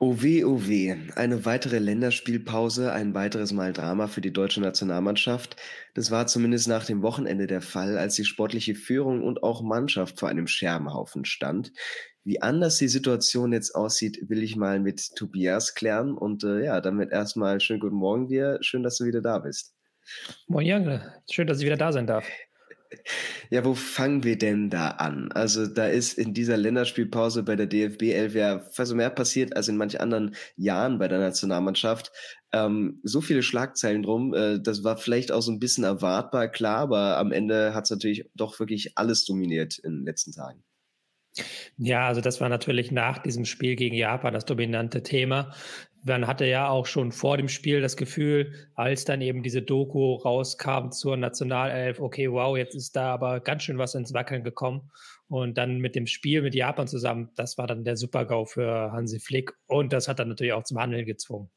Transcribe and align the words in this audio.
Oh 0.00 0.22
weh, 0.22 0.44
oh. 0.44 0.60
Eine 1.16 1.44
weitere 1.44 1.80
Länderspielpause, 1.80 2.92
ein 2.92 3.14
weiteres 3.14 3.52
Mal 3.52 3.72
Drama 3.72 4.06
für 4.06 4.20
die 4.20 4.32
deutsche 4.32 4.60
Nationalmannschaft. 4.60 5.56
Das 5.94 6.12
war 6.12 6.28
zumindest 6.28 6.68
nach 6.68 6.86
dem 6.86 7.02
Wochenende 7.02 7.48
der 7.48 7.62
Fall, 7.62 7.98
als 7.98 8.14
die 8.14 8.24
sportliche 8.24 8.76
Führung 8.76 9.24
und 9.24 9.42
auch 9.42 9.60
Mannschaft 9.60 10.20
vor 10.20 10.28
einem 10.28 10.46
Scherbenhaufen 10.46 11.24
stand. 11.24 11.72
Wie 12.22 12.40
anders 12.40 12.78
die 12.78 12.86
Situation 12.86 13.52
jetzt 13.52 13.74
aussieht, 13.74 14.28
will 14.28 14.44
ich 14.44 14.54
mal 14.54 14.78
mit 14.78 15.16
Tobias 15.16 15.74
klären. 15.74 16.16
Und 16.16 16.44
äh, 16.44 16.64
ja, 16.64 16.80
damit 16.80 17.10
erstmal 17.10 17.60
schönen 17.60 17.80
guten 17.80 17.96
Morgen 17.96 18.28
dir. 18.28 18.58
Schön, 18.60 18.84
dass 18.84 18.98
du 18.98 19.04
wieder 19.04 19.20
da 19.20 19.40
bist. 19.40 19.74
Moin 20.46 20.64
Jange, 20.64 21.12
schön, 21.28 21.48
dass 21.48 21.58
ich 21.58 21.66
wieder 21.66 21.76
da 21.76 21.90
sein 21.92 22.06
darf. 22.06 22.24
Ja, 23.50 23.64
wo 23.64 23.74
fangen 23.74 24.24
wir 24.24 24.38
denn 24.38 24.70
da 24.70 24.88
an? 24.90 25.30
Also 25.32 25.66
da 25.66 25.86
ist 25.86 26.18
in 26.18 26.34
dieser 26.34 26.56
Länderspielpause 26.56 27.42
bei 27.42 27.56
der 27.56 27.66
DFB 27.66 28.02
11 28.12 28.34
ja 28.34 28.58
fast 28.72 28.94
mehr 28.94 29.10
passiert 29.10 29.56
als 29.56 29.68
in 29.68 29.76
manch 29.76 30.00
anderen 30.00 30.34
Jahren 30.56 30.98
bei 30.98 31.08
der 31.08 31.18
Nationalmannschaft. 31.18 32.12
Ähm, 32.52 33.00
so 33.02 33.20
viele 33.20 33.42
Schlagzeilen 33.42 34.02
drum, 34.02 34.34
äh, 34.34 34.60
das 34.60 34.84
war 34.84 34.96
vielleicht 34.96 35.32
auch 35.32 35.42
so 35.42 35.52
ein 35.52 35.58
bisschen 35.60 35.84
erwartbar, 35.84 36.48
klar, 36.48 36.78
aber 36.78 37.18
am 37.18 37.32
Ende 37.32 37.74
hat 37.74 37.84
es 37.84 37.90
natürlich 37.90 38.24
doch 38.34 38.58
wirklich 38.58 38.96
alles 38.96 39.24
dominiert 39.24 39.78
in 39.78 39.98
den 39.98 40.04
letzten 40.04 40.32
Tagen. 40.32 40.64
Ja, 41.76 42.08
also 42.08 42.20
das 42.20 42.40
war 42.40 42.48
natürlich 42.48 42.90
nach 42.90 43.18
diesem 43.18 43.44
Spiel 43.44 43.76
gegen 43.76 43.94
Japan 43.94 44.34
das 44.34 44.44
dominante 44.44 45.02
Thema. 45.02 45.52
Man 46.02 46.26
hatte 46.26 46.46
ja 46.46 46.68
auch 46.68 46.86
schon 46.86 47.12
vor 47.12 47.36
dem 47.36 47.48
Spiel 47.48 47.80
das 47.80 47.96
Gefühl, 47.96 48.52
als 48.74 49.04
dann 49.04 49.20
eben 49.20 49.42
diese 49.42 49.62
Doku 49.62 50.14
rauskam 50.14 50.90
zur 50.90 51.16
Nationalelf, 51.16 52.00
okay, 52.00 52.30
wow, 52.30 52.56
jetzt 52.56 52.74
ist 52.74 52.96
da 52.96 53.12
aber 53.12 53.40
ganz 53.40 53.64
schön 53.64 53.78
was 53.78 53.94
ins 53.94 54.14
Wackeln 54.14 54.44
gekommen. 54.44 54.90
Und 55.28 55.58
dann 55.58 55.78
mit 55.78 55.94
dem 55.94 56.06
Spiel 56.06 56.40
mit 56.42 56.54
Japan 56.54 56.88
zusammen, 56.88 57.30
das 57.36 57.58
war 57.58 57.66
dann 57.66 57.84
der 57.84 57.96
Super-GAU 57.96 58.46
für 58.46 58.92
Hansi 58.92 59.20
Flick. 59.20 59.52
Und 59.66 59.92
das 59.92 60.08
hat 60.08 60.18
dann 60.18 60.28
natürlich 60.28 60.54
auch 60.54 60.64
zum 60.64 60.78
Handeln 60.78 61.04
gezwungen. 61.04 61.50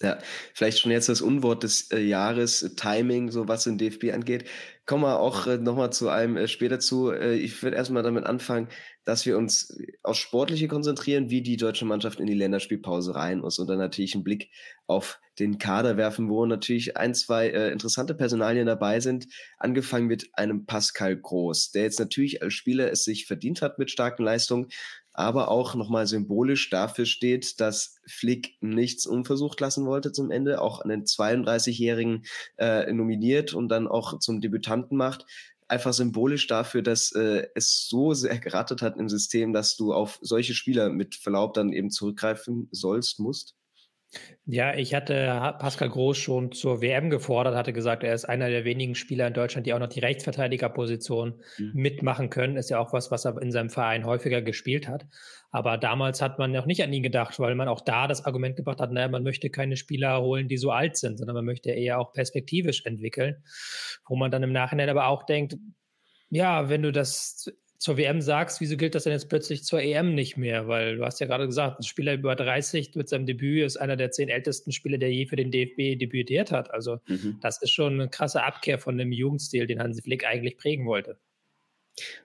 Ja, 0.00 0.18
vielleicht 0.52 0.80
schon 0.80 0.92
jetzt 0.92 1.08
das 1.08 1.22
Unwort 1.22 1.62
des 1.62 1.90
äh, 1.90 1.98
Jahres, 2.00 2.74
Timing, 2.76 3.30
so 3.30 3.48
was 3.48 3.64
den 3.64 3.78
DFB 3.78 4.12
angeht. 4.12 4.46
Kommen 4.84 5.04
wir 5.04 5.18
auch 5.18 5.46
äh, 5.46 5.56
nochmal 5.56 5.90
zu 5.90 6.10
einem 6.10 6.36
äh, 6.36 6.48
später 6.48 6.78
zu. 6.80 7.12
Äh, 7.12 7.36
ich 7.36 7.62
würde 7.62 7.78
erstmal 7.78 8.02
damit 8.02 8.26
anfangen, 8.26 8.68
dass 9.06 9.24
wir 9.24 9.38
uns 9.38 9.78
aufs 10.02 10.18
Sportliche 10.18 10.66
konzentrieren, 10.66 11.30
wie 11.30 11.40
die 11.40 11.56
deutsche 11.56 11.84
Mannschaft 11.84 12.18
in 12.18 12.26
die 12.26 12.34
Länderspielpause 12.34 13.14
rein 13.14 13.38
muss 13.38 13.58
und 13.60 13.68
dann 13.68 13.78
natürlich 13.78 14.14
einen 14.14 14.24
Blick 14.24 14.50
auf 14.88 15.20
den 15.38 15.58
Kader 15.58 15.96
werfen, 15.96 16.28
wo 16.28 16.44
natürlich 16.44 16.96
ein, 16.96 17.14
zwei 17.14 17.48
äh, 17.48 17.70
interessante 17.70 18.14
Personalien 18.14 18.66
dabei 18.66 18.98
sind. 18.98 19.28
Angefangen 19.58 20.08
mit 20.08 20.28
einem 20.32 20.66
Pascal 20.66 21.16
Groß, 21.16 21.70
der 21.70 21.84
jetzt 21.84 22.00
natürlich 22.00 22.42
als 22.42 22.54
Spieler 22.54 22.90
es 22.90 23.04
sich 23.04 23.26
verdient 23.26 23.62
hat 23.62 23.78
mit 23.78 23.92
starken 23.92 24.24
Leistungen, 24.24 24.68
aber 25.12 25.48
auch 25.48 25.76
nochmal 25.76 26.08
symbolisch 26.08 26.68
dafür 26.68 27.06
steht, 27.06 27.60
dass 27.60 28.00
Flick 28.06 28.56
nichts 28.60 29.06
unversucht 29.06 29.60
lassen 29.60 29.86
wollte 29.86 30.10
zum 30.10 30.32
Ende, 30.32 30.60
auch 30.60 30.80
einen 30.80 31.04
32-Jährigen 31.04 32.24
äh, 32.58 32.92
nominiert 32.92 33.54
und 33.54 33.68
dann 33.68 33.86
auch 33.86 34.18
zum 34.18 34.40
Debütanten 34.40 34.98
macht. 34.98 35.26
Einfach 35.68 35.92
symbolisch 35.92 36.46
dafür, 36.46 36.82
dass 36.82 37.12
äh, 37.12 37.48
es 37.54 37.88
so 37.88 38.14
sehr 38.14 38.38
gerattet 38.38 38.82
hat 38.82 38.96
im 38.98 39.08
System, 39.08 39.52
dass 39.52 39.76
du 39.76 39.92
auf 39.92 40.18
solche 40.20 40.54
Spieler 40.54 40.90
mit 40.90 41.16
Verlaub 41.16 41.54
dann 41.54 41.72
eben 41.72 41.90
zurückgreifen 41.90 42.68
sollst, 42.70 43.18
musst. 43.18 43.56
Ja, 44.48 44.76
ich 44.76 44.94
hatte 44.94 45.56
Pascal 45.58 45.88
Groß 45.88 46.16
schon 46.16 46.52
zur 46.52 46.80
WM 46.80 47.10
gefordert, 47.10 47.56
hatte 47.56 47.72
gesagt, 47.72 48.04
er 48.04 48.14
ist 48.14 48.26
einer 48.26 48.48
der 48.48 48.64
wenigen 48.64 48.94
Spieler 48.94 49.26
in 49.26 49.34
Deutschland, 49.34 49.66
die 49.66 49.74
auch 49.74 49.80
noch 49.80 49.88
die 49.88 49.98
Rechtsverteidigerposition 49.98 51.40
mhm. 51.58 51.72
mitmachen 51.74 52.30
können. 52.30 52.56
Ist 52.56 52.70
ja 52.70 52.78
auch 52.78 52.92
was, 52.92 53.10
was 53.10 53.24
er 53.24 53.42
in 53.42 53.50
seinem 53.50 53.70
Verein 53.70 54.04
häufiger 54.04 54.42
gespielt 54.42 54.86
hat. 54.86 55.06
Aber 55.50 55.78
damals 55.78 56.22
hat 56.22 56.38
man 56.38 56.52
noch 56.52 56.66
nicht 56.66 56.82
an 56.84 56.92
ihn 56.92 57.02
gedacht, 57.02 57.40
weil 57.40 57.56
man 57.56 57.66
auch 57.66 57.80
da 57.80 58.06
das 58.06 58.24
Argument 58.24 58.54
gebracht 58.54 58.80
hat, 58.80 58.92
naja, 58.92 59.08
man 59.08 59.24
möchte 59.24 59.50
keine 59.50 59.76
Spieler 59.76 60.20
holen, 60.22 60.46
die 60.46 60.58
so 60.58 60.70
alt 60.70 60.96
sind, 60.96 61.18
sondern 61.18 61.34
man 61.34 61.44
möchte 61.44 61.70
eher 61.70 61.98
auch 61.98 62.12
perspektivisch 62.12 62.84
entwickeln. 62.84 63.42
Wo 64.06 64.14
man 64.14 64.30
dann 64.30 64.44
im 64.44 64.52
Nachhinein 64.52 64.90
aber 64.90 65.08
auch 65.08 65.24
denkt, 65.24 65.56
ja, 66.30 66.68
wenn 66.68 66.82
du 66.82 66.92
das 66.92 67.50
zur 67.78 67.96
WM 67.96 68.20
sagst, 68.20 68.60
wieso 68.60 68.76
gilt 68.76 68.94
das 68.94 69.04
denn 69.04 69.12
jetzt 69.12 69.28
plötzlich 69.28 69.64
zur 69.64 69.80
EM 69.80 70.14
nicht 70.14 70.36
mehr? 70.36 70.68
Weil 70.68 70.96
du 70.96 71.04
hast 71.04 71.20
ja 71.20 71.26
gerade 71.26 71.46
gesagt, 71.46 71.80
ein 71.80 71.82
Spieler 71.82 72.14
über 72.14 72.34
30 72.34 72.94
mit 72.94 73.08
seinem 73.08 73.26
Debüt 73.26 73.64
ist 73.64 73.76
einer 73.76 73.96
der 73.96 74.10
zehn 74.10 74.28
ältesten 74.28 74.72
Spieler, 74.72 74.98
der 74.98 75.12
je 75.12 75.26
für 75.26 75.36
den 75.36 75.50
DFB 75.50 75.98
debütiert 75.98 76.52
hat. 76.52 76.72
Also 76.72 76.98
mhm. 77.06 77.38
das 77.42 77.60
ist 77.62 77.70
schon 77.70 77.94
eine 77.94 78.08
krasse 78.08 78.42
Abkehr 78.42 78.78
von 78.78 78.96
dem 78.98 79.12
Jugendstil, 79.12 79.66
den 79.66 79.80
Hansi 79.80 80.02
Flick 80.02 80.26
eigentlich 80.26 80.56
prägen 80.56 80.86
wollte. 80.86 81.18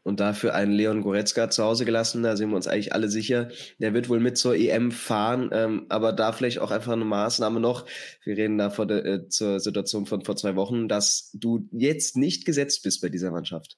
Und 0.04 0.20
dafür 0.20 0.54
einen 0.54 0.74
Leon 0.74 1.02
Goretzka 1.02 1.50
zu 1.50 1.64
Hause 1.64 1.86
gelassen, 1.86 2.24
da 2.24 2.36
sind 2.36 2.50
wir 2.50 2.58
uns 2.58 2.68
eigentlich 2.68 2.94
alle 2.94 3.08
sicher. 3.08 3.50
Der 3.80 3.94
wird 3.94 4.10
wohl 4.10 4.20
mit 4.20 4.38
zur 4.38 4.56
EM 4.56 4.92
fahren, 4.92 5.50
ähm, 5.54 5.86
aber 5.88 6.12
da 6.12 6.34
vielleicht 6.34 6.60
auch 6.60 6.72
einfach 6.72 6.92
eine 6.92 7.06
Maßnahme 7.06 7.60
noch. 7.60 7.86
Wir 8.24 8.36
reden 8.36 8.58
da 8.58 8.70
vor 8.70 8.86
der, 8.86 9.06
äh, 9.06 9.28
zur 9.30 9.60
Situation 9.60 10.06
von 10.06 10.26
vor 10.26 10.36
zwei 10.36 10.56
Wochen, 10.56 10.90
dass 10.90 11.32
du 11.34 11.70
jetzt 11.72 12.18
nicht 12.18 12.46
gesetzt 12.46 12.84
bist 12.84 13.02
bei 13.02 13.10
dieser 13.10 13.32
Mannschaft. 13.32 13.78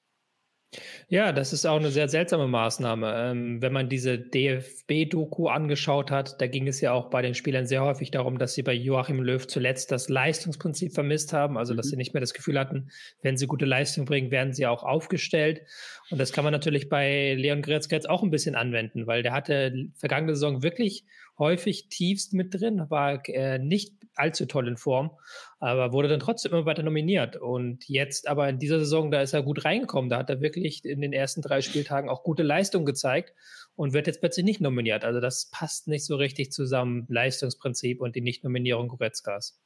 Ja, 1.08 1.32
das 1.32 1.52
ist 1.52 1.66
auch 1.66 1.78
eine 1.78 1.90
sehr 1.90 2.08
seltsame 2.08 2.46
Maßnahme. 2.46 3.14
Ähm, 3.16 3.62
wenn 3.62 3.72
man 3.72 3.88
diese 3.88 4.18
DFB-Doku 4.18 5.48
angeschaut 5.48 6.10
hat, 6.10 6.40
da 6.40 6.46
ging 6.46 6.66
es 6.66 6.80
ja 6.80 6.92
auch 6.92 7.10
bei 7.10 7.22
den 7.22 7.34
Spielern 7.34 7.66
sehr 7.66 7.82
häufig 7.82 8.10
darum, 8.10 8.38
dass 8.38 8.54
sie 8.54 8.62
bei 8.62 8.72
Joachim 8.72 9.20
Löw 9.20 9.46
zuletzt 9.46 9.92
das 9.92 10.08
Leistungsprinzip 10.08 10.92
vermisst 10.92 11.32
haben, 11.32 11.58
also 11.58 11.74
dass 11.74 11.86
mhm. 11.86 11.90
sie 11.90 11.96
nicht 11.96 12.14
mehr 12.14 12.20
das 12.20 12.34
Gefühl 12.34 12.58
hatten, 12.58 12.90
wenn 13.22 13.36
sie 13.36 13.46
gute 13.46 13.66
Leistung 13.66 14.04
bringen, 14.06 14.30
werden 14.30 14.52
sie 14.52 14.66
auch 14.66 14.82
aufgestellt. 14.82 15.62
Und 16.10 16.18
das 16.18 16.32
kann 16.32 16.44
man 16.44 16.52
natürlich 16.52 16.88
bei 16.88 17.34
Leon 17.34 17.62
Goretzka 17.62 17.96
jetzt 17.96 18.08
auch 18.08 18.22
ein 18.22 18.30
bisschen 18.30 18.54
anwenden, 18.54 19.06
weil 19.06 19.22
der 19.22 19.32
hatte 19.32 19.88
vergangene 19.94 20.34
Saison 20.34 20.62
wirklich 20.62 21.04
häufig 21.38 21.88
tiefst 21.88 22.32
mit 22.32 22.54
drin, 22.54 22.86
war 22.88 23.26
äh, 23.28 23.58
nicht 23.58 23.94
allzu 24.14 24.46
toll 24.46 24.68
in 24.68 24.76
Form, 24.76 25.10
aber 25.58 25.92
wurde 25.92 26.08
dann 26.08 26.20
trotzdem 26.20 26.52
immer 26.52 26.66
weiter 26.66 26.82
nominiert. 26.82 27.36
Und 27.36 27.88
jetzt 27.88 28.28
aber 28.28 28.48
in 28.48 28.58
dieser 28.58 28.78
Saison, 28.78 29.10
da 29.10 29.20
ist 29.22 29.32
er 29.32 29.42
gut 29.42 29.64
reingekommen, 29.64 30.10
da 30.10 30.18
hat 30.18 30.30
er 30.30 30.40
wirklich 30.40 30.84
in 30.84 31.00
den 31.00 31.12
ersten 31.12 31.42
drei 31.42 31.60
Spieltagen 31.60 32.08
auch 32.08 32.22
gute 32.22 32.42
Leistung 32.42 32.84
gezeigt 32.84 33.34
und 33.76 33.92
wird 33.92 34.06
jetzt 34.06 34.20
plötzlich 34.20 34.44
nicht 34.44 34.60
nominiert. 34.60 35.04
Also 35.04 35.20
das 35.20 35.50
passt 35.50 35.88
nicht 35.88 36.06
so 36.06 36.16
richtig 36.16 36.52
zusammen, 36.52 37.06
Leistungsprinzip 37.08 38.00
und 38.00 38.14
die 38.14 38.20
Nichtnominierung 38.20 38.88
Goretzkas. 38.88 39.60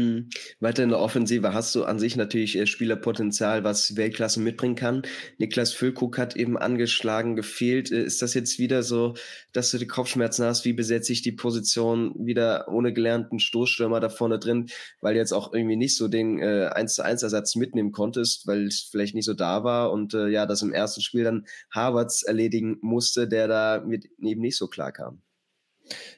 Hm. 0.00 0.30
Weiter 0.60 0.82
in 0.82 0.88
der 0.88 0.98
Offensive 0.98 1.52
hast 1.52 1.74
du 1.74 1.84
an 1.84 1.98
sich 1.98 2.16
natürlich 2.16 2.56
äh, 2.56 2.66
Spielerpotenzial, 2.66 3.64
was 3.64 3.96
Weltklasse 3.96 4.40
mitbringen 4.40 4.74
kann. 4.74 5.02
Niklas 5.36 5.74
Füllkrug 5.74 6.16
hat 6.16 6.36
eben 6.36 6.56
angeschlagen, 6.56 7.36
gefehlt. 7.36 7.92
Äh, 7.92 8.04
ist 8.04 8.22
das 8.22 8.32
jetzt 8.32 8.58
wieder 8.58 8.82
so, 8.82 9.12
dass 9.52 9.70
du 9.70 9.76
die 9.76 9.86
Kopfschmerzen 9.86 10.46
hast? 10.46 10.64
Wie 10.64 10.72
besetze 10.72 11.12
ich 11.12 11.20
die 11.20 11.32
Position 11.32 12.14
wieder 12.16 12.68
ohne 12.68 12.94
gelernten 12.94 13.40
Stoßstürmer 13.40 14.00
da 14.00 14.08
vorne 14.08 14.38
drin, 14.38 14.70
weil 15.02 15.12
du 15.12 15.20
jetzt 15.20 15.32
auch 15.32 15.52
irgendwie 15.52 15.76
nicht 15.76 15.98
so 15.98 16.08
den 16.08 16.38
äh, 16.38 16.70
1 16.72 16.94
zu 16.94 17.04
1 17.04 17.22
Ersatz 17.22 17.54
mitnehmen 17.54 17.92
konntest, 17.92 18.46
weil 18.46 18.68
es 18.68 18.88
vielleicht 18.90 19.14
nicht 19.14 19.26
so 19.26 19.34
da 19.34 19.64
war 19.64 19.92
und 19.92 20.14
äh, 20.14 20.28
ja, 20.28 20.46
das 20.46 20.62
im 20.62 20.72
ersten 20.72 21.02
Spiel 21.02 21.24
dann 21.24 21.44
Harvards 21.70 22.22
erledigen 22.22 22.78
musste, 22.80 23.28
der 23.28 23.48
da 23.48 23.84
mit 23.86 24.06
eben 24.22 24.40
nicht 24.40 24.56
so 24.56 24.66
klar 24.66 24.92
kam. 24.92 25.20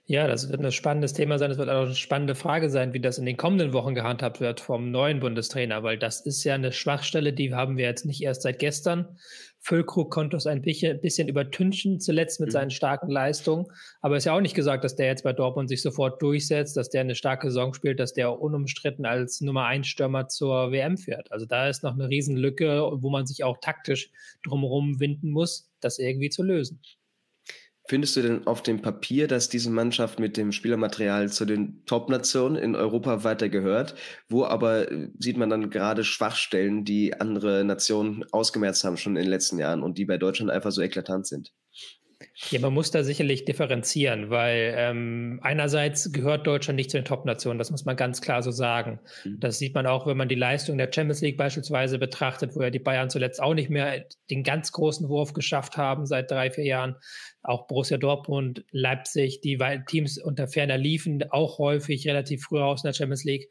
Ja, 0.06 0.26
das 0.26 0.50
wird 0.50 0.62
ein 0.62 0.72
spannendes 0.72 1.12
Thema 1.12 1.38
sein. 1.38 1.50
Es 1.50 1.58
wird 1.58 1.68
auch 1.68 1.86
eine 1.86 1.94
spannende 1.94 2.34
Frage 2.34 2.70
sein, 2.70 2.92
wie 2.92 3.00
das 3.00 3.18
in 3.18 3.26
den 3.26 3.36
kommenden 3.36 3.72
Wochen 3.72 3.94
gehandhabt 3.94 4.40
wird 4.40 4.60
vom 4.60 4.90
neuen 4.90 5.20
Bundestrainer, 5.20 5.82
weil 5.82 5.98
das 5.98 6.20
ist 6.20 6.44
ja 6.44 6.54
eine 6.54 6.72
Schwachstelle, 6.72 7.32
die 7.32 7.54
haben 7.54 7.76
wir 7.76 7.86
jetzt 7.86 8.04
nicht 8.04 8.22
erst 8.22 8.42
seit 8.42 8.58
gestern. 8.58 9.16
Füllkrug 9.64 10.10
konnte 10.10 10.36
es 10.36 10.48
ein 10.48 10.60
bisschen 10.60 11.28
übertünchen, 11.28 12.00
zuletzt 12.00 12.40
mit 12.40 12.48
mhm. 12.48 12.52
seinen 12.52 12.70
starken 12.70 13.10
Leistungen. 13.10 13.66
Aber 14.00 14.16
es 14.16 14.22
ist 14.22 14.26
ja 14.26 14.36
auch 14.36 14.40
nicht 14.40 14.56
gesagt, 14.56 14.82
dass 14.82 14.96
der 14.96 15.06
jetzt 15.06 15.22
bei 15.22 15.32
Dortmund 15.32 15.68
sich 15.68 15.82
sofort 15.82 16.20
durchsetzt, 16.20 16.76
dass 16.76 16.90
der 16.90 17.02
eine 17.02 17.14
starke 17.14 17.48
Saison 17.48 17.72
spielt, 17.72 18.00
dass 18.00 18.12
der 18.12 18.40
unumstritten 18.40 19.06
als 19.06 19.40
Nummer 19.40 19.66
1 19.66 19.86
Stürmer 19.86 20.26
zur 20.26 20.72
WM 20.72 20.98
fährt. 20.98 21.30
Also 21.30 21.46
da 21.46 21.68
ist 21.68 21.84
noch 21.84 21.94
eine 21.94 22.08
Riesenlücke, 22.08 22.90
wo 22.92 23.08
man 23.08 23.24
sich 23.24 23.44
auch 23.44 23.58
taktisch 23.60 24.10
drumherum 24.42 24.98
winden 24.98 25.30
muss, 25.30 25.70
das 25.80 26.00
irgendwie 26.00 26.30
zu 26.30 26.42
lösen. 26.42 26.80
Findest 27.88 28.16
du 28.16 28.22
denn 28.22 28.46
auf 28.46 28.62
dem 28.62 28.80
Papier, 28.80 29.26
dass 29.26 29.48
diese 29.48 29.70
Mannschaft 29.70 30.20
mit 30.20 30.36
dem 30.36 30.52
Spielermaterial 30.52 31.30
zu 31.30 31.44
den 31.44 31.84
Top-Nationen 31.84 32.56
in 32.56 32.76
Europa 32.76 33.24
weiter 33.24 33.48
gehört? 33.48 33.96
Wo 34.28 34.44
aber 34.44 34.90
äh, 34.90 35.08
sieht 35.18 35.36
man 35.36 35.50
dann 35.50 35.70
gerade 35.70 36.04
Schwachstellen, 36.04 36.84
die 36.84 37.20
andere 37.20 37.64
Nationen 37.64 38.24
ausgemerzt 38.30 38.84
haben 38.84 38.96
schon 38.96 39.16
in 39.16 39.22
den 39.22 39.30
letzten 39.30 39.58
Jahren 39.58 39.82
und 39.82 39.98
die 39.98 40.04
bei 40.04 40.16
Deutschland 40.16 40.50
einfach 40.50 40.70
so 40.70 40.80
eklatant 40.80 41.26
sind? 41.26 41.52
Ja, 42.50 42.60
man 42.60 42.72
muss 42.72 42.90
da 42.90 43.02
sicherlich 43.02 43.44
differenzieren, 43.44 44.30
weil 44.30 44.74
ähm, 44.76 45.40
einerseits 45.42 46.12
gehört 46.12 46.46
Deutschland 46.46 46.76
nicht 46.76 46.90
zu 46.90 46.96
den 46.96 47.04
Top-Nationen, 47.04 47.58
das 47.58 47.70
muss 47.70 47.84
man 47.84 47.96
ganz 47.96 48.20
klar 48.20 48.42
so 48.42 48.50
sagen. 48.50 49.00
Mhm. 49.24 49.40
Das 49.40 49.58
sieht 49.58 49.74
man 49.74 49.86
auch, 49.86 50.06
wenn 50.06 50.16
man 50.16 50.28
die 50.28 50.34
Leistung 50.34 50.78
der 50.78 50.90
Champions 50.92 51.20
League 51.20 51.36
beispielsweise 51.36 51.98
betrachtet, 51.98 52.54
wo 52.54 52.62
ja 52.62 52.70
die 52.70 52.78
Bayern 52.78 53.10
zuletzt 53.10 53.42
auch 53.42 53.54
nicht 53.54 53.70
mehr 53.70 54.06
den 54.30 54.42
ganz 54.42 54.72
großen 54.72 55.08
Wurf 55.08 55.32
geschafft 55.32 55.76
haben 55.76 56.06
seit 56.06 56.30
drei, 56.30 56.50
vier 56.50 56.64
Jahren. 56.64 56.96
Auch 57.42 57.66
Borussia 57.66 57.98
Dortmund, 57.98 58.64
Leipzig, 58.70 59.40
die 59.40 59.58
Teams 59.86 60.18
unter 60.18 60.46
ferner 60.46 60.78
liefen, 60.78 61.22
auch 61.30 61.58
häufig 61.58 62.06
relativ 62.06 62.44
früh 62.44 62.58
raus 62.58 62.84
in 62.84 62.88
der 62.88 62.94
Champions 62.94 63.24
League. 63.24 63.48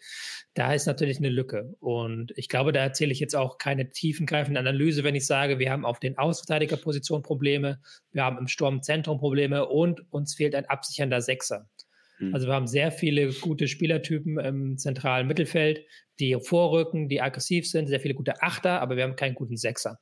Da 0.54 0.74
ist 0.74 0.86
natürlich 0.86 1.18
eine 1.18 1.30
Lücke. 1.30 1.76
Und 1.80 2.32
ich 2.36 2.48
glaube, 2.48 2.72
da 2.72 2.82
erzähle 2.82 3.12
ich 3.12 3.20
jetzt 3.20 3.36
auch 3.36 3.58
keine 3.58 3.92
tiefengreifende 3.92 4.60
Analyse, 4.60 5.04
wenn 5.04 5.16
ich 5.16 5.26
sage, 5.26 5.60
wir 5.60 5.72
haben 5.72 5.86
auf 5.86 6.00
den 6.00 6.18
Außenverteidigerpositionen 6.18 7.24
Probleme, 7.24 7.82
wir 8.12 8.24
haben 8.24 8.38
im 8.38 8.48
Sturmzentrum 8.48 9.20
Probleme 9.20 9.68
und 9.68 10.02
uns 10.12 10.36
fehlt 10.36 10.56
ein 10.56 10.66
absichernder 10.66 11.22
Sechser. 11.22 11.70
Hm. 12.18 12.34
Also 12.34 12.48
wir 12.48 12.54
haben 12.54 12.68
sehr 12.68 12.92
viele 12.92 13.34
gute 13.34 13.68
Spielertypen 13.68 14.40
im 14.40 14.78
zentralen 14.78 15.28
Mittelfeld, 15.28 15.86
die 16.20 16.38
vorrücken, 16.40 17.10
die 17.10 17.22
aggressiv 17.22 17.68
sind, 17.68 17.88
sehr 17.88 18.00
viele 18.00 18.14
gute 18.14 18.42
Achter, 18.42 18.80
aber 18.80 18.96
wir 18.96 19.04
haben 19.04 19.16
keinen 19.16 19.36
guten 19.36 19.58
Sechser. 19.58 20.00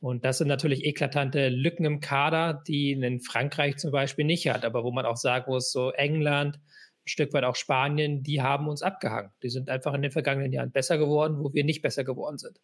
Und 0.00 0.24
das 0.24 0.38
sind 0.38 0.48
natürlich 0.48 0.84
eklatante 0.84 1.48
Lücken 1.48 1.84
im 1.84 2.00
Kader, 2.00 2.62
die 2.66 2.92
in 2.92 3.20
Frankreich 3.20 3.76
zum 3.78 3.90
Beispiel 3.90 4.24
nicht 4.24 4.48
hat, 4.48 4.64
aber 4.64 4.84
wo 4.84 4.92
man 4.92 5.06
auch 5.06 5.16
sagen 5.16 5.50
muss, 5.50 5.72
so 5.72 5.90
England, 5.90 6.56
ein 6.56 7.08
Stück 7.08 7.32
weit 7.32 7.44
auch 7.44 7.56
Spanien, 7.56 8.22
die 8.22 8.40
haben 8.40 8.68
uns 8.68 8.82
abgehangen. 8.82 9.30
Die 9.42 9.48
sind 9.48 9.68
einfach 9.68 9.94
in 9.94 10.02
den 10.02 10.12
vergangenen 10.12 10.52
Jahren 10.52 10.70
besser 10.70 10.98
geworden, 10.98 11.38
wo 11.40 11.52
wir 11.52 11.64
nicht 11.64 11.82
besser 11.82 12.04
geworden 12.04 12.38
sind. 12.38 12.60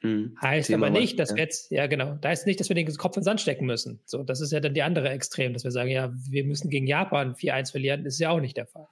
Hm. 0.00 0.36
Heißt 0.42 0.66
Thema 0.66 0.88
aber 0.88 0.98
nicht, 0.98 1.18
dass 1.18 1.30
ja. 1.30 1.36
wir 1.36 1.42
jetzt, 1.44 1.70
ja 1.70 1.86
genau, 1.86 2.18
da 2.20 2.30
ist 2.30 2.46
nicht, 2.46 2.60
dass 2.60 2.68
wir 2.68 2.76
den 2.76 2.94
Kopf 2.96 3.16
in 3.16 3.20
den 3.20 3.24
Sand 3.24 3.40
stecken 3.40 3.64
müssen. 3.64 4.00
So, 4.04 4.22
das 4.22 4.42
ist 4.42 4.52
ja 4.52 4.60
dann 4.60 4.74
die 4.74 4.82
andere 4.82 5.08
Extrem, 5.08 5.54
dass 5.54 5.64
wir 5.64 5.70
sagen, 5.70 5.90
ja, 5.90 6.12
wir 6.28 6.44
müssen 6.44 6.68
gegen 6.68 6.86
Japan 6.86 7.34
4-1 7.34 7.70
verlieren, 7.70 8.04
das 8.04 8.14
ist 8.14 8.20
ja 8.20 8.28
auch 8.28 8.40
nicht 8.40 8.58
der 8.58 8.66
Fall. 8.66 8.88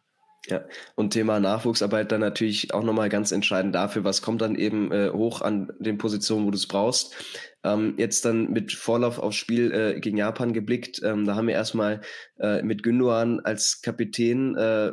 Ja, 0.49 0.65
und 0.97 1.11
Thema 1.13 1.39
Nachwuchsarbeit 1.39 2.11
dann 2.11 2.21
natürlich 2.21 2.75
auch 2.75 2.83
nochmal 2.83 3.09
ganz 3.09 3.31
entscheidend 3.31 3.77
dafür, 3.77 4.03
was 4.03 4.23
kommt 4.23 4.43
dann 4.43 4.57
eben 4.57 4.91
äh, 4.91 5.11
hoch 5.11 5.41
an 5.41 5.73
den 5.79 5.99
Positionen, 5.99 6.47
wo 6.47 6.51
du 6.51 6.57
es 6.57 6.67
brauchst. 6.67 7.15
Ähm, 7.63 7.95
jetzt 7.97 8.25
dann 8.25 8.51
mit 8.51 8.73
Vorlauf 8.73 9.21
aufs 9.21 9.37
Spiel 9.37 9.73
äh, 9.73 10.01
gegen 10.01 10.17
Japan 10.17 10.53
geblickt, 10.53 11.01
ähm, 11.05 11.27
da 11.27 11.37
haben 11.37 11.47
wir 11.47 11.55
erstmal 11.55 12.01
äh, 12.41 12.61
mit 12.63 12.83
Gündogan 12.83 13.39
als 13.39 13.83
Kapitän 13.83 14.57
äh, 14.57 14.93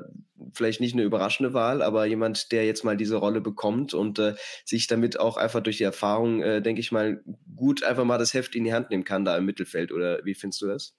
vielleicht 0.54 0.82
nicht 0.82 0.94
eine 0.94 1.02
überraschende 1.04 1.56
Wahl, 1.56 1.82
aber 1.82 2.06
jemand, 2.06 2.52
der 2.52 2.66
jetzt 2.68 2.84
mal 2.84 2.96
diese 2.96 3.16
Rolle 3.16 3.42
bekommt 3.42 3.96
und 3.96 4.20
äh, 4.20 4.36
sich 4.66 4.86
damit 4.86 5.20
auch 5.20 5.36
einfach 5.36 5.62
durch 5.62 5.78
die 5.78 5.84
Erfahrung, 5.84 6.44
äh, 6.44 6.62
denke 6.62 6.82
ich 6.82 6.92
mal, 6.92 7.24
gut 7.56 7.84
einfach 7.84 8.06
mal 8.06 8.20
das 8.20 8.36
Heft 8.36 8.56
in 8.56 8.66
die 8.66 8.74
Hand 8.74 8.92
nehmen 8.92 9.04
kann 9.04 9.26
da 9.26 9.36
im 9.36 9.46
Mittelfeld. 9.46 9.92
Oder 9.92 10.24
wie 10.26 10.36
findest 10.36 10.62
du 10.62 10.68
das? 10.68 10.96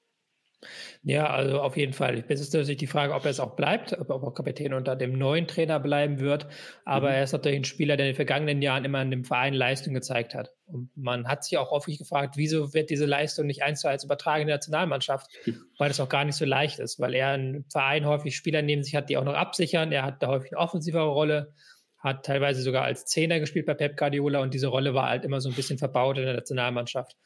Ja, 1.02 1.30
also 1.30 1.60
auf 1.60 1.76
jeden 1.76 1.94
Fall. 1.94 2.22
Es 2.28 2.40
ist 2.40 2.52
natürlich 2.52 2.76
die 2.76 2.86
Frage, 2.86 3.14
ob 3.14 3.24
er 3.24 3.30
es 3.30 3.40
auch 3.40 3.56
bleibt, 3.56 3.98
ob 3.98 4.10
er 4.10 4.16
auch 4.16 4.34
Kapitän 4.34 4.74
unter 4.74 4.94
dem 4.94 5.16
neuen 5.16 5.46
Trainer 5.46 5.80
bleiben 5.80 6.20
wird. 6.20 6.46
Aber 6.84 7.08
mhm. 7.08 7.14
er 7.14 7.22
ist 7.24 7.32
natürlich 7.32 7.60
ein 7.60 7.64
Spieler, 7.64 7.96
der 7.96 8.06
in 8.06 8.10
den 8.10 8.16
vergangenen 8.16 8.60
Jahren 8.60 8.84
immer 8.84 9.00
in 9.00 9.10
dem 9.10 9.24
Verein 9.24 9.54
Leistung 9.54 9.94
gezeigt 9.94 10.34
hat. 10.34 10.52
Und 10.66 10.90
man 10.96 11.26
hat 11.26 11.44
sich 11.44 11.56
auch 11.56 11.70
häufig 11.70 11.98
gefragt, 11.98 12.36
wieso 12.36 12.74
wird 12.74 12.90
diese 12.90 13.06
Leistung 13.06 13.46
nicht 13.46 13.62
eins 13.62 13.80
zu 13.80 13.88
eins 13.88 14.04
übertragen 14.04 14.42
in 14.42 14.48
der 14.48 14.56
Nationalmannschaft, 14.56 15.30
weil 15.78 15.88
das 15.88 16.00
auch 16.00 16.08
gar 16.08 16.24
nicht 16.24 16.36
so 16.36 16.44
leicht 16.44 16.78
ist, 16.78 17.00
weil 17.00 17.14
er 17.14 17.34
im 17.34 17.64
Verein 17.70 18.04
häufig 18.04 18.36
Spieler 18.36 18.60
neben 18.60 18.82
sich 18.82 18.94
hat, 18.94 19.08
die 19.08 19.16
auch 19.16 19.24
noch 19.24 19.34
absichern. 19.34 19.92
Er 19.92 20.04
hat 20.04 20.22
da 20.22 20.28
häufig 20.28 20.52
eine 20.52 20.60
offensivere 20.60 21.08
Rolle, 21.08 21.54
hat 21.98 22.24
teilweise 22.24 22.60
sogar 22.60 22.84
als 22.84 23.06
Zehner 23.06 23.40
gespielt 23.40 23.66
bei 23.66 23.74
Pep 23.74 23.96
Guardiola 23.96 24.40
und 24.40 24.52
diese 24.52 24.68
Rolle 24.68 24.92
war 24.94 25.08
halt 25.08 25.24
immer 25.24 25.40
so 25.40 25.48
ein 25.48 25.54
bisschen 25.54 25.78
verbaut 25.78 26.18
in 26.18 26.24
der 26.24 26.34
Nationalmannschaft. 26.34 27.16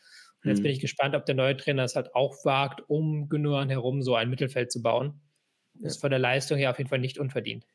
Und 0.45 0.51
jetzt 0.51 0.63
bin 0.63 0.71
mhm. 0.71 0.75
ich 0.75 0.81
gespannt, 0.81 1.15
ob 1.15 1.25
der 1.27 1.35
neue 1.35 1.57
Trainer 1.57 1.85
es 1.85 1.97
halt 1.97 2.15
auch 2.15 2.45
wagt, 2.45 2.83
um 2.89 3.29
Gündogan 3.29 3.71
herum 3.71 4.03
so 4.03 4.15
ein 4.15 4.29
Mittelfeld 4.29 4.71
zu 4.71 4.83
bauen. 4.83 5.21
Das 5.75 5.95
ist 5.95 6.01
von 6.01 6.11
der 6.11 6.21
Leistung 6.21 6.59
her 6.59 6.71
auf 6.71 6.79
jeden 6.79 6.91
Fall 6.91 7.01
nicht 7.01 7.19
unverdient 7.19 7.67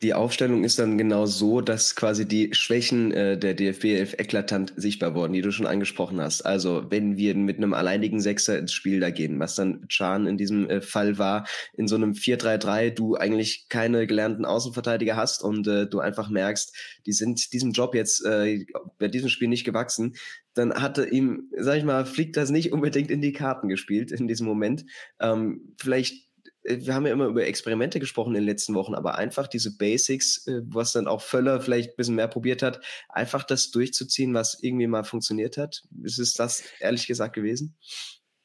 die 0.00 0.14
Aufstellung 0.14 0.62
ist 0.62 0.78
dann 0.78 0.96
genau 0.96 1.26
so, 1.26 1.60
dass 1.60 1.96
quasi 1.96 2.24
die 2.26 2.54
Schwächen 2.54 3.10
äh, 3.10 3.36
der 3.36 3.54
DFB 3.54 3.84
11 3.86 4.14
eklatant 4.18 4.72
sichtbar 4.76 5.14
wurden, 5.14 5.32
die 5.32 5.40
du 5.40 5.50
schon 5.50 5.66
angesprochen 5.66 6.20
hast. 6.20 6.42
Also 6.42 6.86
wenn 6.88 7.16
wir 7.16 7.34
mit 7.34 7.56
einem 7.56 7.74
alleinigen 7.74 8.20
Sechser 8.20 8.58
ins 8.58 8.72
Spiel 8.72 9.00
da 9.00 9.10
gehen, 9.10 9.40
was 9.40 9.56
dann 9.56 9.88
Chan 9.88 10.28
in 10.28 10.36
diesem 10.36 10.70
äh, 10.70 10.80
Fall 10.80 11.18
war, 11.18 11.48
in 11.76 11.88
so 11.88 11.96
einem 11.96 12.12
4-3-3, 12.12 12.90
du 12.90 13.16
eigentlich 13.16 13.66
keine 13.68 14.06
gelernten 14.06 14.44
Außenverteidiger 14.44 15.16
hast 15.16 15.42
und 15.42 15.66
äh, 15.66 15.88
du 15.88 15.98
einfach 15.98 16.30
merkst, 16.30 16.76
die 17.04 17.12
sind 17.12 17.52
diesem 17.52 17.72
Job 17.72 17.96
jetzt 17.96 18.24
äh, 18.24 18.66
bei 18.98 19.08
diesem 19.08 19.28
Spiel 19.28 19.48
nicht 19.48 19.64
gewachsen, 19.64 20.14
dann 20.54 20.74
hatte 20.74 21.06
ihm, 21.08 21.50
sag 21.56 21.78
ich 21.78 21.84
mal, 21.84 22.06
fliegt 22.06 22.36
das 22.36 22.50
nicht 22.50 22.72
unbedingt 22.72 23.10
in 23.10 23.20
die 23.20 23.32
Karten 23.32 23.68
gespielt 23.68 24.12
in 24.12 24.28
diesem 24.28 24.46
Moment. 24.46 24.84
Ähm, 25.20 25.74
vielleicht 25.76 26.27
wir 26.68 26.94
haben 26.94 27.06
ja 27.06 27.12
immer 27.12 27.26
über 27.26 27.46
Experimente 27.46 28.00
gesprochen 28.00 28.30
in 28.30 28.42
den 28.42 28.48
letzten 28.48 28.74
Wochen, 28.74 28.94
aber 28.94 29.16
einfach 29.16 29.46
diese 29.46 29.76
Basics, 29.76 30.46
äh, 30.46 30.60
was 30.64 30.92
dann 30.92 31.06
auch 31.06 31.22
Völler 31.22 31.60
vielleicht 31.60 31.90
ein 31.90 31.96
bisschen 31.96 32.14
mehr 32.14 32.28
probiert 32.28 32.62
hat, 32.62 32.80
einfach 33.08 33.44
das 33.44 33.70
durchzuziehen, 33.70 34.34
was 34.34 34.58
irgendwie 34.62 34.86
mal 34.86 35.04
funktioniert 35.04 35.56
hat. 35.56 35.82
Ist 36.02 36.18
es 36.18 36.34
das 36.34 36.62
ehrlich 36.80 37.06
gesagt 37.06 37.34
gewesen? 37.34 37.76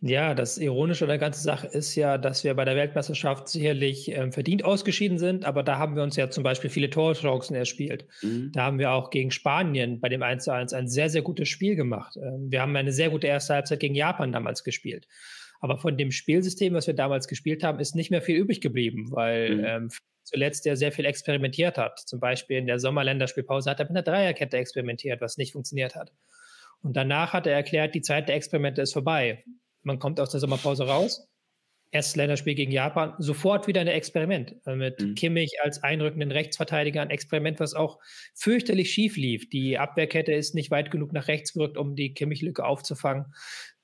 Ja, 0.06 0.34
das 0.34 0.58
Ironische 0.58 1.06
an 1.06 1.10
der 1.10 1.18
ganzen 1.18 1.44
Sache 1.44 1.66
ist 1.68 1.96
ja, 1.96 2.18
dass 2.18 2.44
wir 2.44 2.54
bei 2.56 2.66
der 2.66 2.76
Weltmeisterschaft 2.76 3.48
sicherlich 3.48 4.12
ähm, 4.12 4.34
verdient 4.34 4.66
ausgeschieden 4.66 5.18
sind, 5.18 5.46
aber 5.46 5.64
da 5.64 5.78
haben 5.78 5.96
wir 5.96 6.04
uns 6.04 6.18
ja 6.18 6.30
zum 6.30 6.44
Beispiel 6.44 6.70
viele 6.70 6.90
Torchancen 6.90 7.56
erspielt. 7.56 8.06
Mhm. 8.22 8.52
Da 8.52 8.64
haben 8.64 8.80
wir 8.80 8.92
auch 8.92 9.12
gegen 9.12 9.32
Spanien 9.32 10.02
bei 10.02 10.10
dem 10.10 10.22
1 10.22 10.44
zu 10.44 10.52
1 10.52 10.74
ein 10.74 10.90
sehr, 10.90 11.10
sehr 11.10 11.22
gutes 11.22 11.48
Spiel 11.48 11.78
gemacht. 11.78 12.18
Ähm, 12.18 12.52
wir 12.52 12.62
haben 12.62 12.76
eine 12.76 12.92
sehr 12.92 13.12
gute 13.12 13.28
erste 13.28 13.54
Halbzeit 13.54 13.80
gegen 13.80 13.96
Japan 13.96 14.34
damals 14.34 14.66
gespielt. 14.66 15.08
Aber 15.64 15.78
von 15.78 15.96
dem 15.96 16.12
Spielsystem, 16.12 16.74
was 16.74 16.88
wir 16.88 16.94
damals 16.94 17.30
gespielt 17.30 17.64
haben, 17.64 17.80
ist 17.80 17.96
nicht 17.96 18.12
mehr 18.12 18.22
viel 18.22 18.36
übrig 18.36 18.60
geblieben, 18.60 19.10
weil 19.12 19.56
mhm. 19.56 19.64
ähm, 19.64 19.90
zuletzt 20.24 20.66
der 20.66 20.76
sehr 20.76 20.92
viel 20.92 21.06
experimentiert 21.06 21.78
hat. 21.78 22.00
Zum 22.00 22.20
Beispiel 22.20 22.58
in 22.58 22.68
der 22.68 22.80
Sommerländerspielpause 22.80 23.70
hat 23.70 23.80
er 23.80 23.86
mit 23.86 23.92
einer 23.92 24.02
Dreierkette 24.02 24.58
experimentiert, 24.58 25.22
was 25.22 25.38
nicht 25.38 25.54
funktioniert 25.54 25.96
hat. 25.96 26.12
Und 26.82 26.98
danach 26.98 27.32
hat 27.32 27.48
er 27.48 27.54
erklärt, 27.54 27.96
die 27.96 28.02
Zeit 28.02 28.28
der 28.28 28.36
Experimente 28.36 28.82
ist 28.82 28.92
vorbei. 28.92 29.46
Man 29.84 30.00
kommt 30.00 30.20
aus 30.20 30.32
der 30.32 30.42
Sommerpause 30.42 30.86
raus, 30.86 31.30
erstes 31.92 32.18
Länderspiel 32.18 32.56
gegen 32.56 32.74
Japan, 32.74 33.14
sofort 33.20 33.66
wieder 33.68 33.80
ein 33.80 33.88
Experiment 33.88 34.56
äh, 34.66 34.76
mit 34.76 35.00
mhm. 35.00 35.16
Kimmich 35.16 35.60
als 35.64 35.82
einrückenden 35.82 36.32
Rechtsverteidiger, 36.32 37.02
ein 37.02 37.10
Experiment, 37.10 37.62
was 37.62 37.74
auch 37.74 38.00
fürchterlich 38.34 38.92
schief 38.92 39.16
lief. 39.16 39.48
Die 39.48 39.78
Abwehrkette 39.78 40.34
ist 40.34 40.56
nicht 40.56 40.72
weit 40.72 40.92
genug 40.92 41.14
nach 41.14 41.30
rechts 41.30 41.54
gerückt, 41.54 41.78
um 41.78 41.96
die 41.96 42.14
Kimmich-Lücke 42.14 42.66
aufzufangen. 42.66 43.28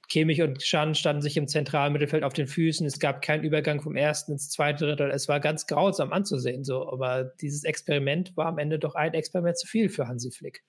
Kimmich 0.09 0.41
und 0.41 0.63
Schan 0.63 0.95
standen 0.95 1.21
sich 1.21 1.37
im 1.37 1.47
zentralen 1.47 1.93
Mittelfeld 1.93 2.23
auf 2.23 2.33
den 2.33 2.47
Füßen. 2.47 2.85
Es 2.85 2.99
gab 2.99 3.21
keinen 3.21 3.43
Übergang 3.43 3.81
vom 3.81 3.95
ersten 3.95 4.33
ins 4.33 4.49
zweite 4.49 4.85
Drittel. 4.85 5.11
Es 5.11 5.27
war 5.27 5.39
ganz 5.39 5.67
grausam 5.67 6.11
anzusehen, 6.11 6.63
so. 6.63 6.91
Aber 6.91 7.25
dieses 7.41 7.63
Experiment 7.63 8.35
war 8.35 8.47
am 8.47 8.57
Ende 8.57 8.79
doch 8.79 8.95
ein 8.95 9.13
Experiment 9.13 9.57
zu 9.57 9.67
viel 9.67 9.89
für 9.89 10.07
Hansi 10.07 10.31
Flick. 10.31 10.63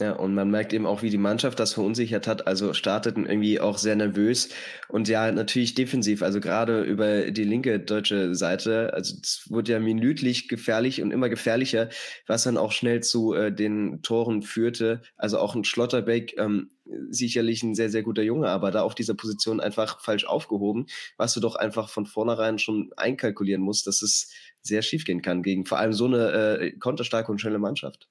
Ja, 0.00 0.14
und 0.14 0.34
man 0.34 0.50
merkt 0.50 0.72
eben 0.72 0.86
auch, 0.86 1.02
wie 1.02 1.10
die 1.10 1.18
Mannschaft 1.18 1.60
das 1.60 1.74
verunsichert 1.74 2.26
hat. 2.26 2.48
Also 2.48 2.74
starteten 2.74 3.26
irgendwie 3.26 3.60
auch 3.60 3.78
sehr 3.78 3.94
nervös 3.94 4.48
und 4.88 5.06
ja, 5.06 5.30
natürlich 5.30 5.74
defensiv. 5.74 6.22
Also 6.22 6.40
gerade 6.40 6.82
über 6.82 7.30
die 7.30 7.44
linke 7.44 7.78
deutsche 7.78 8.34
Seite. 8.34 8.92
Also 8.92 9.14
es 9.22 9.46
wurde 9.50 9.70
ja 9.70 9.78
minütlich 9.78 10.48
gefährlich 10.48 11.00
und 11.00 11.12
immer 11.12 11.28
gefährlicher, 11.28 11.90
was 12.26 12.42
dann 12.42 12.56
auch 12.56 12.72
schnell 12.72 13.04
zu 13.04 13.34
äh, 13.34 13.54
den 13.54 14.02
Toren 14.02 14.42
führte. 14.42 15.00
Also 15.16 15.38
auch 15.38 15.54
ein 15.54 15.62
Schlotterbeck, 15.62 16.34
ähm, 16.38 16.70
sicherlich 17.10 17.62
ein 17.62 17.76
sehr, 17.76 17.88
sehr 17.88 18.02
guter 18.02 18.22
Junge, 18.22 18.48
aber 18.48 18.72
da 18.72 18.82
auf 18.82 18.96
dieser 18.96 19.14
Position 19.14 19.60
einfach 19.60 20.02
falsch 20.02 20.24
aufgehoben, 20.24 20.86
was 21.18 21.34
du 21.34 21.40
doch 21.40 21.54
einfach 21.54 21.88
von 21.88 22.06
vornherein 22.06 22.58
schon 22.58 22.90
einkalkulieren 22.96 23.62
musst, 23.62 23.86
dass 23.86 24.02
es 24.02 24.32
sehr 24.60 24.82
schief 24.82 25.04
gehen 25.04 25.22
kann 25.22 25.44
gegen 25.44 25.66
vor 25.66 25.78
allem 25.78 25.92
so 25.92 26.06
eine 26.06 26.32
äh, 26.58 26.72
konterstarke 26.72 27.30
und 27.30 27.40
schnelle 27.40 27.60
Mannschaft. 27.60 28.08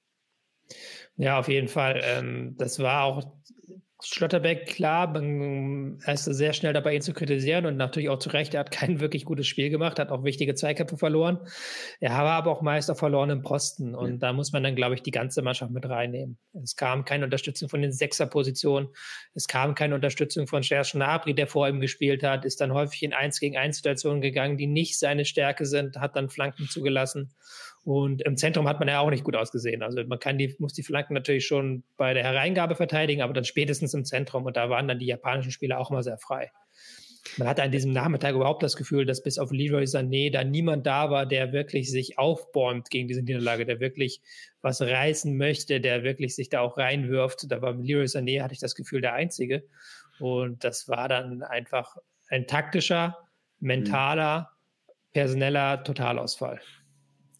Ja, 1.16 1.38
auf 1.38 1.48
jeden 1.48 1.68
Fall. 1.68 2.00
Ähm, 2.02 2.56
das 2.58 2.78
war 2.80 3.04
auch 3.04 3.22
Schlotterbeck, 4.06 4.66
klar, 4.66 5.14
er 5.14 6.14
ist 6.14 6.24
sehr 6.24 6.52
schnell 6.52 6.72
dabei, 6.72 6.94
ihn 6.94 7.00
zu 7.00 7.14
kritisieren 7.14 7.64
und 7.64 7.76
natürlich 7.76 8.10
auch 8.10 8.18
zu 8.18 8.28
Recht. 8.28 8.52
Er 8.52 8.60
hat 8.60 8.70
kein 8.70 9.00
wirklich 9.00 9.24
gutes 9.24 9.46
Spiel 9.46 9.70
gemacht, 9.70 9.98
hat 9.98 10.10
auch 10.10 10.24
wichtige 10.24 10.54
Zweikämpfe 10.54 10.98
verloren. 10.98 11.38
Er 12.00 12.10
war 12.10 12.32
aber 12.32 12.50
auch 12.50 12.60
meist 12.60 12.90
auf 12.90 12.98
verlorenen 12.98 13.42
Posten 13.42 13.94
und 13.94 14.10
ja. 14.10 14.16
da 14.18 14.32
muss 14.32 14.52
man 14.52 14.62
dann, 14.62 14.76
glaube 14.76 14.94
ich, 14.94 15.02
die 15.02 15.10
ganze 15.10 15.42
Mannschaft 15.42 15.72
mit 15.72 15.88
reinnehmen. 15.88 16.38
Es 16.62 16.76
kam 16.76 17.04
keine 17.04 17.24
Unterstützung 17.24 17.68
von 17.68 17.80
den 17.80 17.92
Sechserpositionen, 17.92 18.90
es 19.34 19.46
kam 19.46 19.74
keine 19.74 19.94
Unterstützung 19.94 20.46
von 20.46 20.62
Serge 20.62 20.90
Gnabry, 20.92 21.34
der 21.34 21.46
vor 21.46 21.68
ihm 21.68 21.80
gespielt 21.80 22.22
hat, 22.22 22.44
ist 22.44 22.60
dann 22.60 22.74
häufig 22.74 23.02
in 23.02 23.14
Eins 23.14 23.40
gegen 23.40 23.56
Eins 23.56 23.76
Situationen 23.76 24.20
gegangen, 24.20 24.58
die 24.58 24.66
nicht 24.66 24.98
seine 24.98 25.24
Stärke 25.24 25.64
sind, 25.64 25.96
hat 25.96 26.16
dann 26.16 26.28
Flanken 26.28 26.68
zugelassen 26.68 27.32
und 27.84 28.22
im 28.22 28.38
Zentrum 28.38 28.66
hat 28.66 28.78
man 28.78 28.88
ja 28.88 29.00
auch 29.00 29.10
nicht 29.10 29.24
gut 29.24 29.36
ausgesehen. 29.36 29.82
Also 29.82 30.02
man 30.04 30.18
kann 30.18 30.38
die, 30.38 30.54
muss 30.58 30.72
die 30.72 30.82
Flanken 30.82 31.12
natürlich 31.12 31.46
schon 31.46 31.84
bei 31.98 32.14
der 32.14 32.24
Hereingabe 32.24 32.76
verteidigen, 32.76 33.20
aber 33.20 33.34
dann 33.34 33.44
spätestens 33.44 33.92
im 33.92 34.06
Zentrum. 34.06 34.46
Und 34.46 34.56
da 34.56 34.70
waren 34.70 34.88
dann 34.88 34.98
die 34.98 35.06
japanischen 35.06 35.52
Spieler 35.52 35.78
auch 35.78 35.90
immer 35.90 36.02
sehr 36.02 36.16
frei. 36.16 36.50
Man 37.36 37.46
hatte 37.46 37.62
an 37.62 37.70
diesem 37.70 37.92
Nachmittag 37.92 38.34
überhaupt 38.34 38.62
das 38.62 38.76
Gefühl, 38.76 39.04
dass 39.04 39.22
bis 39.22 39.38
auf 39.38 39.50
Leroy 39.50 39.84
Sané 39.84 40.32
da 40.32 40.44
niemand 40.44 40.86
da 40.86 41.10
war, 41.10 41.26
der 41.26 41.52
wirklich 41.52 41.90
sich 41.90 42.18
aufbäumt 42.18 42.90
gegen 42.90 43.08
diese 43.08 43.22
Niederlage, 43.22 43.66
der 43.66 43.80
wirklich 43.80 44.22
was 44.62 44.80
reißen 44.80 45.36
möchte, 45.36 45.80
der 45.80 46.04
wirklich 46.04 46.34
sich 46.34 46.48
da 46.48 46.60
auch 46.60 46.78
reinwirft. 46.78 47.50
Da 47.50 47.60
war 47.60 47.74
Leroy 47.74 48.04
Sané, 48.04 48.42
hatte 48.42 48.54
ich 48.54 48.60
das 48.60 48.74
Gefühl, 48.74 49.02
der 49.02 49.12
Einzige. 49.12 49.64
Und 50.20 50.64
das 50.64 50.88
war 50.88 51.08
dann 51.08 51.42
einfach 51.42 51.96
ein 52.28 52.46
taktischer, 52.46 53.18
mentaler, 53.60 54.50
personeller 55.12 55.82
Totalausfall. 55.84 56.60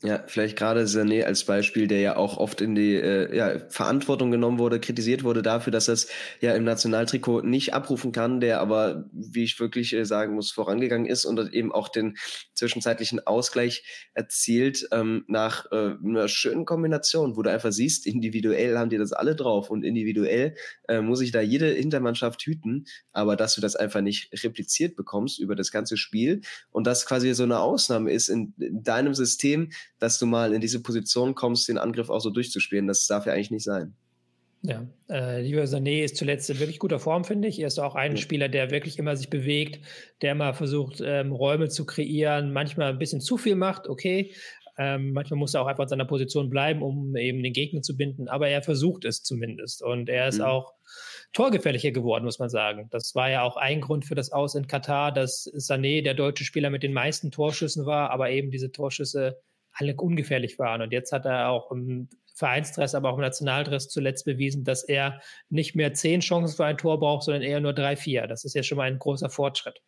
Ja, 0.04 0.22
vielleicht 0.26 0.58
gerade 0.58 0.84
Sané 0.84 1.24
als 1.24 1.44
Beispiel, 1.44 1.86
der 1.86 2.00
ja 2.00 2.16
auch 2.16 2.36
oft 2.36 2.60
in 2.60 2.74
die 2.74 2.94
äh, 2.94 3.34
ja, 3.34 3.58
Verantwortung 3.70 4.30
genommen 4.30 4.58
wurde, 4.58 4.78
kritisiert 4.78 5.24
wurde 5.24 5.40
dafür, 5.40 5.70
dass 5.70 5.88
er 5.88 5.94
es 5.94 6.08
ja 6.42 6.54
im 6.54 6.62
Nationaltrikot 6.64 7.40
nicht 7.40 7.72
abrufen 7.72 8.12
kann, 8.12 8.38
der 8.38 8.60
aber, 8.60 9.08
wie 9.12 9.44
ich 9.44 9.58
wirklich 9.60 9.94
äh, 9.94 10.04
sagen 10.04 10.34
muss, 10.34 10.50
vorangegangen 10.50 11.06
ist 11.06 11.24
und 11.24 11.54
eben 11.54 11.72
auch 11.72 11.88
den 11.88 12.18
zwischenzeitlichen 12.52 13.26
Ausgleich 13.26 14.10
erzielt 14.12 14.86
ähm, 14.92 15.24
nach 15.26 15.72
äh, 15.72 15.94
einer 16.04 16.28
schönen 16.28 16.66
Kombination, 16.66 17.38
wo 17.38 17.42
du 17.42 17.50
einfach 17.50 17.72
siehst, 17.72 18.06
individuell 18.14 18.76
haben 18.76 18.90
die 18.90 18.98
das 18.98 19.14
alle 19.14 19.34
drauf 19.34 19.70
und 19.70 19.84
individuell 19.84 20.54
äh, 20.86 21.00
muss 21.00 21.22
ich 21.22 21.32
da 21.32 21.40
jede 21.40 21.68
Hintermannschaft 21.68 22.42
hüten, 22.42 22.84
aber 23.12 23.36
dass 23.36 23.54
du 23.54 23.62
das 23.62 23.74
einfach 23.74 24.02
nicht 24.02 24.44
repliziert 24.44 24.96
bekommst 24.96 25.38
über 25.38 25.56
das 25.56 25.70
ganze 25.70 25.96
Spiel 25.96 26.42
und 26.72 26.86
das 26.86 27.06
quasi 27.06 27.32
so 27.32 27.44
eine 27.44 27.60
Ausnahme 27.60 28.12
ist 28.12 28.28
in, 28.28 28.52
in 28.58 28.82
deinem 28.82 29.14
System, 29.14 29.70
dass 29.98 30.18
du 30.18 30.26
mal 30.26 30.52
in 30.52 30.60
diese 30.60 30.82
Position 30.82 31.34
kommst, 31.34 31.68
den 31.68 31.78
Angriff 31.78 32.10
auch 32.10 32.20
so 32.20 32.30
durchzuspielen. 32.30 32.86
Das 32.86 33.06
darf 33.06 33.26
ja 33.26 33.32
eigentlich 33.32 33.50
nicht 33.50 33.64
sein. 33.64 33.94
Ja, 34.66 34.86
äh, 35.10 35.42
Leroy 35.42 35.64
Sané 35.64 36.04
ist 36.04 36.16
zuletzt 36.16 36.48
in 36.48 36.58
wirklich 36.58 36.78
guter 36.78 36.98
Form, 36.98 37.24
finde 37.24 37.48
ich. 37.48 37.60
Er 37.60 37.66
ist 37.66 37.78
auch 37.78 37.94
ein 37.94 38.12
ja. 38.12 38.16
Spieler, 38.16 38.48
der 38.48 38.70
wirklich 38.70 38.98
immer 38.98 39.14
sich 39.14 39.28
bewegt, 39.28 39.84
der 40.22 40.32
immer 40.32 40.54
versucht, 40.54 41.02
ähm, 41.04 41.32
Räume 41.32 41.68
zu 41.68 41.84
kreieren, 41.84 42.50
manchmal 42.50 42.90
ein 42.90 42.98
bisschen 42.98 43.20
zu 43.20 43.36
viel 43.36 43.56
macht, 43.56 43.88
okay. 43.88 44.34
Ähm, 44.78 45.12
manchmal 45.12 45.38
muss 45.38 45.52
er 45.52 45.60
auch 45.60 45.66
einfach 45.66 45.84
in 45.84 45.88
seiner 45.88 46.06
Position 46.06 46.48
bleiben, 46.48 46.82
um 46.82 47.14
eben 47.14 47.42
den 47.42 47.52
Gegner 47.52 47.82
zu 47.82 47.94
binden, 47.94 48.26
aber 48.26 48.48
er 48.48 48.62
versucht 48.62 49.04
es 49.04 49.22
zumindest. 49.22 49.82
Und 49.82 50.08
er 50.08 50.28
ist 50.28 50.38
mhm. 50.38 50.46
auch 50.46 50.72
torgefährlicher 51.34 51.90
geworden, 51.90 52.24
muss 52.24 52.38
man 52.38 52.48
sagen. 52.48 52.88
Das 52.90 53.14
war 53.14 53.28
ja 53.28 53.42
auch 53.42 53.58
ein 53.58 53.82
Grund 53.82 54.06
für 54.06 54.14
das 54.14 54.32
Aus 54.32 54.54
in 54.54 54.66
Katar, 54.66 55.12
dass 55.12 55.46
Sané 55.56 56.02
der 56.02 56.14
deutsche 56.14 56.44
Spieler 56.44 56.70
mit 56.70 56.82
den 56.82 56.94
meisten 56.94 57.30
Torschüssen 57.30 57.84
war, 57.84 58.10
aber 58.10 58.30
eben 58.30 58.50
diese 58.50 58.72
Torschüsse 58.72 59.36
alle 59.74 59.94
ungefährlich 59.96 60.58
waren. 60.58 60.82
Und 60.82 60.92
jetzt 60.92 61.12
hat 61.12 61.26
er 61.26 61.48
auch 61.50 61.70
im 61.70 62.08
Vereinsdress, 62.34 62.94
aber 62.94 63.10
auch 63.10 63.16
im 63.16 63.22
Nationaldress 63.22 63.88
zuletzt 63.88 64.24
bewiesen, 64.24 64.64
dass 64.64 64.82
er 64.84 65.20
nicht 65.50 65.76
mehr 65.76 65.94
zehn 65.94 66.20
Chancen 66.20 66.56
für 66.56 66.64
ein 66.64 66.78
Tor 66.78 66.98
braucht, 66.98 67.24
sondern 67.24 67.42
eher 67.42 67.60
nur 67.60 67.72
drei, 67.72 67.96
vier. 67.96 68.26
Das 68.26 68.44
ist 68.44 68.54
ja 68.54 68.62
schon 68.62 68.78
mal 68.78 68.90
ein 68.90 68.98
großer 68.98 69.30
Fortschritt. 69.30 69.80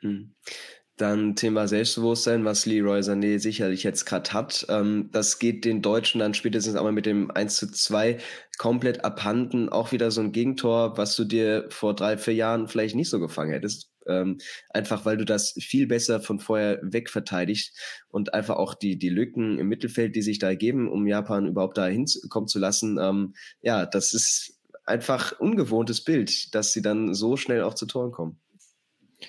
Hm. 0.00 0.34
Dann 0.96 1.36
Thema 1.36 1.66
Selbstbewusstsein, 1.66 2.44
was 2.44 2.66
Leroy 2.66 3.00
Sané 3.00 3.38
sicherlich 3.38 3.82
jetzt 3.82 4.04
gerade 4.04 4.32
hat. 4.32 4.66
Ähm, 4.68 5.08
das 5.10 5.38
geht 5.38 5.64
den 5.64 5.80
Deutschen 5.82 6.18
dann 6.18 6.34
spätestens 6.34 6.76
einmal 6.76 6.92
mit 6.92 7.06
dem 7.06 7.30
1 7.30 7.56
zu 7.56 7.72
2 7.72 8.18
komplett 8.58 9.04
abhanden. 9.04 9.68
Auch 9.70 9.92
wieder 9.92 10.10
so 10.10 10.20
ein 10.20 10.32
Gegentor, 10.32 10.98
was 10.98 11.16
du 11.16 11.24
dir 11.24 11.66
vor 11.70 11.94
drei, 11.94 12.18
vier 12.18 12.34
Jahren 12.34 12.68
vielleicht 12.68 12.94
nicht 12.94 13.08
so 13.08 13.18
gefangen 13.18 13.52
hättest. 13.52 13.91
Ähm, 14.06 14.38
einfach 14.70 15.04
weil 15.04 15.16
du 15.16 15.24
das 15.24 15.52
viel 15.52 15.86
besser 15.86 16.20
von 16.20 16.40
vorher 16.40 16.78
wegverteidigst 16.82 17.78
und 18.08 18.34
einfach 18.34 18.56
auch 18.56 18.74
die, 18.74 18.98
die 18.98 19.08
Lücken 19.08 19.58
im 19.58 19.68
Mittelfeld, 19.68 20.16
die 20.16 20.22
sich 20.22 20.38
da 20.38 20.48
ergeben, 20.48 20.90
um 20.90 21.06
Japan 21.06 21.46
überhaupt 21.46 21.78
da 21.78 21.86
hinkommen 21.86 22.48
zu 22.48 22.58
lassen, 22.58 22.98
ähm, 23.00 23.34
ja, 23.60 23.86
das 23.86 24.14
ist 24.14 24.58
einfach 24.84 25.38
ungewohntes 25.38 26.02
Bild, 26.04 26.54
dass 26.54 26.72
sie 26.72 26.82
dann 26.82 27.14
so 27.14 27.36
schnell 27.36 27.62
auch 27.62 27.74
zu 27.74 27.86
Toren 27.86 28.12
kommen. 28.12 28.38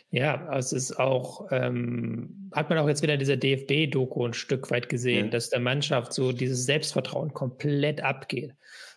Ja, 0.10 0.58
es 0.58 0.74
ist 0.74 1.00
auch, 1.00 1.48
ähm, 1.52 2.50
hat 2.52 2.70
man 2.70 2.80
auch 2.80 2.88
jetzt 2.88 3.04
wieder 3.04 3.14
in 3.14 3.20
dieser 3.20 3.38
DFB-Doku 3.38 4.26
ein 4.26 4.34
Stück 4.34 4.72
weit 4.72 4.90
gesehen, 4.90 5.26
ja. 5.26 5.32
dass 5.32 5.50
der 5.50 5.60
Mannschaft 5.60 6.14
so 6.14 6.32
dieses 6.32 6.66
Selbstvertrauen 6.66 7.34
komplett 7.34 8.02
abgeht. 8.02 8.56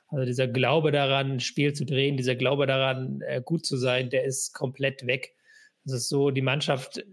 Also 0.08 0.24
dieser 0.24 0.46
Glaube 0.46 0.92
daran, 0.92 1.32
ein 1.32 1.40
Spiel 1.40 1.72
zu 1.72 1.84
drehen, 1.84 2.16
dieser 2.16 2.36
Glaube 2.36 2.66
daran, 2.66 3.20
äh, 3.22 3.42
gut 3.44 3.66
zu 3.66 3.76
sein, 3.76 4.08
der 4.08 4.24
ist 4.24 4.54
komplett 4.54 5.06
weg. 5.06 5.34
Es 5.86 5.92
ist 5.92 6.08
so, 6.08 6.30
die 6.30 6.42
Mannschaft 6.42 7.04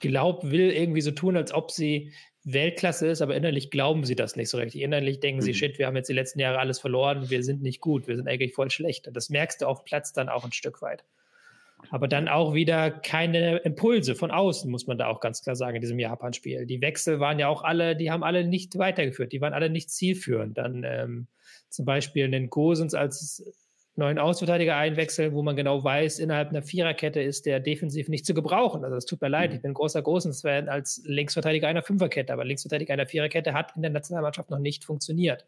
glaubt, 0.00 0.50
will 0.50 0.70
irgendwie 0.70 1.02
so 1.02 1.10
tun, 1.10 1.36
als 1.36 1.52
ob 1.52 1.70
sie 1.70 2.12
Weltklasse 2.44 3.08
ist, 3.08 3.22
aber 3.22 3.34
innerlich 3.34 3.70
glauben 3.70 4.04
sie 4.04 4.14
das 4.14 4.36
nicht 4.36 4.48
so 4.48 4.58
richtig. 4.58 4.80
Innerlich 4.80 5.20
denken 5.20 5.40
mhm. 5.40 5.44
sie, 5.44 5.54
shit, 5.54 5.78
wir 5.78 5.86
haben 5.86 5.96
jetzt 5.96 6.08
die 6.08 6.14
letzten 6.14 6.38
Jahre 6.38 6.58
alles 6.58 6.78
verloren, 6.78 7.28
wir 7.28 7.42
sind 7.42 7.60
nicht 7.60 7.80
gut, 7.80 8.06
wir 8.06 8.16
sind 8.16 8.28
eigentlich 8.28 8.54
voll 8.54 8.70
schlecht. 8.70 9.08
Und 9.08 9.16
das 9.16 9.30
merkst 9.30 9.62
du 9.62 9.66
auf 9.66 9.84
Platz 9.84 10.12
dann 10.12 10.28
auch 10.28 10.44
ein 10.44 10.52
Stück 10.52 10.80
weit. 10.80 11.04
Aber 11.90 12.08
dann 12.08 12.28
auch 12.28 12.54
wieder 12.54 12.90
keine 12.90 13.58
Impulse 13.58 14.14
von 14.14 14.30
außen, 14.30 14.70
muss 14.70 14.86
man 14.86 14.96
da 14.96 15.08
auch 15.08 15.20
ganz 15.20 15.42
klar 15.42 15.56
sagen, 15.56 15.76
in 15.76 15.82
diesem 15.82 15.98
Japan-Spiel. 15.98 16.66
Die 16.66 16.80
Wechsel 16.80 17.20
waren 17.20 17.38
ja 17.38 17.48
auch 17.48 17.62
alle, 17.62 17.96
die 17.96 18.10
haben 18.10 18.24
alle 18.24 18.46
nicht 18.46 18.78
weitergeführt, 18.78 19.32
die 19.32 19.40
waren 19.40 19.52
alle 19.52 19.68
nicht 19.68 19.90
zielführend. 19.90 20.56
Dann 20.56 20.84
ähm, 20.84 21.26
zum 21.68 21.84
Beispiel 21.84 22.30
den 22.30 22.48
Gosens 22.48 22.94
als 22.94 23.44
neuen 23.96 24.18
Außenverteidiger 24.18 24.76
einwechseln, 24.76 25.32
wo 25.32 25.42
man 25.42 25.56
genau 25.56 25.82
weiß, 25.82 26.18
innerhalb 26.18 26.50
einer 26.50 26.62
Viererkette 26.62 27.20
ist 27.20 27.46
der 27.46 27.60
defensiv 27.60 28.08
nicht 28.08 28.26
zu 28.26 28.34
gebrauchen. 28.34 28.84
Also 28.84 28.96
es 28.96 29.06
tut 29.06 29.20
mir 29.20 29.28
leid, 29.28 29.50
mhm. 29.50 29.56
ich 29.56 29.62
bin 29.62 29.74
großer 29.74 30.02
Gosens-Fan 30.02 30.68
als 30.68 31.02
Linksverteidiger 31.06 31.68
einer 31.68 31.82
Fünferkette, 31.82 32.32
aber 32.32 32.44
Linksverteidiger 32.44 32.92
einer 32.92 33.06
Viererkette 33.06 33.54
hat 33.54 33.74
in 33.76 33.82
der 33.82 33.90
Nationalmannschaft 33.90 34.50
noch 34.50 34.58
nicht 34.58 34.84
funktioniert. 34.84 35.46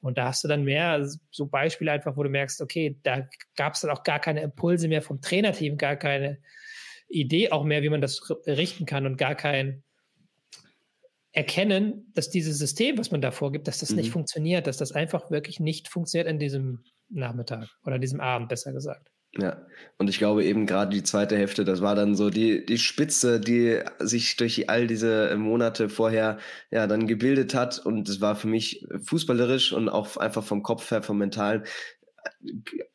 Und 0.00 0.18
da 0.18 0.26
hast 0.26 0.44
du 0.44 0.48
dann 0.48 0.64
mehr 0.64 1.08
so 1.30 1.46
Beispiele 1.46 1.92
einfach, 1.92 2.16
wo 2.16 2.22
du 2.22 2.28
merkst, 2.28 2.60
okay, 2.60 2.98
da 3.02 3.28
gab 3.56 3.74
es 3.74 3.80
dann 3.80 3.90
auch 3.90 4.02
gar 4.02 4.18
keine 4.18 4.42
Impulse 4.42 4.88
mehr 4.88 5.02
vom 5.02 5.20
Trainerteam, 5.20 5.78
gar 5.78 5.96
keine 5.96 6.38
Idee 7.08 7.50
auch 7.50 7.64
mehr, 7.64 7.82
wie 7.82 7.88
man 7.88 8.00
das 8.00 8.30
richten 8.46 8.84
kann 8.84 9.06
und 9.06 9.16
gar 9.16 9.34
kein 9.34 9.82
Erkennen, 11.32 12.10
dass 12.14 12.30
dieses 12.30 12.58
System, 12.58 12.98
was 12.98 13.10
man 13.10 13.20
da 13.20 13.30
vorgibt, 13.30 13.68
dass 13.68 13.78
das 13.78 13.90
mhm. 13.90 13.96
nicht 13.96 14.10
funktioniert, 14.10 14.66
dass 14.66 14.78
das 14.78 14.92
einfach 14.92 15.30
wirklich 15.30 15.60
nicht 15.60 15.88
funktioniert 15.88 16.28
an 16.28 16.38
diesem 16.38 16.82
Nachmittag 17.08 17.68
oder 17.84 17.98
diesem 17.98 18.20
Abend, 18.20 18.48
besser 18.48 18.72
gesagt. 18.72 19.10
Ja, 19.38 19.66
und 19.98 20.08
ich 20.08 20.18
glaube 20.18 20.44
eben 20.44 20.64
gerade 20.64 20.94
die 20.94 21.02
zweite 21.02 21.36
Hälfte, 21.36 21.64
das 21.64 21.82
war 21.82 21.94
dann 21.94 22.14
so 22.14 22.30
die, 22.30 22.64
die 22.64 22.78
Spitze, 22.78 23.38
die 23.38 23.80
sich 23.98 24.36
durch 24.36 24.70
all 24.70 24.86
diese 24.86 25.36
Monate 25.36 25.90
vorher 25.90 26.38
ja 26.70 26.86
dann 26.86 27.06
gebildet 27.06 27.54
hat. 27.54 27.78
Und 27.78 28.08
es 28.08 28.20
war 28.22 28.36
für 28.36 28.48
mich 28.48 28.86
fußballerisch 29.04 29.72
und 29.72 29.90
auch 29.90 30.16
einfach 30.16 30.42
vom 30.42 30.62
Kopf 30.62 30.90
her, 30.90 31.02
vom 31.02 31.18
Mentalen, 31.18 31.64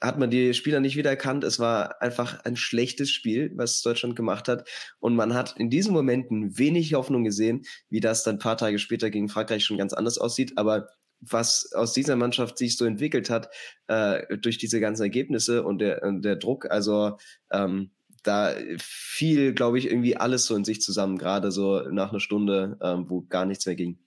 hat 0.02 0.18
man 0.18 0.30
die 0.30 0.54
Spieler 0.54 0.80
nicht 0.80 0.96
wiedererkannt. 0.96 1.44
Es 1.44 1.60
war 1.60 2.02
einfach 2.02 2.44
ein 2.44 2.56
schlechtes 2.56 3.12
Spiel, 3.12 3.52
was 3.56 3.82
Deutschland 3.82 4.16
gemacht 4.16 4.48
hat. 4.48 4.68
Und 5.00 5.16
man 5.16 5.34
hat 5.34 5.56
in 5.58 5.70
diesen 5.70 5.94
Momenten 5.94 6.58
wenig 6.58 6.94
Hoffnung 6.94 7.24
gesehen, 7.24 7.62
wie 7.90 8.00
das 8.00 8.24
dann 8.24 8.40
paar 8.40 8.58
Tage 8.58 8.80
später 8.80 9.10
gegen 9.10 9.30
Frankreich 9.30 9.64
schon 9.64 9.78
ganz 9.78 9.94
anders 9.94 10.18
aussieht. 10.18 10.58
Aber 10.58 10.88
was 11.22 11.72
aus 11.74 11.94
dieser 11.94 12.16
Mannschaft 12.16 12.58
sich 12.58 12.78
so 12.78 12.86
entwickelt 12.86 13.30
hat, 13.30 13.50
äh, 13.88 14.38
durch 14.38 14.58
diese 14.58 14.80
ganzen 14.80 15.04
Ergebnisse 15.04 15.64
und 15.64 15.80
der, 15.80 16.04
und 16.04 16.24
der 16.24 16.36
Druck. 16.36 16.70
Also 16.70 17.18
ähm, 17.52 17.92
da 18.24 18.54
fiel, 18.80 19.54
glaube 19.54 19.80
ich, 19.80 19.86
irgendwie 19.86 20.18
alles 20.18 20.46
so 20.46 20.56
in 20.56 20.64
sich 20.64 20.82
zusammen, 20.82 21.18
gerade 21.18 21.52
so 21.52 21.82
nach 21.90 22.12
einer 22.12 22.20
Stunde, 22.20 22.78
ähm, 22.82 23.06
wo 23.08 23.22
gar 23.22 23.46
nichts 23.46 23.66
mehr 23.66 23.76
ging. 23.76 24.00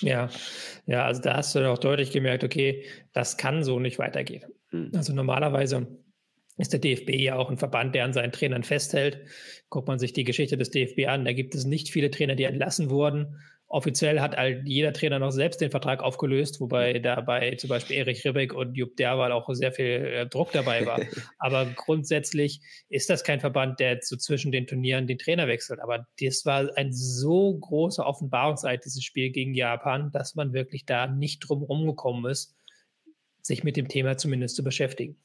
Ja, 0.00 0.30
ja, 0.86 1.04
also 1.04 1.20
da 1.20 1.36
hast 1.36 1.54
du 1.54 1.68
auch 1.68 1.78
deutlich 1.78 2.12
gemerkt, 2.12 2.44
okay, 2.44 2.86
das 3.12 3.36
kann 3.36 3.64
so 3.64 3.80
nicht 3.80 3.98
weitergehen. 3.98 4.44
Hm. 4.70 4.92
Also 4.94 5.12
normalerweise 5.12 5.86
ist 6.58 6.72
der 6.72 6.80
DFB 6.80 7.10
ja 7.14 7.36
auch 7.36 7.50
ein 7.50 7.58
Verband, 7.58 7.94
der 7.94 8.04
an 8.04 8.12
seinen 8.12 8.32
Trainern 8.32 8.62
festhält. 8.62 9.26
Guckt 9.68 9.88
man 9.88 9.98
sich 9.98 10.12
die 10.12 10.24
Geschichte 10.24 10.56
des 10.56 10.70
DFB 10.70 11.08
an, 11.08 11.24
da 11.24 11.32
gibt 11.32 11.54
es 11.54 11.64
nicht 11.64 11.90
viele 11.90 12.10
Trainer, 12.10 12.36
die 12.36 12.44
entlassen 12.44 12.90
wurden 12.90 13.36
Offiziell 13.72 14.20
hat 14.20 14.36
halt 14.36 14.66
jeder 14.66 14.92
Trainer 14.92 15.20
noch 15.20 15.30
selbst 15.30 15.60
den 15.60 15.70
Vertrag 15.70 16.02
aufgelöst, 16.02 16.60
wobei 16.60 16.98
dabei 16.98 17.54
zum 17.54 17.68
Beispiel 17.68 17.98
Erich 17.98 18.24
Ribbeck 18.24 18.52
und 18.52 18.74
Jupp 18.74 18.96
Derwal 18.96 19.30
auch 19.30 19.48
sehr 19.52 19.70
viel 19.70 19.86
äh, 19.86 20.26
Druck 20.26 20.50
dabei 20.50 20.84
war. 20.86 21.00
Aber 21.38 21.66
grundsätzlich 21.76 22.60
ist 22.88 23.08
das 23.10 23.22
kein 23.22 23.38
Verband, 23.38 23.78
der 23.78 24.00
so 24.02 24.16
zwischen 24.16 24.50
den 24.50 24.66
Turnieren 24.66 25.06
den 25.06 25.18
Trainer 25.18 25.46
wechselt. 25.46 25.78
Aber 25.78 26.08
das 26.20 26.44
war 26.44 26.68
ein 26.76 26.92
so 26.92 27.56
großer 27.58 28.04
Offenbarungseid, 28.04 28.84
dieses 28.84 29.04
Spiel 29.04 29.30
gegen 29.30 29.54
Japan, 29.54 30.10
dass 30.10 30.34
man 30.34 30.52
wirklich 30.52 30.84
da 30.84 31.06
nicht 31.06 31.48
drum 31.48 31.62
rumgekommen 31.62 32.28
ist, 32.28 32.56
sich 33.40 33.62
mit 33.62 33.76
dem 33.76 33.86
Thema 33.86 34.16
zumindest 34.16 34.56
zu 34.56 34.64
beschäftigen. 34.64 35.16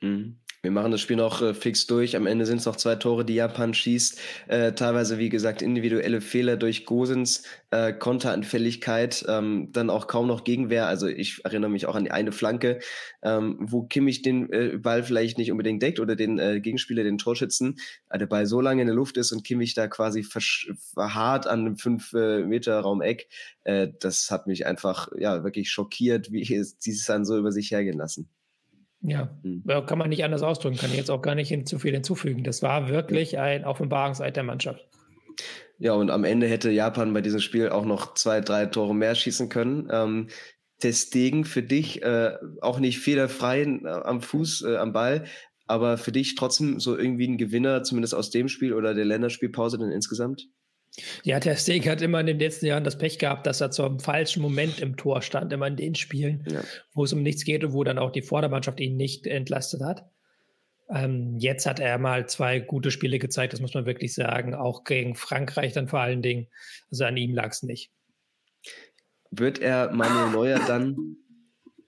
Mhm. 0.00 0.38
Wir 0.62 0.70
machen 0.70 0.92
das 0.92 1.00
Spiel 1.00 1.16
noch 1.16 1.40
äh, 1.40 1.54
fix 1.54 1.86
durch. 1.86 2.16
Am 2.16 2.26
Ende 2.26 2.44
sind 2.44 2.58
es 2.58 2.66
noch 2.66 2.76
zwei 2.76 2.94
Tore, 2.96 3.24
die 3.24 3.34
Japan 3.34 3.72
schießt. 3.72 4.20
Äh, 4.48 4.72
teilweise, 4.72 5.16
wie 5.16 5.30
gesagt, 5.30 5.62
individuelle 5.62 6.20
Fehler 6.20 6.58
durch 6.58 6.84
Gosens 6.84 7.44
äh, 7.70 7.94
Konteranfälligkeit, 7.94 9.24
ähm, 9.26 9.70
dann 9.72 9.88
auch 9.88 10.06
kaum 10.06 10.26
noch 10.26 10.44
Gegenwehr. 10.44 10.86
Also 10.86 11.06
ich 11.06 11.42
erinnere 11.46 11.70
mich 11.70 11.86
auch 11.86 11.94
an 11.94 12.04
die 12.04 12.10
eine 12.10 12.30
Flanke, 12.30 12.80
ähm, 13.22 13.56
wo 13.58 13.84
Kimmich 13.84 14.20
den 14.20 14.52
äh, 14.52 14.76
Ball 14.76 15.02
vielleicht 15.02 15.38
nicht 15.38 15.50
unbedingt 15.50 15.82
deckt 15.82 15.98
oder 15.98 16.14
den 16.14 16.38
äh, 16.38 16.60
Gegenspieler, 16.60 17.04
den 17.04 17.16
Torschützen, 17.16 17.78
äh, 18.10 18.18
der 18.18 18.26
Ball 18.26 18.44
so 18.44 18.60
lange 18.60 18.82
in 18.82 18.88
der 18.88 18.96
Luft 18.96 19.16
ist 19.16 19.32
und 19.32 19.44
Kimmich 19.44 19.72
da 19.72 19.88
quasi 19.88 20.22
verharrt 20.24 21.46
an 21.46 21.60
einem 21.60 21.76
5-Meter-Raum-Eck. 21.76 23.28
Äh, 23.64 23.88
das 23.98 24.30
hat 24.30 24.46
mich 24.46 24.66
einfach 24.66 25.08
ja 25.16 25.42
wirklich 25.42 25.70
schockiert, 25.70 26.32
wie 26.32 26.54
es 26.54 26.76
dieses 26.76 27.06
dann 27.06 27.24
so 27.24 27.38
über 27.38 27.50
sich 27.50 27.70
hergehen 27.70 27.96
lassen. 27.96 28.28
Ja, 29.02 29.30
hm. 29.42 29.64
kann 29.86 29.98
man 29.98 30.10
nicht 30.10 30.24
anders 30.24 30.42
ausdrücken, 30.42 30.76
kann 30.76 30.90
ich 30.90 30.96
jetzt 30.96 31.10
auch 31.10 31.22
gar 31.22 31.34
nicht 31.34 31.66
zu 31.66 31.78
viel 31.78 31.92
hinzufügen. 31.92 32.44
Das 32.44 32.62
war 32.62 32.88
wirklich 32.88 33.38
ein 33.38 33.64
Offenbarungseid 33.64 34.36
der 34.36 34.42
Mannschaft. 34.42 34.86
Ja, 35.78 35.94
und 35.94 36.10
am 36.10 36.24
Ende 36.24 36.46
hätte 36.46 36.70
Japan 36.70 37.14
bei 37.14 37.22
diesem 37.22 37.40
Spiel 37.40 37.70
auch 37.70 37.86
noch 37.86 38.12
zwei, 38.12 38.42
drei 38.42 38.66
Tore 38.66 38.94
mehr 38.94 39.14
schießen 39.14 39.48
können. 39.48 39.88
Ähm, 39.90 40.28
Testegen 40.80 41.44
für 41.44 41.62
dich 41.62 42.02
äh, 42.02 42.32
auch 42.60 42.80
nicht 42.80 42.98
fehlerfrei 42.98 43.62
äh, 43.62 43.88
am 43.88 44.20
Fuß, 44.20 44.62
äh, 44.62 44.76
am 44.76 44.92
Ball, 44.92 45.24
aber 45.66 45.96
für 45.98 46.12
dich 46.12 46.34
trotzdem 46.34 46.80
so 46.80 46.98
irgendwie 46.98 47.28
ein 47.28 47.38
Gewinner, 47.38 47.82
zumindest 47.82 48.14
aus 48.14 48.30
dem 48.30 48.48
Spiel 48.48 48.74
oder 48.74 48.92
der 48.92 49.04
Länderspielpause 49.04 49.78
denn 49.78 49.90
insgesamt? 49.90 50.48
Ja, 51.22 51.38
der 51.38 51.56
Stegen 51.56 51.88
hat 51.88 52.02
immer 52.02 52.20
in 52.20 52.26
den 52.26 52.38
letzten 52.38 52.66
Jahren 52.66 52.84
das 52.84 52.98
Pech 52.98 53.18
gehabt, 53.18 53.46
dass 53.46 53.60
er 53.60 53.70
zum 53.70 54.00
falschen 54.00 54.42
Moment 54.42 54.80
im 54.80 54.96
Tor 54.96 55.22
stand, 55.22 55.52
immer 55.52 55.66
in 55.66 55.76
den 55.76 55.94
Spielen, 55.94 56.44
ja. 56.50 56.62
wo 56.92 57.04
es 57.04 57.12
um 57.12 57.22
nichts 57.22 57.44
geht 57.44 57.64
und 57.64 57.72
wo 57.72 57.84
dann 57.84 57.98
auch 57.98 58.10
die 58.10 58.22
Vordermannschaft 58.22 58.80
ihn 58.80 58.96
nicht 58.96 59.26
entlastet 59.26 59.82
hat. 59.82 60.10
Ähm, 60.88 61.36
jetzt 61.38 61.66
hat 61.66 61.78
er 61.78 61.98
mal 61.98 62.28
zwei 62.28 62.58
gute 62.58 62.90
Spiele 62.90 63.20
gezeigt, 63.20 63.52
das 63.52 63.60
muss 63.60 63.74
man 63.74 63.86
wirklich 63.86 64.12
sagen, 64.14 64.54
auch 64.54 64.82
gegen 64.82 65.14
Frankreich 65.14 65.72
dann 65.72 65.88
vor 65.88 66.00
allen 66.00 66.22
Dingen. 66.22 66.48
Also 66.90 67.04
an 67.04 67.16
ihm 67.16 67.34
lag 67.34 67.50
es 67.50 67.62
nicht. 67.62 67.92
Wird 69.30 69.60
er 69.60 69.92
Manuel 69.92 70.32
Neuer 70.32 70.60
dann 70.66 71.16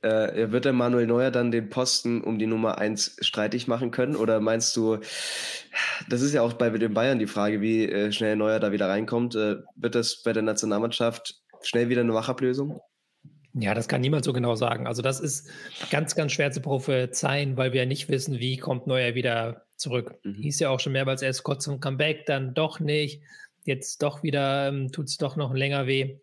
äh, 0.02 0.50
wird 0.50 0.64
der 0.64 0.72
Manuel 0.72 1.06
Neuer 1.06 1.30
dann 1.30 1.50
den 1.50 1.68
Posten 1.68 2.20
um 2.22 2.38
die 2.38 2.46
Nummer 2.46 2.78
1 2.78 3.16
streitig 3.20 3.68
machen 3.68 3.90
können? 3.90 4.16
Oder 4.16 4.40
meinst 4.40 4.76
du, 4.76 4.98
das 6.08 6.20
ist 6.22 6.32
ja 6.32 6.42
auch 6.42 6.54
bei 6.54 6.70
den 6.70 6.94
Bayern 6.94 7.18
die 7.18 7.26
Frage, 7.26 7.60
wie 7.60 7.84
äh, 7.84 8.12
schnell 8.12 8.36
Neuer 8.36 8.60
da 8.60 8.72
wieder 8.72 8.88
reinkommt. 8.88 9.34
Äh, 9.34 9.56
wird 9.76 9.94
das 9.94 10.22
bei 10.22 10.32
der 10.32 10.42
Nationalmannschaft 10.42 11.40
schnell 11.62 11.88
wieder 11.88 12.00
eine 12.00 12.14
Wachablösung? 12.14 12.80
Ja, 13.54 13.74
das 13.74 13.86
kann 13.86 14.00
niemand 14.00 14.24
so 14.24 14.32
genau 14.32 14.54
sagen. 14.54 14.86
Also 14.86 15.02
das 15.02 15.20
ist 15.20 15.48
ganz, 15.90 16.14
ganz 16.14 16.32
schwer 16.32 16.50
zu 16.52 16.60
prophezeien, 16.60 17.56
weil 17.56 17.72
wir 17.72 17.82
ja 17.82 17.86
nicht 17.86 18.08
wissen, 18.08 18.38
wie 18.38 18.56
kommt 18.56 18.86
Neuer 18.86 19.14
wieder 19.14 19.66
zurück. 19.76 20.14
Mhm. 20.24 20.36
Hieß 20.36 20.60
ja 20.60 20.70
auch 20.70 20.80
schon 20.80 20.92
mehrmals 20.92 21.20
erst 21.20 21.42
kurz 21.42 21.64
zum 21.64 21.78
Comeback, 21.78 22.24
dann 22.24 22.54
doch 22.54 22.80
nicht. 22.80 23.22
Jetzt 23.64 24.02
doch 24.02 24.22
wieder 24.22 24.68
ähm, 24.68 24.90
tut 24.90 25.08
es 25.08 25.18
doch 25.18 25.36
noch 25.36 25.52
länger 25.52 25.86
weh. 25.86 26.18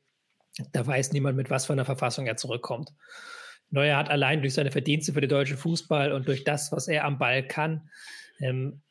Da 0.72 0.86
weiß 0.86 1.14
niemand, 1.14 1.38
mit 1.38 1.50
was 1.50 1.68
für 1.68 1.74
einer 1.74 1.86
Verfassung 1.86 2.26
er 2.26 2.36
zurückkommt. 2.36 2.92
Neuer 3.72 3.98
hat 3.98 4.10
allein 4.10 4.42
durch 4.42 4.54
seine 4.54 4.72
Verdienste 4.72 5.14
für 5.14 5.22
den 5.22 5.30
deutschen 5.30 5.58
Fußball 5.58 6.12
und 6.12 6.28
durch 6.28 6.44
das, 6.44 6.72
was 6.72 6.88
er 6.88 7.06
am 7.06 7.18
Ball 7.18 7.46
kann, 7.46 7.90
ähm, 8.40 8.82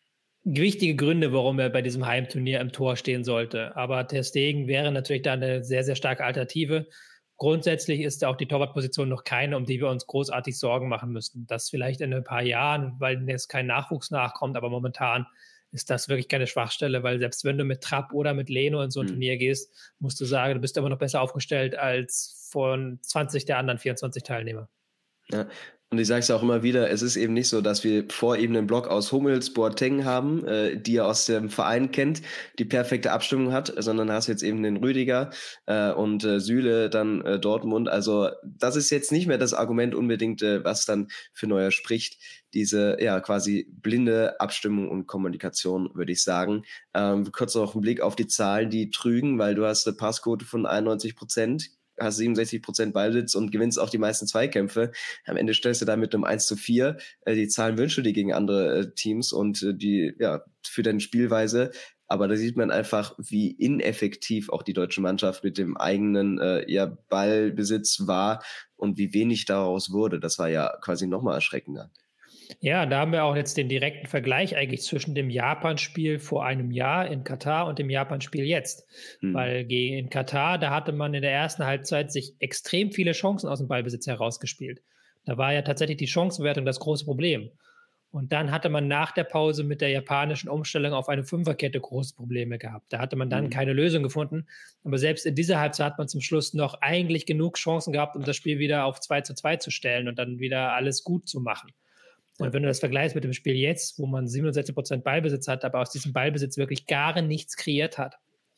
wichtige 0.45 0.97
Gründe, 0.97 1.33
warum 1.33 1.59
er 1.59 1.71
bei 1.71 1.83
diesem 1.83 2.07
Heimturnier 2.07 2.61
im 2.61 2.73
Tor 2.73 2.97
stehen 2.97 3.25
sollte. 3.25 3.77
Aber 3.77 4.07
Ter 4.07 4.23
Stegen 4.23 4.67
wäre 4.67 4.93
natürlich 4.93 5.23
da 5.23 5.33
eine 5.35 5.65
sehr, 5.65 5.85
sehr 5.85 5.97
starke 5.97 6.25
Alternative. 6.25 6.87
Grundsätzlich 7.37 8.01
ist 8.01 8.25
auch 8.25 8.37
die 8.37 8.47
Torwartposition 8.47 9.09
noch 9.09 9.25
keine, 9.25 9.57
um 9.57 9.65
die 9.65 9.81
wir 9.81 9.89
uns 9.89 10.07
großartig 10.07 10.59
Sorgen 10.59 10.89
machen 10.89 11.13
müssen. 11.13 11.47
Das 11.47 11.71
vielleicht 11.71 12.01
in 12.01 12.13
ein 12.15 12.25
paar 12.25 12.43
Jahren, 12.43 12.95
weil 12.99 13.29
jetzt 13.29 13.49
kein 13.49 13.67
Nachwuchs 13.67 14.11
nachkommt, 14.11 14.57
aber 14.57 14.71
momentan 14.71 15.27
ist 15.71 15.91
das 15.91 16.09
wirklich 16.09 16.29
keine 16.29 16.47
Schwachstelle, 16.47 17.03
weil 17.03 17.19
selbst 17.19 17.45
wenn 17.45 17.59
du 17.59 17.65
mit 17.65 17.83
Trapp 17.83 18.13
oder 18.13 18.35
mit 18.35 18.49
Leno 18.49 18.83
in 18.83 18.91
so 18.91 19.01
ein 19.01 19.07
mhm. 19.07 19.11
Turnier 19.11 19.37
gehst, 19.37 19.73
musst 19.99 20.21
du 20.21 20.25
sagen, 20.25 20.55
du 20.55 20.61
bist 20.61 20.77
immer 20.77 20.89
noch 20.89 20.99
besser 20.99 21.21
aufgestellt 21.21 21.77
als 21.77 22.49
von 22.51 22.99
20 23.03 23.45
der 23.45 23.59
anderen 23.59 23.79
24 23.79 24.23
Teilnehmer. 24.23 24.69
Ja, 25.31 25.47
und 25.91 25.99
ich 25.99 26.07
sage 26.07 26.21
es 26.21 26.31
auch 26.31 26.43
immer 26.43 26.63
wieder, 26.63 26.91
es 26.91 27.01
ist 27.01 27.17
eben 27.17 27.33
nicht 27.33 27.49
so, 27.49 27.63
dass 27.63 27.83
wir 27.83 28.05
vor 28.11 28.37
ihm 28.37 28.55
einen 28.55 28.67
Block 28.67 28.89
aus 28.89 29.11
Hummels, 29.11 29.55
Boateng 29.55 30.05
haben, 30.05 30.47
äh, 30.47 30.77
die 30.77 30.97
er 30.97 31.07
aus 31.07 31.25
dem 31.25 31.49
Verein 31.49 31.91
kennt, 31.93 32.21
die 32.59 32.67
perfekte 32.67 33.11
Abstimmung 33.11 33.53
hat, 33.53 33.73
sondern 33.79 34.13
hast 34.13 34.27
jetzt 34.27 34.43
eben 34.43 34.63
den 34.63 34.77
Rüdiger 34.77 35.31
äh, 35.65 35.91
und 35.91 36.25
äh, 36.25 36.41
Süle, 36.41 36.91
dann 36.91 37.23
äh, 37.23 37.41
Dortmund. 37.41 37.89
Also 37.89 38.29
das 38.45 38.77
ist 38.77 38.91
jetzt 38.91 39.13
nicht 39.13 39.27
mehr 39.27 39.39
das 39.39 39.55
Argument 39.55 39.95
unbedingt, 39.95 40.43
äh, 40.43 40.63
was 40.63 40.85
dann 40.85 41.09
für 41.33 41.47
Neuer 41.47 41.71
spricht. 41.71 42.19
Diese 42.53 42.99
ja 43.01 43.21
quasi 43.21 43.67
blinde 43.71 44.39
Abstimmung 44.41 44.91
und 44.91 45.07
Kommunikation, 45.07 45.91
würde 45.95 46.13
ich 46.13 46.23
sagen. 46.23 46.65
Ähm, 46.93 47.33
kurz 47.33 47.55
noch 47.55 47.75
einen 47.75 47.83
Blick 47.83 48.03
auf 48.03 48.15
die 48.15 48.27
Zahlen, 48.27 48.69
die 48.69 48.91
trügen, 48.91 49.39
weil 49.39 49.55
du 49.55 49.65
hast 49.65 49.87
eine 49.87 49.97
Passquote 49.97 50.45
von 50.45 50.67
91 50.67 51.17
Prozent 51.17 51.78
hast 52.01 52.17
67 52.17 52.63
Prozent 52.63 52.95
Ballsitz 52.95 53.35
und 53.35 53.53
gewinnst 53.53 53.79
auch 53.79 53.91
die 53.91 53.99
meisten 53.99 54.27
Zweikämpfe. 54.27 54.93
Am 55.27 55.37
Ende 55.37 55.55
stellst 55.55 55.81
du 55.81 55.87
da 55.87 55.97
mit 55.97 56.15
einem 56.15 56.25
1 56.25 56.47
zu 56.47 56.57
4. 56.57 56.97
Äh, 57.23 57.35
die 57.35 57.49
Zahlen 57.49 57.79
wünschst 57.79 57.99
du 57.99 58.03
dir 58.03 58.13
gegen 58.13 58.33
andere 58.33 58.79
äh, 58.79 58.95
Teams 58.95 59.33
und 59.33 59.63
äh, 59.63 59.75
die, 59.75 60.15
ja, 60.19 60.43
für 60.63 60.83
deine 60.83 61.01
Spielweise. 61.01 61.71
Aber 62.07 62.27
da 62.27 62.37
sieht 62.37 62.57
man 62.57 62.71
einfach, 62.71 63.15
wie 63.19 63.51
ineffektiv 63.51 64.49
auch 64.49 64.63
die 64.63 64.73
deutsche 64.73 65.03
Mannschaft 65.03 65.45
mit 65.45 65.59
dem 65.59 65.77
eigenen 65.77 66.39
äh, 66.39 66.71
ja, 66.71 66.87
Ballbesitz 66.87 68.07
war 68.07 68.43
und 68.77 68.97
wie 68.97 69.13
wenig 69.13 69.45
daraus 69.45 69.93
wurde. 69.93 70.19
Das 70.19 70.39
war 70.39 70.49
ja 70.49 70.75
quasi 70.81 71.07
nochmal 71.07 71.35
erschreckender. 71.35 71.91
Ja, 72.61 72.87
da 72.87 73.01
haben 73.01 73.13
wir 73.13 73.25
auch 73.25 73.37
jetzt 73.37 73.57
den 73.57 73.69
direkten 73.69 74.07
Vergleich 74.07 74.57
eigentlich 74.57 74.83
zwischen 74.83 75.15
dem 75.15 75.31
Japan-Spiel 75.31 76.19
vor 76.19 76.45
einem 76.45 76.71
Jahr 76.71 77.07
in 77.09 77.25
Katar 77.25 77.67
und 77.67 77.79
dem 77.79 77.91
Japan-Spiel 77.91 78.45
jetzt. 78.45 78.87
Hm. 79.21 79.35
Weil 79.35 79.71
in 79.71 80.11
Katar, 80.11 80.59
da 80.59 80.71
hatte 80.71 80.93
man 80.93 81.15
in 81.15 81.23
der 81.23 81.33
ersten 81.33 81.65
Halbzeit 81.65 82.11
sich 82.13 82.35
extrem 82.39 82.93
viele 82.93 83.13
Chancen 83.13 83.49
aus 83.49 83.59
dem 83.59 83.69
Ballbesitz 83.69 84.07
herausgespielt. 84.07 84.83
Da 85.25 85.37
war 85.37 85.53
ja 85.53 85.63
tatsächlich 85.63 85.99
die 85.99 86.07
Chancenwertung 86.07 86.65
das 86.65 86.81
große 86.81 87.05
Problem. 87.05 87.51
Und 88.11 88.33
dann 88.33 88.51
hatte 88.51 88.71
man 88.71 88.89
nach 88.89 89.13
der 89.13 89.25
Pause 89.25 89.65
mit 89.65 89.83
der 89.83 89.91
japanischen 89.91 90.49
Umstellung 90.49 90.95
auf 90.95 91.11
eine 91.11 91.25
Fünferkette 91.25 91.79
große 91.79 92.15
Probleme 92.15 92.59
gehabt. 92.59 92.91
Da 92.91 92.99
hatte 93.01 93.17
man 93.17 93.29
dann 93.29 93.45
mhm. 93.45 93.51
keine 93.51 93.75
Lösung 93.75 94.03
gefunden. 94.03 94.47
Aber 94.83 94.97
selbst 94.97 95.27
in 95.27 95.35
dieser 95.35 95.61
Halbzeit 95.61 95.93
hat 95.93 95.99
man 95.99 96.09
zum 96.09 96.23
Schluss 96.23 96.55
noch 96.55 96.81
eigentlich 96.81 97.27
genug 97.27 97.59
Chancen 97.59 97.93
gehabt, 97.93 98.17
um 98.17 98.25
das 98.25 98.37
Spiel 98.37 98.59
wieder 98.59 98.87
auf 98.87 99.01
2 99.01 99.21
zu 99.21 99.35
2 99.35 99.57
zu 99.57 99.71
stellen 99.71 100.09
und 100.09 100.19
dann 100.19 100.39
wieder 100.39 100.73
alles 100.73 101.05
gut 101.05 101.29
zu 101.29 101.41
machen. 101.41 101.71
Und 102.39 102.53
wenn 102.53 102.63
du 102.63 102.69
das 102.69 102.81
vergleichst 102.81 103.15
mit 103.15 103.25
dem 103.25 103.33
Spiel 103.33 103.57
jetzt, 103.57 103.99
wo 103.99 104.07
man 104.07 104.29
67 104.29 104.75
Prozent 104.75 105.05
Ballbesitz 105.05 105.49
hat, 105.49 105.65
aber 105.65 105.81
aus 105.81 105.91
diesem 105.91 106.13
Ballbesitz 106.13 106.57
wirklich 106.57 106.87
gar 106.87 107.21
nichts 107.21 107.57
kreiert 107.57 107.99
hat, 107.99 108.17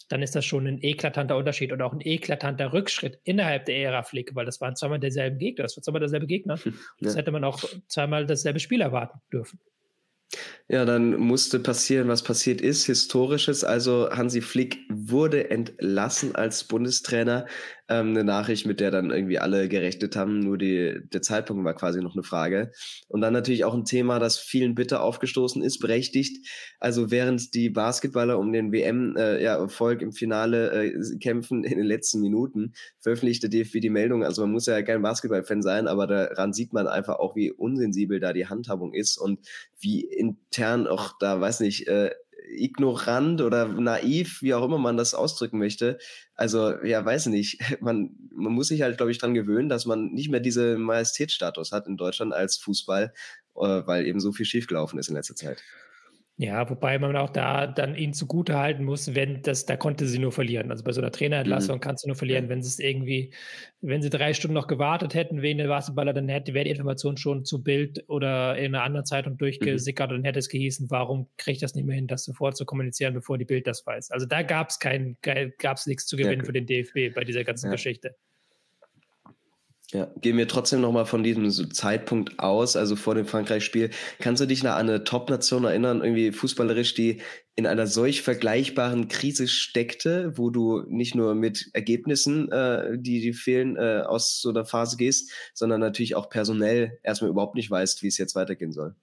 dann 0.09 0.23
ist 0.23 0.35
das 0.35 0.45
schon 0.45 0.67
ein 0.67 0.83
eklatanter 0.83 1.37
Unterschied 1.37 1.73
und 1.73 1.81
auch 1.83 1.93
ein 1.93 2.01
eklatanter 2.01 2.73
Rückschritt 2.73 3.21
innerhalb 3.25 3.67
der 3.67 3.77
Ära 3.79 4.03
Flick, 4.03 4.35
weil 4.35 4.45
das 4.45 4.61
waren 4.61 4.77
zweimal 4.77 4.99
derselben 4.99 5.39
Gegner, 5.39 5.63
das 5.63 5.77
war 5.77 5.83
zweimal 5.83 6.01
derselbe 6.01 6.27
Gegner. 6.27 6.59
Ja. 6.65 6.73
Das 7.01 7.17
hätte 7.17 7.31
man 7.31 7.45
auch 7.45 7.63
zweimal 7.89 8.27
dasselbe 8.27 8.61
Spiel 8.61 8.81
erwarten 8.81 9.21
dürfen. 9.33 9.61
Ja, 10.69 10.85
dann 10.85 11.19
musste 11.19 11.59
passieren, 11.59 12.07
was 12.07 12.23
passiert 12.23 12.61
ist, 12.61 12.85
historisches. 12.85 13.65
Also 13.65 14.11
Hansi 14.11 14.41
Flick 14.41 14.79
wurde 14.89 15.51
entlassen 15.51 16.37
als 16.37 16.63
Bundestrainer 16.65 17.47
ähm, 17.91 18.11
eine 18.11 18.25
Nachricht, 18.25 18.67
mit 18.67 18.81
der 18.81 18.91
dann 18.91 19.11
irgendwie 19.11 19.39
alle 19.39 19.69
gerechnet 19.69 20.17
haben. 20.17 20.39
Nur 20.39 20.57
die, 20.57 21.01
der 21.13 21.23
Zeitpunkt 21.23 21.65
war 21.65 21.75
quasi 21.75 22.01
noch 22.01 22.15
eine 22.15 22.23
Frage. 22.23 22.71
Und 23.09 23.21
dann 23.21 23.33
natürlich 23.33 23.65
auch 23.65 23.75
ein 23.75 23.85
Thema, 23.85 24.19
das 24.19 24.39
vielen 24.39 24.75
bitter 24.75 25.03
aufgestoßen 25.03 25.63
ist, 25.63 25.81
berechtigt. 25.81 26.47
Also 26.79 27.11
während 27.11 27.53
die 27.55 27.69
Basketballer 27.69 28.39
um 28.39 28.53
den 28.53 28.73
WM-Erfolg 28.73 29.99
äh, 29.99 30.03
ja, 30.03 30.07
im 30.07 30.13
Finale 30.13 30.93
äh, 30.93 31.19
kämpfen 31.19 31.65
in 31.65 31.79
den 31.79 31.87
letzten 31.87 32.21
Minuten, 32.21 32.73
veröffentlichte 33.01 33.49
DFB 33.49 33.81
die 33.81 33.91
Meldung. 33.91 34.25
Also 34.25 34.43
man 34.43 34.53
muss 34.53 34.67
ja 34.67 34.81
kein 34.83 35.03
Basketballfan 35.03 35.63
sein, 35.63 35.89
aber 35.89 36.07
daran 36.07 36.53
sieht 36.53 36.73
man 36.73 36.87
einfach 36.87 37.19
auch, 37.19 37.35
wie 37.35 37.51
unsensibel 37.51 38.21
da 38.21 38.33
die 38.33 38.47
Handhabung 38.47 38.95
ist 38.95 39.19
und 39.19 39.41
wie 39.81 40.05
intern 40.05 40.87
auch 40.87 41.15
da, 41.19 41.41
weiß 41.41 41.61
nicht, 41.61 41.89
äh, 41.89 42.11
ignorant 42.49 43.41
oder 43.41 43.69
naiv, 43.69 44.43
wie 44.43 44.55
auch 44.55 44.65
immer 44.65 44.79
man 44.79 44.97
das 44.97 45.15
ausdrücken 45.15 45.59
möchte. 45.59 45.99
Also, 46.35 46.83
ja, 46.85 47.05
weiß 47.05 47.27
nicht. 47.27 47.61
Man, 47.81 48.17
man 48.33 48.53
muss 48.53 48.69
sich 48.69 48.83
halt, 48.83 48.97
glaube 48.97 49.13
ich, 49.13 49.19
dran 49.19 49.35
gewöhnen, 49.35 49.69
dass 49.69 49.87
man 49.87 50.13
nicht 50.13 50.31
mehr 50.31 50.41
diesen 50.41 50.81
Majestätsstatus 50.81 51.73
hat 51.73 51.87
in 51.87 51.97
Deutschland 51.97 52.33
als 52.33 52.57
Fußball, 52.57 53.13
äh, 53.57 53.61
weil 53.61 54.07
eben 54.07 54.21
so 54.21 54.33
viel 54.33 54.47
schiefgelaufen 54.47 54.99
ist 54.99 55.09
in 55.09 55.15
letzter 55.17 55.35
Zeit. 55.35 55.63
Ja, 56.43 56.71
wobei 56.71 56.99
man 56.99 57.17
auch 57.17 57.29
da 57.29 57.67
dann 57.67 57.95
ihn 57.95 58.15
zugute 58.15 58.57
halten 58.57 58.83
muss, 58.83 59.15
wenn 59.15 59.43
das, 59.43 59.67
da 59.67 59.77
konnte 59.77 60.07
sie 60.07 60.19
nur 60.19 60.33
verlieren. 60.33 60.71
Also 60.71 60.83
bei 60.83 60.93
so 60.93 61.03
einer 61.03 61.13
Trainerentlassung 61.13 61.77
mhm. 61.77 61.81
kannst 61.83 62.03
du 62.03 62.09
nur 62.09 62.17
verlieren, 62.17 62.49
wenn 62.49 62.63
sie 62.63 62.69
es 62.69 62.79
irgendwie, 62.79 63.35
wenn 63.83 64.01
sie 64.01 64.09
drei 64.09 64.33
Stunden 64.33 64.55
noch 64.55 64.67
gewartet 64.67 65.13
hätten 65.13 65.43
wegen 65.43 65.59
der 65.59 65.69
Basketballer, 65.69 66.15
dann 66.15 66.31
hätte, 66.31 66.55
wäre 66.55 66.65
die 66.65 66.71
Information 66.71 67.19
schon 67.19 67.45
zu 67.45 67.63
Bild 67.63 68.09
oder 68.09 68.57
in 68.57 68.75
einer 68.75 68.85
anderen 68.85 69.05
Zeitung 69.05 69.37
durchgesickert 69.37 70.13
mhm. 70.13 70.17
und 70.17 70.25
hätte 70.25 70.39
es 70.39 70.49
gehießen, 70.49 70.91
warum 70.91 71.29
kriege 71.37 71.57
ich 71.57 71.61
das 71.61 71.75
nicht 71.75 71.85
mehr 71.85 71.97
hin, 71.97 72.07
das 72.07 72.25
sofort 72.25 72.57
zu 72.57 72.65
kommunizieren, 72.65 73.13
bevor 73.13 73.37
die 73.37 73.45
Bild 73.45 73.67
das 73.67 73.87
weiß. 73.87 74.11
Also 74.11 74.25
da 74.25 74.41
gab 74.41 74.71
es 74.71 74.79
kein, 74.79 75.19
gab 75.21 75.77
es 75.77 75.87
nichts 75.87 76.07
zu 76.07 76.17
gewinnen 76.17 76.41
ja, 76.41 76.47
für 76.47 76.55
den 76.55 76.65
DFB 76.65 77.15
bei 77.15 77.25
dieser 77.25 77.45
ganzen 77.45 77.67
ja. 77.67 77.73
Geschichte. 77.73 78.17
Ja, 79.93 80.09
gehen 80.21 80.37
wir 80.37 80.47
trotzdem 80.47 80.81
nochmal 80.81 81.05
von 81.05 81.25
diesem 81.25 81.51
Zeitpunkt 81.73 82.39
aus, 82.39 82.77
also 82.77 82.95
vor 82.95 83.17
dem 83.17 83.27
Frankreich-Spiel. 83.27 83.91
Kannst 84.21 84.41
du 84.41 84.47
dich 84.47 84.63
nach 84.63 84.77
eine 84.77 85.03
Top-Nation 85.03 85.65
erinnern, 85.65 86.01
irgendwie 86.01 86.31
fußballerisch, 86.31 86.95
die 86.95 87.21
in 87.57 87.67
einer 87.67 87.89
solch 87.89 88.23
vergleichbaren 88.23 89.09
Krise 89.09 89.49
steckte, 89.49 90.39
wo 90.39 90.51
du 90.51 90.85
nicht 90.87 91.17
nur 91.17 91.35
mit 91.35 91.71
Ergebnissen, 91.73 92.53
äh, 92.53 92.99
die, 92.99 93.21
die 93.21 93.33
fehlen, 93.33 93.77
äh, 93.77 94.03
aus 94.07 94.41
so 94.41 94.51
einer 94.51 94.65
Phase 94.65 94.97
gehst, 94.97 95.33
sondern 95.55 95.81
natürlich 95.81 96.15
auch 96.15 96.31
personell 96.31 97.01
erstmal 97.03 97.31
überhaupt 97.31 97.57
nicht 97.57 97.71
weißt, 97.71 98.03
wie 98.05 98.09
es 98.09 98.17
jetzt 98.17 98.37
weitergehen 98.37 98.73
soll? 98.73 98.95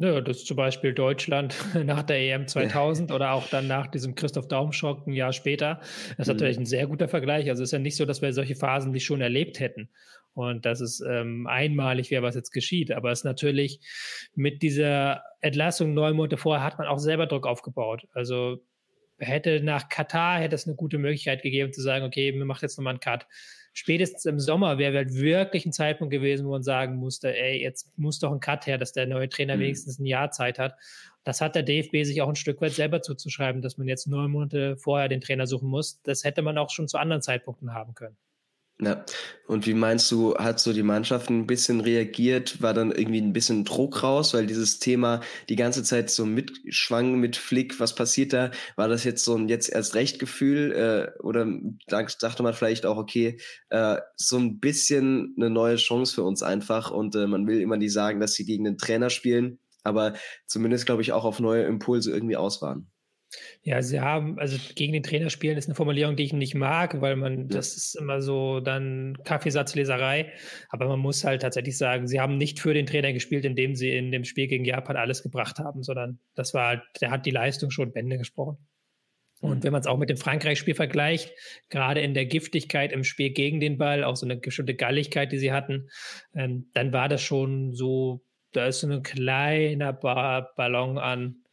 Ja, 0.00 0.20
das 0.20 0.38
ist 0.38 0.46
zum 0.46 0.56
Beispiel 0.56 0.94
Deutschland 0.94 1.56
nach 1.84 2.04
der 2.04 2.20
EM 2.20 2.46
2000 2.46 3.10
oder 3.10 3.32
auch 3.32 3.48
dann 3.48 3.66
nach 3.66 3.88
diesem 3.88 4.14
Christoph 4.14 4.46
Daum-Schock 4.46 5.08
ein 5.08 5.12
Jahr 5.12 5.32
später. 5.32 5.80
Das 6.16 6.20
ist 6.20 6.26
mhm. 6.28 6.34
natürlich 6.34 6.58
ein 6.58 6.66
sehr 6.66 6.86
guter 6.86 7.08
Vergleich. 7.08 7.48
Also 7.48 7.64
es 7.64 7.70
ist 7.70 7.72
ja 7.72 7.80
nicht 7.80 7.96
so, 7.96 8.04
dass 8.04 8.22
wir 8.22 8.32
solche 8.32 8.54
Phasen 8.54 8.92
nicht 8.92 9.04
schon 9.04 9.20
erlebt 9.20 9.58
hätten 9.58 9.88
und 10.34 10.66
dass 10.66 10.80
es 10.80 11.00
ähm, 11.00 11.48
einmalig 11.48 12.12
wäre, 12.12 12.22
was 12.22 12.36
jetzt 12.36 12.52
geschieht. 12.52 12.92
Aber 12.92 13.10
es 13.10 13.20
ist 13.20 13.24
natürlich 13.24 13.80
mit 14.36 14.62
dieser 14.62 15.24
Entlassung 15.40 15.94
neun 15.94 16.14
Monate 16.14 16.36
vorher 16.36 16.64
hat 16.64 16.78
man 16.78 16.86
auch 16.86 16.98
selber 16.98 17.26
Druck 17.26 17.48
aufgebaut. 17.48 18.06
Also 18.12 18.62
hätte 19.18 19.60
nach 19.64 19.88
Katar 19.88 20.38
hätte 20.38 20.54
es 20.54 20.68
eine 20.68 20.76
gute 20.76 20.98
Möglichkeit 20.98 21.42
gegeben 21.42 21.72
zu 21.72 21.82
sagen, 21.82 22.04
okay, 22.04 22.32
wir 22.32 22.44
machen 22.44 22.62
jetzt 22.62 22.78
nochmal 22.78 22.92
einen 22.92 23.00
Cut 23.00 23.26
spätestens 23.72 24.24
im 24.24 24.40
Sommer 24.40 24.78
wäre 24.78 24.96
halt 24.96 25.14
wirklich 25.14 25.66
ein 25.66 25.72
Zeitpunkt 25.72 26.12
gewesen, 26.12 26.46
wo 26.46 26.50
man 26.50 26.62
sagen 26.62 26.96
musste, 26.96 27.36
ey, 27.36 27.60
jetzt 27.62 27.96
muss 27.96 28.18
doch 28.18 28.32
ein 28.32 28.40
Cut 28.40 28.66
her, 28.66 28.78
dass 28.78 28.92
der 28.92 29.06
neue 29.06 29.28
Trainer 29.28 29.56
mhm. 29.56 29.60
wenigstens 29.60 29.98
ein 29.98 30.06
Jahr 30.06 30.30
Zeit 30.30 30.58
hat. 30.58 30.74
das 31.24 31.40
hat 31.40 31.54
der 31.54 31.62
DFB 31.62 32.04
sich 32.04 32.22
auch 32.22 32.28
ein 32.28 32.36
Stück 32.36 32.60
weit 32.60 32.72
selber 32.72 33.02
zuzuschreiben, 33.02 33.62
dass 33.62 33.78
man 33.78 33.88
jetzt 33.88 34.06
neun 34.06 34.30
Monate 34.30 34.76
vorher 34.76 35.08
den 35.08 35.20
Trainer 35.20 35.46
suchen 35.46 35.68
muss. 35.68 36.00
Das 36.02 36.24
hätte 36.24 36.42
man 36.42 36.58
auch 36.58 36.70
schon 36.70 36.88
zu 36.88 36.98
anderen 36.98 37.22
Zeitpunkten 37.22 37.74
haben 37.74 37.94
können. 37.94 38.16
Ja, 38.80 39.04
und 39.48 39.66
wie 39.66 39.74
meinst 39.74 40.08
du, 40.12 40.36
hat 40.36 40.60
so 40.60 40.72
die 40.72 40.84
Mannschaft 40.84 41.30
ein 41.30 41.48
bisschen 41.48 41.80
reagiert? 41.80 42.62
War 42.62 42.74
dann 42.74 42.92
irgendwie 42.92 43.20
ein 43.20 43.32
bisschen 43.32 43.64
Druck 43.64 44.04
raus, 44.04 44.34
weil 44.34 44.46
dieses 44.46 44.78
Thema 44.78 45.20
die 45.48 45.56
ganze 45.56 45.82
Zeit 45.82 46.10
so 46.10 46.24
mitschwang 46.24 47.18
mit 47.18 47.36
Flick, 47.36 47.80
was 47.80 47.96
passiert 47.96 48.32
da? 48.32 48.52
War 48.76 48.86
das 48.86 49.02
jetzt 49.02 49.24
so 49.24 49.34
ein 49.34 49.48
jetzt 49.48 49.68
erst 49.68 49.96
recht 49.96 50.20
Gefühl 50.20 50.72
äh, 50.72 51.20
oder 51.22 51.48
dachte 51.88 52.44
man 52.44 52.54
vielleicht 52.54 52.86
auch, 52.86 52.98
okay, 52.98 53.40
äh, 53.70 53.96
so 54.14 54.36
ein 54.38 54.60
bisschen 54.60 55.34
eine 55.36 55.50
neue 55.50 55.74
Chance 55.76 56.14
für 56.14 56.22
uns 56.22 56.44
einfach 56.44 56.92
und 56.92 57.16
äh, 57.16 57.26
man 57.26 57.48
will 57.48 57.60
immer 57.60 57.78
nicht 57.78 57.92
sagen, 57.92 58.20
dass 58.20 58.34
sie 58.34 58.44
gegen 58.44 58.62
den 58.62 58.78
Trainer 58.78 59.10
spielen, 59.10 59.58
aber 59.82 60.14
zumindest 60.46 60.86
glaube 60.86 61.02
ich 61.02 61.10
auch 61.10 61.24
auf 61.24 61.40
neue 61.40 61.64
Impulse 61.64 62.12
irgendwie 62.12 62.36
auswahren. 62.36 62.88
Ja, 63.62 63.82
sie 63.82 64.00
haben, 64.00 64.38
also 64.38 64.56
gegen 64.74 64.94
den 64.94 65.02
Trainer 65.02 65.28
spielen 65.28 65.58
ist 65.58 65.66
eine 65.66 65.74
Formulierung, 65.74 66.16
die 66.16 66.24
ich 66.24 66.32
nicht 66.32 66.54
mag, 66.54 67.00
weil 67.00 67.16
man, 67.16 67.48
das 67.48 67.76
ist 67.76 67.94
immer 67.94 68.22
so 68.22 68.60
dann 68.60 69.18
Kaffeesatzleserei. 69.24 70.32
Aber 70.70 70.88
man 70.88 70.98
muss 70.98 71.24
halt 71.24 71.42
tatsächlich 71.42 71.76
sagen, 71.76 72.06
sie 72.06 72.20
haben 72.20 72.38
nicht 72.38 72.60
für 72.60 72.72
den 72.72 72.86
Trainer 72.86 73.12
gespielt, 73.12 73.44
indem 73.44 73.74
sie 73.74 73.94
in 73.94 74.10
dem 74.10 74.24
Spiel 74.24 74.46
gegen 74.46 74.64
Japan 74.64 74.96
alles 74.96 75.22
gebracht 75.22 75.58
haben, 75.58 75.82
sondern 75.82 76.20
das 76.34 76.54
war 76.54 76.68
halt, 76.68 76.82
der 77.00 77.10
hat 77.10 77.26
die 77.26 77.30
Leistung 77.30 77.70
schon 77.70 77.92
Bände 77.92 78.16
gesprochen. 78.16 78.66
Und 79.40 79.58
mhm. 79.58 79.62
wenn 79.64 79.72
man 79.72 79.80
es 79.80 79.86
auch 79.86 79.98
mit 79.98 80.10
dem 80.10 80.16
Frankreich-Spiel 80.16 80.74
vergleicht, 80.74 81.32
gerade 81.68 82.00
in 82.00 82.14
der 82.14 82.26
Giftigkeit 82.26 82.92
im 82.92 83.04
Spiel 83.04 83.30
gegen 83.30 83.60
den 83.60 83.78
Ball, 83.78 84.04
auch 84.04 84.16
so 84.16 84.26
eine 84.26 84.36
bestimmte 84.36 84.74
Galligkeit, 84.74 85.32
die 85.32 85.38
sie 85.38 85.52
hatten, 85.52 85.88
ähm, 86.34 86.70
dann 86.74 86.92
war 86.92 87.08
das 87.08 87.22
schon 87.22 87.72
so, 87.72 88.24
da 88.52 88.66
ist 88.66 88.80
so 88.80 88.88
ein 88.88 89.02
kleiner 89.02 89.92
ba 89.92 90.48
Ballon 90.56 90.98
an 90.98 91.44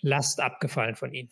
Last 0.00 0.40
abgefallen 0.40 0.96
von 0.96 1.12
ihnen. 1.12 1.30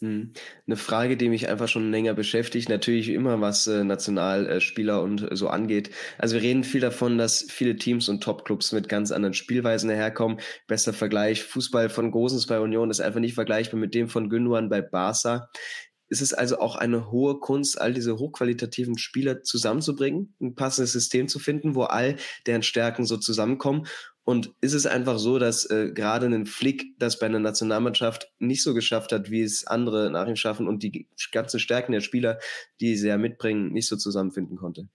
Hm. 0.00 0.32
Eine 0.66 0.76
Frage, 0.76 1.16
die 1.16 1.28
mich 1.28 1.48
einfach 1.48 1.66
schon 1.66 1.90
länger 1.90 2.14
beschäftigt, 2.14 2.68
natürlich 2.68 3.08
immer 3.08 3.40
was 3.40 3.66
äh, 3.66 3.82
Nationalspieler 3.82 5.02
und 5.02 5.26
so 5.32 5.48
angeht. 5.48 5.90
Also 6.18 6.36
wir 6.36 6.42
reden 6.42 6.62
viel 6.62 6.80
davon, 6.80 7.18
dass 7.18 7.46
viele 7.48 7.74
Teams 7.74 8.08
und 8.08 8.22
Topclubs 8.22 8.70
mit 8.70 8.88
ganz 8.88 9.10
anderen 9.10 9.34
Spielweisen 9.34 9.90
herkommen. 9.90 10.38
Bester 10.68 10.92
Vergleich, 10.92 11.42
Fußball 11.42 11.88
von 11.88 12.12
Gosens 12.12 12.46
bei 12.46 12.60
Union 12.60 12.90
ist 12.90 13.00
einfach 13.00 13.18
nicht 13.18 13.34
vergleichbar 13.34 13.80
mit 13.80 13.92
dem 13.92 14.08
von 14.08 14.30
Gündogan 14.30 14.68
bei 14.68 14.82
Barca. 14.82 15.48
Ist 16.10 16.22
es 16.22 16.32
also 16.32 16.60
auch 16.60 16.76
eine 16.76 17.10
hohe 17.10 17.40
Kunst, 17.40 17.80
all 17.80 17.92
diese 17.92 18.18
hochqualitativen 18.18 18.98
Spieler 18.98 19.42
zusammenzubringen, 19.42 20.34
ein 20.40 20.54
passendes 20.54 20.92
System 20.92 21.26
zu 21.28 21.38
finden, 21.38 21.74
wo 21.74 21.82
all 21.82 22.16
deren 22.46 22.62
Stärken 22.62 23.04
so 23.04 23.16
zusammenkommen? 23.18 23.86
Und 24.28 24.52
ist 24.60 24.74
es 24.74 24.84
einfach 24.84 25.18
so, 25.18 25.38
dass 25.38 25.64
äh, 25.70 25.90
gerade 25.90 26.26
ein 26.26 26.44
Flick 26.44 26.98
das 26.98 27.18
bei 27.18 27.24
einer 27.24 27.38
Nationalmannschaft 27.38 28.30
nicht 28.38 28.62
so 28.62 28.74
geschafft 28.74 29.10
hat, 29.10 29.30
wie 29.30 29.40
es 29.40 29.66
andere 29.66 30.10
nach 30.10 30.28
ihm 30.28 30.36
schaffen 30.36 30.68
und 30.68 30.82
die 30.82 31.06
ganzen 31.32 31.58
Stärken 31.58 31.92
der 31.92 32.02
Spieler, 32.02 32.38
die 32.78 32.94
sie 32.96 33.08
ja 33.08 33.16
mitbringen, 33.16 33.72
nicht 33.72 33.88
so 33.88 33.96
zusammenfinden 33.96 34.58
konnte? 34.58 34.86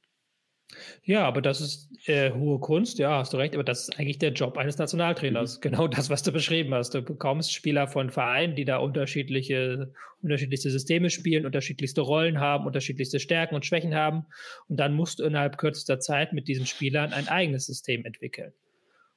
Ja, 1.04 1.26
aber 1.26 1.41
das 1.41 1.62
ist 1.62 2.08
äh, 2.08 2.32
hohe 2.32 2.60
Kunst, 2.60 3.00
ja, 3.00 3.17
hast 3.17 3.34
du 3.34 3.38
recht, 3.38 3.56
aber 3.56 3.63
das 3.63 3.89
ist 3.89 3.98
eigentlich 3.98 4.19
der 4.19 4.34
Job 4.34 4.56
eines 4.56 4.78
Nationaltrainers. 4.78 5.58
Mhm. 5.58 5.62
Genau 5.62 5.88
das, 5.88 6.12
was 6.12 6.22
du 6.22 6.32
beschrieben 6.32 6.72
hast. 6.76 6.93
Du 6.93 7.02
bekommst 7.02 7.54
Spieler 7.54 7.88
von 7.88 8.12
Vereinen, 8.12 8.56
die 8.56 8.65
da 8.65 8.78
unterschiedliche, 8.78 9.91
unterschiedlichste 10.22 10.69
Systeme 10.69 11.10
spielen, 11.10 11.48
unterschiedlichste 11.48 12.02
Rollen 12.02 12.39
haben, 12.39 12.67
unterschiedlichste 12.67 13.19
Stärken 13.19 13.56
und 13.56 13.65
Schwächen 13.65 13.96
haben. 13.96 14.28
Und 14.67 14.80
dann 14.80 14.93
musst 14.93 15.17
du 15.17 15.24
innerhalb 15.24 15.58
kürzester 15.58 16.00
Zeit 16.00 16.34
mit 16.34 16.48
diesen 16.48 16.67
Spielern 16.67 17.13
ein 17.13 17.28
eigenes 17.28 17.65
System 17.65 18.06
entwickeln. 18.06 18.54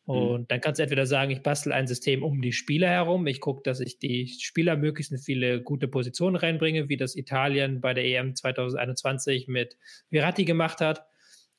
Mhm. 0.06 0.14
Und 0.14 0.50
dann 0.50 0.60
kannst 0.60 0.78
du 0.78 0.82
entweder 0.82 1.06
sagen, 1.06 1.30
ich 1.30 1.42
bastel 1.42 1.72
ein 1.72 1.86
System 1.86 2.22
um 2.22 2.40
die 2.40 2.52
Spieler 2.52 2.88
herum, 2.88 3.26
ich 3.26 3.40
gucke, 3.40 3.62
dass 3.62 3.80
ich 3.80 3.98
die 3.98 4.28
Spieler 4.28 4.76
möglichst 4.76 5.12
viele 5.24 5.62
gute 5.62 5.88
Positionen 5.88 6.36
reinbringe, 6.36 6.88
wie 6.88 6.96
das 6.96 7.16
Italien 7.16 7.80
bei 7.80 7.94
der 7.94 8.04
EM 8.04 8.34
2021 8.34 9.48
mit 9.48 9.76
Virati 10.10 10.44
gemacht 10.44 10.80
hat, 10.80 11.04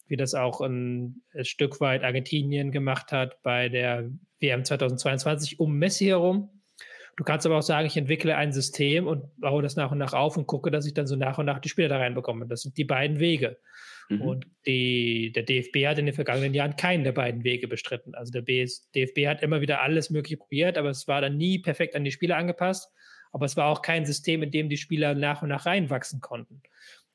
wie 0.07 0.15
das 0.15 0.33
auch 0.33 0.61
ein, 0.61 1.23
ein 1.33 1.45
Stück 1.45 1.81
weit 1.81 2.03
Argentinien 2.03 2.71
gemacht 2.71 3.11
hat 3.11 3.41
bei 3.43 3.69
der 3.69 4.09
WM 4.39 4.63
2022 4.63 5.59
um 5.59 5.77
Messi 5.77 6.05
herum. 6.05 6.49
Du 7.17 7.23
kannst 7.23 7.47
aber 7.47 7.57
auch 7.57 7.63
sagen, 7.63 7.87
ich 7.87 7.97
entwickle 7.97 8.37
ein 8.37 8.53
System 8.53 9.07
und 9.07 9.25
baue 9.39 9.63
das 9.63 9.75
nach 9.75 9.91
und 9.91 9.97
nach 9.97 10.13
auf 10.13 10.37
und 10.37 10.45
gucke, 10.45 10.69
dass 10.69 10.85
ich 10.85 10.93
dann 10.93 11.07
so 11.07 11.15
nach 11.15 11.39
und 11.39 11.47
nach 11.47 11.59
die 11.59 11.69
Spieler 11.69 11.89
da 11.89 11.97
reinbekomme. 11.97 12.45
Das 12.45 12.61
sind 12.61 12.77
die 12.77 12.85
beiden 12.85 13.19
Wege. 13.19 13.57
Mhm. 14.09 14.21
Und 14.21 14.47
die, 14.65 15.31
der 15.33 15.43
DFB 15.43 15.85
hat 15.87 15.99
in 15.99 16.05
den 16.05 16.15
vergangenen 16.15 16.53
Jahren 16.53 16.75
keinen 16.75 17.03
der 17.03 17.11
beiden 17.11 17.43
Wege 17.43 17.67
bestritten. 17.67 18.15
Also 18.15 18.31
der 18.31 18.41
BS, 18.41 18.89
DFB 18.91 19.27
hat 19.27 19.41
immer 19.41 19.61
wieder 19.61 19.81
alles 19.81 20.09
Mögliche 20.09 20.37
probiert, 20.37 20.77
aber 20.77 20.89
es 20.89 21.07
war 21.07 21.21
dann 21.21 21.37
nie 21.37 21.59
perfekt 21.59 21.95
an 21.95 22.03
die 22.03 22.11
Spieler 22.11 22.37
angepasst. 22.37 22.89
Aber 23.31 23.45
es 23.45 23.57
war 23.57 23.67
auch 23.67 23.81
kein 23.81 24.05
System, 24.05 24.41
in 24.41 24.51
dem 24.51 24.69
die 24.69 24.77
Spieler 24.77 25.13
nach 25.13 25.41
und 25.41 25.49
nach 25.49 25.65
reinwachsen 25.65 26.21
konnten. 26.21 26.61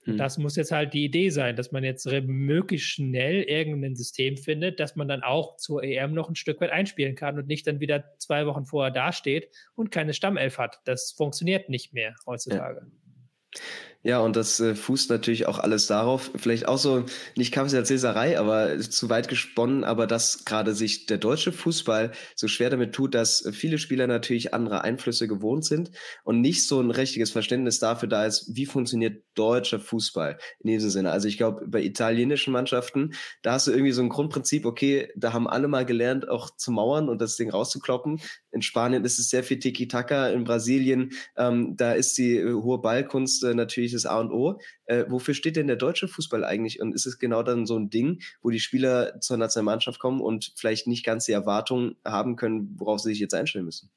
Mhm. 0.05 0.19
Das 0.19 0.37
muss 0.37 0.57
jetzt 0.57 0.73
halt 0.73 0.93
die 0.93 1.05
Idee 1.05 1.31
sein, 1.31 1.57
dass 1.57 1.73
man 1.73 1.85
jetzt 1.85 2.07
möglichst 2.07 2.89
schnell 2.89 3.43
irgendein 3.43 3.97
System 3.97 4.37
findet, 4.37 4.81
dass 4.81 4.97
man 4.97 5.09
dann 5.09 5.23
auch 5.23 5.57
zur 5.57 5.83
EM 5.83 6.13
noch 6.13 6.29
ein 6.29 6.35
Stück 6.35 6.61
weit 6.61 6.71
einspielen 6.71 7.15
kann 7.15 7.39
und 7.39 7.47
nicht 7.47 7.67
dann 7.67 7.81
wieder 7.81 8.05
zwei 8.19 8.47
Wochen 8.47 8.65
vorher 8.65 8.93
dasteht 8.93 9.49
und 9.75 9.91
keine 9.91 10.13
Stammelf 10.13 10.59
hat. 10.59 10.81
Das 10.85 11.13
funktioniert 11.13 11.69
nicht 11.69 11.95
mehr 11.95 12.15
heutzutage. 12.27 12.81
Ja. 12.81 13.61
Ja, 14.05 14.19
und 14.19 14.35
das 14.35 14.59
äh, 14.59 14.75
fußt 14.75 15.11
natürlich 15.11 15.47
auch 15.47 15.61
alles 15.61 15.87
darauf, 15.87 16.33
vielleicht 16.35 16.67
auch 16.67 16.79
so, 16.79 17.05
nicht 17.37 17.53
Kaffeesatzleserei, 17.53 18.37
aber 18.37 18.81
zu 18.81 19.09
weit 19.09 19.29
gesponnen, 19.29 19.85
aber 19.85 20.09
dass 20.09 20.45
gerade 20.45 20.75
sich 20.75 21.07
der 21.07 21.19
deutsche 21.19 21.53
Fußball 21.53 22.11
so 22.35 22.49
schwer 22.49 22.71
damit 22.71 22.97
tut, 22.97 23.15
dass 23.15 23.49
viele 23.53 23.79
Spieler 23.79 24.09
natürlich 24.09 24.55
andere 24.55 24.83
Einflüsse 24.83 25.29
gewohnt 25.29 25.65
sind 25.65 25.93
und 26.25 26.41
nicht 26.41 26.67
so 26.67 26.81
ein 26.81 26.91
richtiges 26.91 27.31
Verständnis 27.31 27.79
dafür 27.79 28.09
da 28.09 28.27
ist, 28.27 28.57
wie 28.57 28.67
funktioniert 28.67 29.23
deutscher 29.35 29.79
Fußball 29.79 30.37
in 30.59 30.71
diesem 30.71 30.91
Sinne. 30.91 31.13
Also 31.13 31.29
ich 31.29 31.39
glaube, 31.39 31.65
bei 31.69 31.81
italienischen 31.81 32.53
Mannschaften, 32.53 33.13
da 33.43 33.53
hast 33.53 33.69
du 33.69 33.71
irgendwie 33.71 33.93
so 33.93 34.03
ein 34.03 34.09
Grundprinzip, 34.09 34.67
okay, 34.67 35.11
da 35.15 35.33
haben 35.33 35.49
alle 35.49 35.69
mal 35.69 35.87
gelernt, 35.87 36.29
auch 36.29 36.51
zu 36.57 36.73
mauern 36.73 37.09
und 37.09 37.21
das 37.21 37.37
Ding 37.37 37.51
rauszukloppen. 37.51 38.21
In 38.51 38.63
Spanien 38.63 39.05
ist 39.05 39.21
es 39.21 39.31
sehr 39.31 39.45
viel 39.45 39.61
Tiki-Taka, 39.61 40.29
in 40.31 40.43
Brasilien, 40.43 41.13
ähm, 41.37 41.77
da 41.77 41.93
ist 41.93 42.19
die 42.19 42.37
äh, 42.37 42.53
hohe 42.53 42.81
Ballkunst 42.81 43.45
äh, 43.45 43.55
natürlich 43.55 43.92
das 43.93 44.07
A 44.07 44.21
und 44.21 44.33
O. 44.33 44.59
Äh, 44.87 45.05
wofür 45.09 45.35
steht 45.35 45.57
denn 45.57 45.67
der 45.67 45.77
deutsche 45.77 46.09
Fußball 46.09 46.45
eigentlich? 46.45 46.81
Und 46.81 46.95
ist 46.95 47.07
es 47.07 47.19
genau 47.19 47.43
dann 47.43 47.67
so 47.67 47.79
ein 47.79 47.91
Ding, 47.91 48.21
wo 48.43 48.51
die 48.51 48.61
Spieler 48.61 49.21
zur 49.21 49.37
Nationalmannschaft 49.37 49.99
kommen 50.01 50.21
und 50.21 50.53
vielleicht 50.57 50.87
nicht 50.87 51.05
ganz 51.05 51.27
die 51.27 51.33
Erwartungen 51.33 51.97
haben 52.05 52.37
können, 52.37 52.75
worauf 52.77 53.01
sie 53.01 53.11
sich 53.11 53.21
jetzt 53.21 53.35
einstellen 53.35 53.67
müssen? 53.67 53.91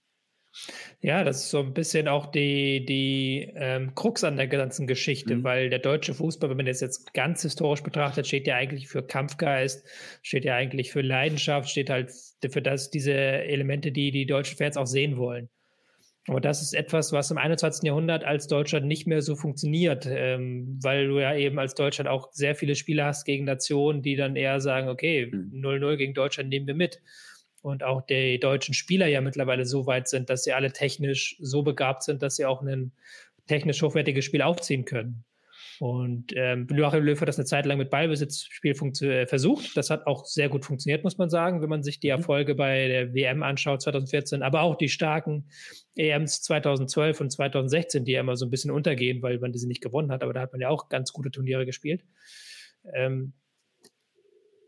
Ja, 1.02 1.24
das 1.24 1.44
ist 1.44 1.50
so 1.50 1.60
ein 1.60 1.74
bisschen 1.74 2.08
auch 2.08 2.28
die, 2.28 2.86
die 2.86 3.52
ähm, 3.56 3.94
Krux 3.94 4.24
an 4.24 4.38
der 4.38 4.48
ganzen 4.48 4.88
Geschichte, 4.88 5.36
mhm. 5.36 5.44
weil 5.44 5.70
der 5.70 5.80
deutsche 5.80 6.14
Fußball, 6.14 6.50
wenn 6.50 6.58
man 6.58 6.66
das 6.66 6.82
jetzt 6.82 7.14
ganz 7.14 7.42
historisch 7.42 7.84
betrachtet, 7.84 8.26
steht 8.26 8.48
ja 8.48 8.56
eigentlich 8.56 8.88
für 8.88 9.04
Kampfgeist, 9.04 9.86
steht 10.24 10.46
ja 10.46 10.56
eigentlich 10.56 10.92
für 10.92 11.02
Leidenschaft, 11.02 11.70
steht 11.70 11.90
halt 11.90 12.12
für 12.50 12.62
das, 12.62 12.90
diese 12.90 13.14
Elemente, 13.14 13.92
die 13.92 14.12
die 14.12 14.26
deutschen 14.26 14.58
Fans 14.58 14.78
auch 14.78 14.88
sehen 14.88 15.18
wollen. 15.18 15.50
Aber 16.28 16.42
das 16.42 16.62
ist 16.62 16.74
etwas, 16.74 17.12
was 17.12 17.30
im 17.30 17.38
21. 17.38 17.84
Jahrhundert 17.84 18.24
als 18.24 18.48
Deutschland 18.48 18.88
nicht 18.88 19.06
mehr 19.06 19.22
so 19.22 19.36
funktioniert, 19.36 20.08
ähm, 20.10 20.80
weil 20.82 21.08
du 21.08 21.20
ja 21.20 21.36
eben 21.36 21.60
als 21.60 21.76
Deutschland 21.76 22.10
auch 22.10 22.32
sehr 22.32 22.56
viele 22.56 22.76
Spiele 22.76 23.06
hast 23.06 23.26
gegen 23.26 23.46
Nationen, 23.46 24.02
die 24.02 24.16
dann 24.16 24.36
eher 24.36 24.60
sagen, 24.60 24.90
okay, 24.90 25.32
0-0 25.32 25.92
hm. 25.92 25.98
gegen 25.98 26.14
Deutschland 26.16 26.50
nehmen 26.50 26.66
wir 26.66 26.74
mit. 26.74 27.02
Und 27.62 27.84
auch 27.84 28.02
die 28.02 28.40
deutschen 28.40 28.74
Spieler 28.74 29.08
ja 29.08 29.22
mittlerweile 29.22 29.66
so 29.66 29.86
weit 29.86 30.08
sind, 30.08 30.30
dass 30.30 30.44
sie 30.44 30.54
alle 30.54 30.72
technisch 30.72 31.36
so 31.40 31.64
begabt 31.64 32.04
sind, 32.04 32.22
dass 32.22 32.36
sie 32.36 32.46
auch 32.46 32.62
ein 32.62 32.92
technisch 33.48 33.82
hochwertiges 33.82 34.26
Spiel 34.26 34.42
aufziehen 34.42 34.86
können. 34.86 35.24
Und 35.80 36.32
ähm, 36.36 36.68
Joachim 36.72 37.04
Löw 37.04 37.20
hat 37.20 37.28
das 37.28 37.38
eine 37.38 37.46
Zeit 37.46 37.66
lang 37.66 37.78
mit 37.78 37.90
Ballbesitzspiel 37.90 38.72
äh, 38.72 39.28
versucht. 39.28 39.76
Das 39.76 39.90
hat 39.90 40.08
auch 40.08 40.26
sehr 40.26 40.50
gut 40.50 40.66
funktioniert, 40.66 41.04
muss 41.04 41.18
man 41.18 41.30
sagen, 41.30 41.62
wenn 41.62 41.70
man 41.70 41.84
sich 41.84 42.00
die 42.00 42.08
mhm. 42.08 42.18
Erfolge 42.18 42.56
bei 42.56 42.88
der 42.88 43.14
WM 43.14 43.44
anschaut 43.44 43.82
2014, 43.82 44.42
aber 44.42 44.62
auch 44.62 44.76
die 44.76 44.90
starken 44.90 45.50
EMs 45.96 46.42
2012 46.44 47.22
und 47.22 47.32
2016, 47.32 48.06
die 48.06 48.14
ja 48.14 48.22
immer 48.22 48.36
so 48.36 48.46
ein 48.46 48.52
bisschen 48.52 48.72
untergehen, 48.72 49.22
weil 49.22 49.40
man 49.40 49.52
diese 49.52 49.68
nicht 49.68 49.82
gewonnen 49.82 50.12
hat. 50.12 50.24
Aber 50.24 50.34
da 50.34 50.42
hat 50.42 50.52
man 50.52 50.62
ja 50.62 50.70
auch 50.70 50.90
ganz 50.90 51.14
gute 51.14 51.32
Turniere 51.32 51.66
gespielt. 51.66 52.04
Ähm, 52.94 53.34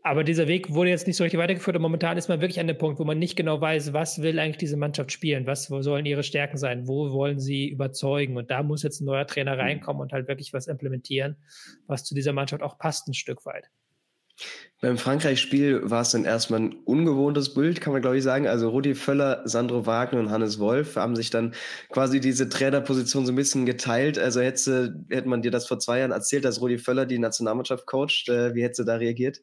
aber 0.10 0.24
dieser 0.24 0.48
Weg 0.48 0.74
wurde 0.74 0.90
jetzt 0.90 1.08
nicht 1.08 1.18
so 1.18 1.24
richtig 1.24 1.40
weitergeführt 1.40 1.76
und 1.76 1.82
momentan 1.82 2.18
ist 2.18 2.30
man 2.30 2.42
wirklich 2.42 2.60
an 2.60 2.68
dem 2.68 2.78
Punkt, 2.78 3.00
wo 3.00 3.04
man 3.04 3.20
nicht 3.20 3.36
genau 3.36 3.60
weiß, 3.62 3.94
was 3.94 4.22
will 4.22 4.40
eigentlich 4.40 4.58
diese 4.58 4.78
Mannschaft 4.78 5.12
spielen, 5.12 5.46
was 5.46 5.66
sollen 5.66 6.06
ihre 6.06 6.24
Stärken 6.24 6.58
sein, 6.58 6.88
wo 6.88 7.12
wollen 7.12 7.40
sie 7.40 7.70
überzeugen 7.70 8.38
und 8.38 8.52
da 8.52 8.64
muss 8.64 8.84
jetzt 8.84 9.02
ein 9.02 9.06
neuer 9.06 9.28
Trainer 9.28 9.56
mhm. 9.56 9.62
reinkommen 9.62 10.02
und 10.02 10.14
halt 10.14 10.28
wirklich 10.28 10.54
was 10.54 10.68
implementieren, 10.68 11.38
was 11.88 12.04
zu 12.04 12.16
dieser 12.16 12.34
Mannschaft 12.34 12.64
auch 12.64 12.78
passt 12.78 13.08
ein 13.08 13.14
Stück 13.14 13.46
weit. 13.46 13.70
Beim 14.80 15.00
Frankreich-Spiel 15.00 15.90
war 15.90 16.04
es 16.04 16.12
dann 16.12 16.24
erstmal 16.24 16.60
ein 16.60 16.76
ungewohntes 16.86 17.56
Bild, 17.56 17.82
kann 17.82 17.94
man 17.94 18.04
glaube 18.04 18.18
ich 18.18 18.24
sagen. 18.24 18.48
Also 18.48 18.70
Rudi 18.70 18.94
Völler, 18.94 19.42
Sandro 19.46 19.88
Wagner 19.88 20.20
und 20.20 20.30
Hannes 20.30 20.60
Wolf 20.60 20.96
haben 20.96 21.16
sich 21.16 21.32
dann 21.32 21.56
quasi 21.90 22.20
diese 22.20 22.48
Trainerposition 22.48 23.26
so 23.26 23.32
ein 23.32 23.36
bisschen 23.36 23.66
geteilt. 23.66 24.20
Also 24.20 24.40
hätte, 24.40 25.04
hätte 25.10 25.28
man 25.28 25.42
dir 25.42 25.50
das 25.50 25.68
vor 25.68 25.80
zwei 25.80 26.00
Jahren 26.00 26.12
erzählt, 26.12 26.46
dass 26.46 26.62
Rudi 26.62 26.78
Völler 26.78 27.08
die 27.08 27.18
Nationalmannschaft 27.18 27.88
coacht, 27.88 28.30
äh, 28.30 28.54
wie 28.54 28.62
hättest 28.62 28.82
du 28.82 28.84
da 28.84 28.98
reagiert? 28.98 29.42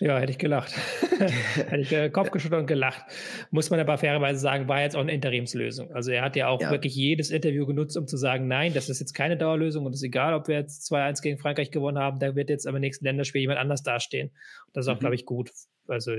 Ja, 0.00 0.18
hätte 0.18 0.32
ich 0.32 0.38
gelacht. 0.38 0.72
hätte 1.56 1.80
ich 1.80 1.92
äh, 1.92 2.10
Kopf 2.10 2.30
geschüttelt 2.30 2.60
und 2.60 2.66
gelacht. 2.66 3.04
Muss 3.50 3.70
man 3.70 3.80
aber 3.80 3.96
fairerweise 3.98 4.38
sagen, 4.38 4.68
war 4.68 4.82
jetzt 4.82 4.96
auch 4.96 5.00
eine 5.00 5.12
Interimslösung. 5.12 5.92
Also 5.92 6.10
er 6.10 6.22
hat 6.22 6.36
ja 6.36 6.48
auch 6.48 6.60
ja. 6.60 6.70
wirklich 6.70 6.94
jedes 6.94 7.30
Interview 7.30 7.66
genutzt, 7.66 7.96
um 7.96 8.06
zu 8.06 8.16
sagen, 8.16 8.46
nein, 8.46 8.74
das 8.74 8.88
ist 8.88 9.00
jetzt 9.00 9.14
keine 9.14 9.36
Dauerlösung 9.36 9.86
und 9.86 9.92
es 9.92 10.00
ist 10.00 10.06
egal, 10.06 10.34
ob 10.34 10.48
wir 10.48 10.56
jetzt 10.56 10.90
2-1 10.92 11.22
gegen 11.22 11.38
Frankreich 11.38 11.70
gewonnen 11.70 11.98
haben, 11.98 12.18
da 12.18 12.34
wird 12.34 12.50
jetzt 12.50 12.66
am 12.66 12.78
nächsten 12.78 13.04
Länderspiel 13.04 13.40
jemand 13.40 13.58
anders 13.58 13.82
dastehen. 13.82 14.30
Das 14.72 14.84
ist 14.84 14.88
auch, 14.88 14.96
mhm. 14.96 15.00
glaube 15.00 15.14
ich, 15.14 15.24
gut. 15.24 15.50
Also 15.88 16.12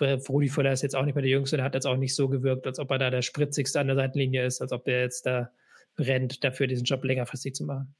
Rudi 0.00 0.48
Völler 0.48 0.72
ist 0.72 0.82
jetzt 0.82 0.94
auch 0.94 1.04
nicht 1.04 1.14
mehr 1.14 1.22
der 1.22 1.30
Jüngste, 1.30 1.56
der 1.56 1.64
hat 1.64 1.74
jetzt 1.74 1.86
auch 1.86 1.96
nicht 1.96 2.14
so 2.14 2.28
gewirkt, 2.28 2.66
als 2.66 2.78
ob 2.78 2.90
er 2.90 2.98
da 2.98 3.10
der 3.10 3.22
spritzigste 3.22 3.80
an 3.80 3.88
der 3.88 3.96
Seitenlinie 3.96 4.44
ist, 4.44 4.60
als 4.60 4.72
ob 4.72 4.86
er 4.86 5.00
jetzt 5.00 5.26
da 5.26 5.50
brennt, 5.96 6.44
dafür 6.44 6.66
diesen 6.66 6.84
Job 6.84 7.02
längerfristig 7.04 7.54
zu 7.54 7.64
machen. 7.64 7.94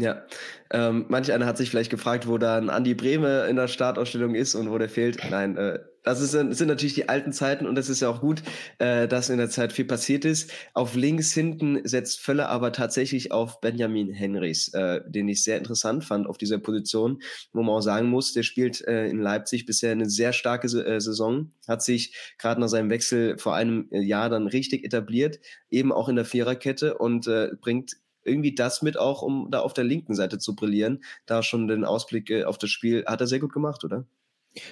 Ja, 0.00 0.24
ähm, 0.70 1.04
manch 1.08 1.30
einer 1.30 1.44
hat 1.46 1.58
sich 1.58 1.68
vielleicht 1.68 1.90
gefragt, 1.90 2.26
wo 2.26 2.38
da 2.38 2.56
ein 2.56 2.70
Andi 2.70 2.94
Breme 2.94 3.46
in 3.48 3.56
der 3.56 3.68
Startausstellung 3.68 4.34
ist 4.34 4.54
und 4.54 4.70
wo 4.70 4.78
der 4.78 4.88
fehlt. 4.88 5.18
Nein, 5.30 5.58
äh, 5.58 5.78
das, 6.04 6.22
ist, 6.22 6.32
das 6.32 6.56
sind 6.56 6.68
natürlich 6.68 6.94
die 6.94 7.10
alten 7.10 7.34
Zeiten 7.34 7.66
und 7.66 7.76
es 7.76 7.90
ist 7.90 8.00
ja 8.00 8.08
auch 8.08 8.22
gut, 8.22 8.42
äh, 8.78 9.06
dass 9.06 9.28
in 9.28 9.36
der 9.36 9.50
Zeit 9.50 9.74
viel 9.74 9.84
passiert 9.84 10.24
ist. 10.24 10.50
Auf 10.72 10.94
links 10.94 11.34
hinten 11.34 11.80
setzt 11.86 12.20
Völler 12.20 12.48
aber 12.48 12.72
tatsächlich 12.72 13.30
auf 13.30 13.60
Benjamin 13.60 14.10
Henrys, 14.14 14.72
äh, 14.72 15.02
den 15.06 15.28
ich 15.28 15.44
sehr 15.44 15.58
interessant 15.58 16.04
fand 16.04 16.26
auf 16.26 16.38
dieser 16.38 16.58
Position, 16.58 17.20
wo 17.52 17.62
man 17.62 17.74
auch 17.74 17.82
sagen 17.82 18.08
muss, 18.08 18.32
der 18.32 18.42
spielt 18.42 18.80
äh, 18.86 19.08
in 19.08 19.20
Leipzig 19.20 19.66
bisher 19.66 19.92
eine 19.92 20.08
sehr 20.08 20.32
starke 20.32 20.68
äh, 20.68 21.00
Saison, 21.00 21.52
hat 21.68 21.82
sich 21.82 22.16
gerade 22.38 22.58
nach 22.58 22.68
seinem 22.68 22.88
Wechsel 22.88 23.36
vor 23.36 23.54
einem 23.54 23.88
Jahr 23.90 24.30
dann 24.30 24.46
richtig 24.46 24.82
etabliert, 24.84 25.40
eben 25.68 25.92
auch 25.92 26.08
in 26.08 26.16
der 26.16 26.24
Viererkette 26.24 26.96
und 26.96 27.26
äh, 27.26 27.50
bringt 27.60 27.96
irgendwie 28.24 28.54
das 28.54 28.82
mit 28.82 28.98
auch, 28.98 29.22
um 29.22 29.48
da 29.50 29.60
auf 29.60 29.74
der 29.74 29.84
linken 29.84 30.14
Seite 30.14 30.38
zu 30.38 30.54
brillieren. 30.54 31.02
Da 31.26 31.42
schon 31.42 31.68
den 31.68 31.84
Ausblick 31.84 32.30
äh, 32.30 32.44
auf 32.44 32.58
das 32.58 32.70
Spiel 32.70 33.04
hat 33.06 33.20
er 33.20 33.26
sehr 33.26 33.40
gut 33.40 33.52
gemacht, 33.52 33.84
oder? 33.84 34.06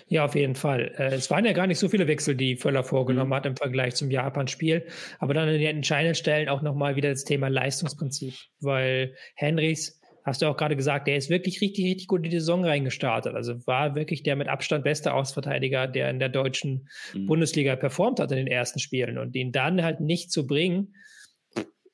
Ja, 0.09 0.25
auf 0.25 0.35
jeden 0.35 0.57
Fall. 0.57 0.93
Äh, 0.99 1.15
es 1.15 1.31
waren 1.31 1.45
ja 1.45 1.53
gar 1.53 1.67
nicht 1.67 1.79
so 1.79 1.89
viele 1.89 2.09
Wechsel, 2.09 2.35
die 2.35 2.57
Völler 2.57 2.83
vorgenommen 2.83 3.31
mhm. 3.31 3.35
hat 3.35 3.47
im 3.47 3.57
Vergleich 3.57 3.95
zum 3.95 4.11
Japan-Spiel. 4.11 4.87
Aber 5.19 5.35
dann 5.35 5.49
an 5.49 5.55
den 5.55 5.77
entscheidenden 5.77 6.15
Stellen 6.15 6.49
auch 6.49 6.63
nochmal 6.63 6.97
wieder 6.97 7.11
das 7.11 7.25
Thema 7.25 7.49
Leistungsprinzip. 7.49 8.35
Weil 8.61 9.15
Henrys, 9.37 10.01
hast 10.25 10.43
du 10.43 10.47
auch 10.47 10.57
gerade 10.57 10.77
gesagt, 10.77 11.07
der 11.07 11.17
ist 11.17 11.31
wirklich 11.31 11.61
richtig, 11.61 11.85
richtig 11.85 12.09
gut 12.09 12.25
in 12.25 12.31
die 12.31 12.41
Saison 12.41 12.65
reingestartet. 12.65 13.35
Also 13.35 13.67
war 13.67 13.95
wirklich 13.95 14.23
der 14.25 14.37
mit 14.37 14.49
Abstand 14.49 14.85
beste 14.85 15.15
Ausverteidiger, 15.15 15.87
der 15.87 16.11
in 16.11 16.19
der 16.19 16.29
deutschen 16.29 16.89
mhm. 17.15 17.27
Bundesliga 17.27 17.77
performt 17.77 18.19
hat 18.19 18.33
in 18.33 18.39
den 18.39 18.49
ersten 18.49 18.81
Spielen. 18.81 19.17
Und 19.17 19.37
ihn 19.37 19.53
dann 19.53 19.85
halt 19.85 20.01
nicht 20.01 20.33
zu 20.33 20.47
bringen, 20.47 20.95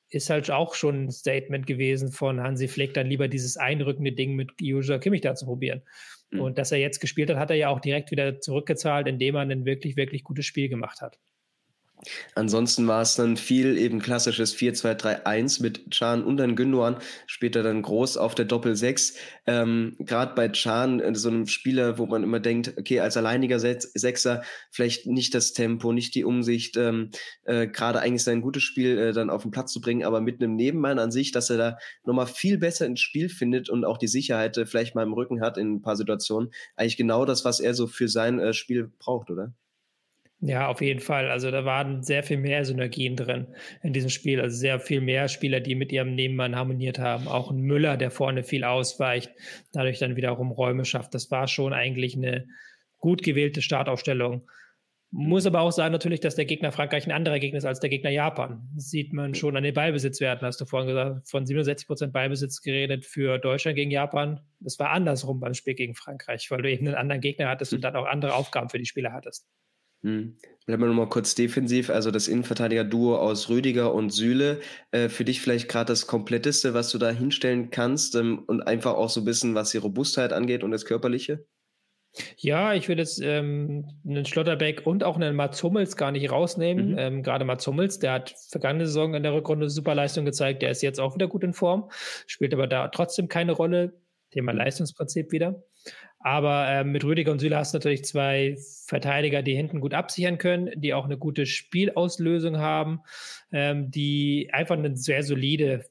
ist 0.09 0.29
halt 0.29 0.51
auch 0.51 0.75
schon 0.75 1.05
ein 1.05 1.11
Statement 1.11 1.67
gewesen 1.67 2.11
von 2.11 2.41
Hansi 2.41 2.67
Flick, 2.67 2.93
dann 2.93 3.07
lieber 3.07 3.27
dieses 3.27 3.57
einrückende 3.57 4.11
Ding 4.11 4.35
mit 4.35 4.51
Joshua 4.59 4.99
Kimmich 4.99 5.21
da 5.21 5.35
zu 5.35 5.45
probieren. 5.45 5.81
Mhm. 6.31 6.41
Und 6.41 6.57
dass 6.57 6.71
er 6.71 6.79
jetzt 6.79 6.99
gespielt 6.99 7.29
hat, 7.29 7.37
hat 7.37 7.49
er 7.49 7.57
ja 7.57 7.69
auch 7.69 7.79
direkt 7.79 8.11
wieder 8.11 8.39
zurückgezahlt, 8.39 9.07
indem 9.07 9.35
er 9.35 9.41
ein 9.41 9.65
wirklich, 9.65 9.95
wirklich 9.95 10.23
gutes 10.23 10.45
Spiel 10.45 10.69
gemacht 10.69 11.01
hat. 11.01 11.19
Ansonsten 12.35 12.87
war 12.87 13.01
es 13.01 13.15
dann 13.15 13.37
viel 13.37 13.77
eben 13.77 13.99
klassisches 13.99 14.55
4-2-3-1 14.55 15.61
mit 15.61 15.91
Chan 15.91 16.23
und 16.23 16.37
dann 16.37 16.55
Gündogan, 16.55 16.97
später 17.27 17.63
dann 17.63 17.81
groß 17.81 18.17
auf 18.17 18.35
der 18.35 18.45
Doppel-6. 18.45 19.15
Ähm, 19.47 19.95
Gerade 19.99 20.35
bei 20.35 20.49
Chan, 20.49 20.99
äh, 20.99 21.15
so 21.15 21.29
einem 21.29 21.47
Spieler, 21.47 21.97
wo 21.97 22.05
man 22.05 22.23
immer 22.23 22.39
denkt, 22.39 22.73
okay, 22.77 22.99
als 22.99 23.17
alleiniger 23.17 23.59
Sechser 23.59 24.43
vielleicht 24.71 25.07
nicht 25.07 25.33
das 25.33 25.53
Tempo, 25.53 25.93
nicht 25.93 26.15
die 26.15 26.23
Umsicht, 26.23 26.77
ähm, 26.77 27.11
äh, 27.43 27.67
gerade 27.67 27.99
eigentlich 28.01 28.23
sein 28.23 28.41
gutes 28.41 28.63
Spiel 28.63 28.97
äh, 28.97 29.13
dann 29.13 29.29
auf 29.29 29.43
den 29.43 29.51
Platz 29.51 29.71
zu 29.71 29.81
bringen, 29.81 30.03
aber 30.03 30.21
mit 30.21 30.41
einem 30.41 30.55
Nebenmann 30.55 30.99
an 30.99 31.11
sich, 31.11 31.31
dass 31.31 31.49
er 31.49 31.57
da 31.57 31.77
nochmal 32.03 32.27
viel 32.27 32.57
besser 32.57 32.85
ins 32.85 32.99
Spiel 32.99 33.29
findet 33.29 33.69
und 33.69 33.85
auch 33.85 33.97
die 33.97 34.07
Sicherheit 34.07 34.57
äh, 34.57 34.65
vielleicht 34.65 34.95
mal 34.95 35.03
im 35.03 35.13
Rücken 35.13 35.41
hat 35.41 35.57
in 35.57 35.75
ein 35.75 35.81
paar 35.81 35.95
Situationen. 35.95 36.51
Eigentlich 36.75 36.97
genau 36.97 37.25
das, 37.25 37.45
was 37.45 37.59
er 37.59 37.73
so 37.73 37.87
für 37.87 38.07
sein 38.07 38.39
äh, 38.39 38.53
Spiel 38.53 38.91
braucht, 38.99 39.29
oder? 39.29 39.53
Ja, 40.41 40.67
auf 40.67 40.81
jeden 40.81 40.99
Fall. 40.99 41.29
Also 41.29 41.49
da 41.49 41.65
waren 41.65 42.03
sehr 42.03 42.21
viel 42.21 42.37
mehr 42.37 42.65
Synergien 42.65 43.15
drin 43.15 43.47
in 43.81 43.93
diesem 43.93 44.09
Spiel. 44.09 44.41
Also 44.41 44.57
sehr 44.57 44.79
viel 44.79 45.01
mehr 45.01 45.27
Spieler, 45.27 45.59
die 45.59 45.75
mit 45.75 45.91
ihrem 45.91 46.13
Nebenmann 46.13 46.55
harmoniert 46.55 46.99
haben. 46.99 47.27
Auch 47.27 47.51
ein 47.51 47.61
Müller, 47.61 47.97
der 47.97 48.11
vorne 48.11 48.43
viel 48.43 48.63
ausweicht, 48.63 49.31
dadurch 49.71 49.99
dann 49.99 50.17
wiederum 50.17 50.51
Räume 50.51 50.85
schafft. 50.85 51.13
Das 51.13 51.31
war 51.31 51.47
schon 51.47 51.73
eigentlich 51.73 52.15
eine 52.15 52.47
gut 52.97 53.23
gewählte 53.23 53.61
Startaufstellung. 53.61 54.47
Muss 55.11 55.45
aber 55.45 55.61
auch 55.61 55.71
sagen 55.71 55.93
natürlich, 55.93 56.19
dass 56.19 56.35
der 56.35 56.43
Gegner 56.43 56.73
Frankreich 56.73 57.05
ein 57.05 57.13
anderer 57.13 57.39
Gegner 57.39 57.59
ist 57.59 57.65
als 57.65 57.79
der 57.79 57.89
Gegner 57.89 58.09
Japan. 58.09 58.67
Das 58.75 58.89
sieht 58.89 59.13
man 59.13 59.33
schon 59.33 59.55
an 59.55 59.63
den 59.63 59.73
Ballbesitzwerten. 59.73 60.45
Hast 60.45 60.59
du 60.59 60.65
vorhin 60.65 60.89
gesagt, 60.89 61.29
von 61.29 61.45
67 61.45 61.87
Prozent 61.87 62.11
Ballbesitz 62.11 62.61
geredet 62.61 63.05
für 63.05 63.37
Deutschland 63.37 63.77
gegen 63.77 63.91
Japan. 63.91 64.41
Das 64.59 64.77
war 64.77 64.89
andersrum 64.89 65.39
beim 65.39 65.53
Spiel 65.53 65.75
gegen 65.75 65.95
Frankreich, 65.95 66.51
weil 66.51 66.61
du 66.63 66.69
eben 66.69 66.85
einen 66.85 66.97
anderen 66.97 67.21
Gegner 67.21 67.47
hattest 67.47 67.73
und 67.73 67.81
dann 67.81 67.95
auch 67.95 68.05
andere 68.05 68.33
Aufgaben 68.33 68.67
für 68.69 68.79
die 68.79 68.85
Spieler 68.85 69.13
hattest. 69.13 69.47
Hm. 70.05 70.37
Bleiben 70.67 70.83
wir 70.83 70.87
nochmal 70.87 71.09
kurz 71.09 71.33
defensiv. 71.33 71.89
Also 71.89 72.11
das 72.11 72.27
Innenverteidiger-Duo 72.27 73.17
aus 73.17 73.49
Rüdiger 73.49 73.93
und 73.93 74.11
Süle. 74.11 74.61
Äh, 74.91 75.09
für 75.09 75.25
dich 75.25 75.41
vielleicht 75.41 75.67
gerade 75.67 75.87
das 75.87 76.05
Kompletteste, 76.05 76.73
was 76.73 76.91
du 76.91 76.99
da 76.99 77.09
hinstellen 77.09 77.71
kannst 77.71 78.15
ähm, 78.15 78.43
und 78.45 78.61
einfach 78.61 78.93
auch 78.93 79.09
so 79.09 79.21
ein 79.21 79.25
bisschen, 79.25 79.55
was 79.55 79.71
die 79.71 79.77
Robustheit 79.77 80.31
angeht 80.31 80.63
und 80.63 80.71
das 80.71 80.85
Körperliche? 80.85 81.45
Ja, 82.37 82.73
ich 82.73 82.87
würde 82.87 83.01
jetzt 83.01 83.19
ähm, 83.21 83.85
einen 84.07 84.25
Schlotterbeck 84.25 84.85
und 84.85 85.03
auch 85.03 85.15
einen 85.15 85.35
Mats 85.35 85.61
Hummels 85.63 85.97
gar 85.97 86.11
nicht 86.11 86.31
rausnehmen. 86.31 86.91
Mhm. 86.91 86.97
Ähm, 86.97 87.23
Gerade 87.23 87.45
Mats 87.45 87.65
Hummels, 87.67 87.99
der 87.99 88.13
hat 88.13 88.35
vergangene 88.49 88.85
Saison 88.85 89.15
in 89.15 89.23
der 89.23 89.33
Rückrunde 89.33 89.69
super 89.69 89.95
Leistung 89.95 90.23
gezeigt. 90.23 90.61
Der 90.61 90.71
ist 90.71 90.81
jetzt 90.81 90.99
auch 90.99 91.15
wieder 91.15 91.27
gut 91.27 91.43
in 91.43 91.53
Form, 91.53 91.89
spielt 92.27 92.53
aber 92.53 92.67
da 92.67 92.87
trotzdem 92.89 93.27
keine 93.27 93.53
Rolle. 93.53 93.93
Thema 94.31 94.51
mhm. 94.51 94.59
Leistungsprinzip 94.59 95.31
wieder. 95.31 95.63
Aber 96.25 96.67
äh, 96.67 96.83
mit 96.83 97.03
Rüdiger 97.03 97.31
und 97.31 97.37
Süle 97.37 97.55
hast 97.55 97.71
du 97.71 97.77
natürlich 97.77 98.03
zwei 98.03 98.57
Verteidiger, 98.87 99.43
die 99.43 99.53
hinten 99.53 99.79
gut 99.79 99.93
absichern 99.93 100.39
können, 100.39 100.71
die 100.75 100.95
auch 100.95 101.05
eine 101.05 101.19
gute 101.19 101.45
Spielauslösung 101.45 102.57
haben, 102.57 103.01
ähm, 103.51 103.91
die 103.91 104.49
einfach 104.51 104.75
eine 104.75 104.97
sehr 104.97 105.21
solide 105.21 105.85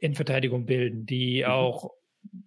Innenverteidigung 0.00 0.64
bilden, 0.64 1.04
die 1.04 1.42
mhm. 1.42 1.50
auch 1.50 1.90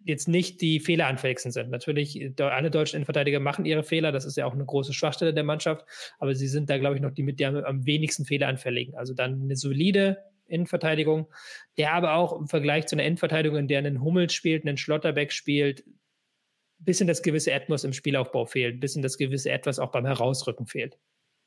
jetzt 0.03 0.27
nicht 0.27 0.61
die 0.61 0.79
fehleranfälligsten 0.79 1.51
sind. 1.51 1.69
Natürlich, 1.69 2.33
alle 2.39 2.71
deutschen 2.71 2.95
Innenverteidiger 2.95 3.39
machen 3.39 3.65
ihre 3.65 3.83
Fehler, 3.83 4.11
das 4.11 4.25
ist 4.25 4.37
ja 4.37 4.47
auch 4.47 4.55
eine 4.55 4.65
große 4.65 4.91
Schwachstelle 4.91 5.35
der 5.35 5.43
Mannschaft, 5.43 5.85
aber 6.17 6.33
sie 6.33 6.47
sind 6.47 6.71
da, 6.71 6.79
glaube 6.79 6.95
ich, 6.95 7.03
noch 7.03 7.11
die 7.11 7.21
mit 7.21 7.39
der 7.39 7.67
am 7.67 7.85
wenigsten 7.85 8.25
fehleranfälligen. 8.25 8.95
Also 8.95 9.13
dann 9.13 9.43
eine 9.43 9.55
solide 9.55 10.17
Innenverteidigung, 10.47 11.27
der 11.77 11.93
aber 11.93 12.15
auch 12.15 12.35
im 12.35 12.47
Vergleich 12.47 12.87
zu 12.87 12.95
einer 12.95 13.05
Innenverteidigung, 13.05 13.59
in 13.59 13.67
der 13.67 13.77
einen 13.77 14.01
Hummels 14.01 14.33
spielt, 14.33 14.65
einen 14.65 14.77
Schlotterbeck 14.77 15.31
spielt, 15.31 15.83
bisschen 16.79 17.07
das 17.07 17.21
gewisse 17.21 17.53
Atmos 17.53 17.83
im 17.83 17.93
Spielaufbau 17.93 18.45
fehlt, 18.45 18.79
bisschen 18.79 19.01
das 19.01 19.17
gewisse 19.17 19.51
Etwas 19.51 19.79
auch 19.79 19.91
beim 19.91 20.05
Herausrücken 20.05 20.65
fehlt. 20.65 20.97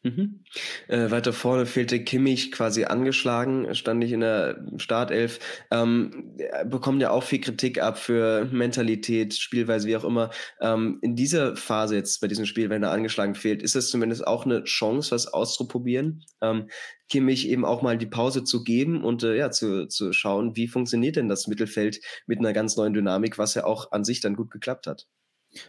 Mhm. 0.04 0.40
Äh, 0.88 1.12
weiter 1.12 1.32
vorne 1.32 1.64
fehlte 1.64 2.02
Kimmich 2.02 2.50
quasi 2.50 2.84
angeschlagen, 2.84 3.72
stand 3.74 4.00
nicht 4.00 4.10
in 4.10 4.20
der 4.20 4.66
Startelf. 4.76 5.38
Ähm, 5.70 6.36
bekommt 6.66 7.00
ja 7.00 7.10
auch 7.10 7.22
viel 7.22 7.40
Kritik 7.40 7.80
ab 7.80 7.98
für 7.98 8.46
Mentalität, 8.46 9.34
Spielweise, 9.34 9.86
wie 9.86 9.96
auch 9.96 10.04
immer. 10.04 10.30
Ähm, 10.60 10.98
in 11.02 11.14
dieser 11.14 11.54
Phase 11.54 11.94
jetzt 11.94 12.20
bei 12.20 12.26
diesem 12.26 12.46
Spiel, 12.46 12.68
wenn 12.68 12.82
er 12.82 12.90
angeschlagen 12.90 13.36
fehlt, 13.36 13.62
ist 13.62 13.76
das 13.76 13.90
zumindest 13.90 14.26
auch 14.26 14.44
eine 14.44 14.64
Chance, 14.64 15.12
was 15.12 15.28
auszuprobieren. 15.28 16.24
Ähm, 16.40 16.68
Kimmich 17.08 17.48
eben 17.48 17.64
auch 17.64 17.82
mal 17.82 17.96
die 17.96 18.06
Pause 18.06 18.42
zu 18.42 18.64
geben 18.64 19.04
und 19.04 19.22
äh, 19.22 19.36
ja, 19.36 19.52
zu, 19.52 19.86
zu 19.86 20.12
schauen, 20.12 20.56
wie 20.56 20.66
funktioniert 20.66 21.14
denn 21.14 21.28
das 21.28 21.46
Mittelfeld 21.46 22.00
mit 22.26 22.40
einer 22.40 22.52
ganz 22.52 22.76
neuen 22.76 22.94
Dynamik, 22.94 23.38
was 23.38 23.54
ja 23.54 23.64
auch 23.64 23.92
an 23.92 24.02
sich 24.02 24.20
dann 24.20 24.34
gut 24.34 24.50
geklappt 24.50 24.88
hat. 24.88 25.06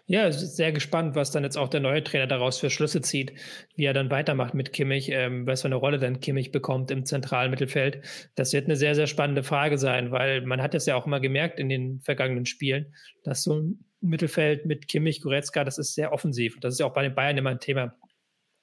Ja, 0.06 0.32
sehr 0.32 0.72
gespannt, 0.72 1.15
was 1.15 1.32
dann 1.32 1.43
jetzt 1.43 1.58
auch 1.58 1.67
der 1.67 1.82
neue 1.82 2.04
Trainer 2.04 2.28
daraus 2.28 2.58
für 2.58 2.69
Schlüsse 2.69 3.02
zieht, 3.02 3.34
wie 3.76 3.84
er 3.84 3.93
dann 3.93 4.10
weitermacht 4.10 4.54
mit 4.54 4.72
Kimmich, 4.72 5.10
ähm, 5.10 5.46
was 5.46 5.62
für 5.62 5.67
eine 5.67 5.76
Rolle 5.76 6.00
dann 6.00 6.22
Kimmich 6.22 6.52
bekommt 6.52 6.89
im 6.89 7.06
zentralen 7.06 7.52
Mittelfeld. 7.52 8.02
Das 8.36 8.54
wird 8.54 8.65
eine 8.65 8.78
sehr, 8.78 8.96
sehr 8.96 9.08
spannende 9.08 9.43
Frage 9.43 9.78
sein, 9.78 10.12
weil 10.12 10.41
man 10.41 10.62
hat 10.62 10.74
es 10.74 10.86
ja 10.86 10.96
auch 10.96 11.06
immer 11.06 11.19
gemerkt 11.19 11.60
in 11.60 11.67
den 11.67 12.00
vergangenen 12.02 12.46
Spielen, 12.46 12.93
dass 13.24 13.43
so 13.43 13.56
ein 13.56 13.84
Mittelfeld 14.00 14.65
mit 14.65 14.88
Kimmich, 14.88 15.22
Goretzka, 15.22 15.63
das 15.63 15.78
ist 15.78 15.96
sehr 15.96 16.13
offensiv. 16.13 16.58
Das 16.62 16.74
ist 16.74 16.80
ja 16.80 16.86
auch 16.86 16.93
bei 16.93 17.04
den 17.04 17.15
Bayern 17.15 17.38
immer 17.38 17.52
ein 17.52 17.60
Thema 17.60 17.93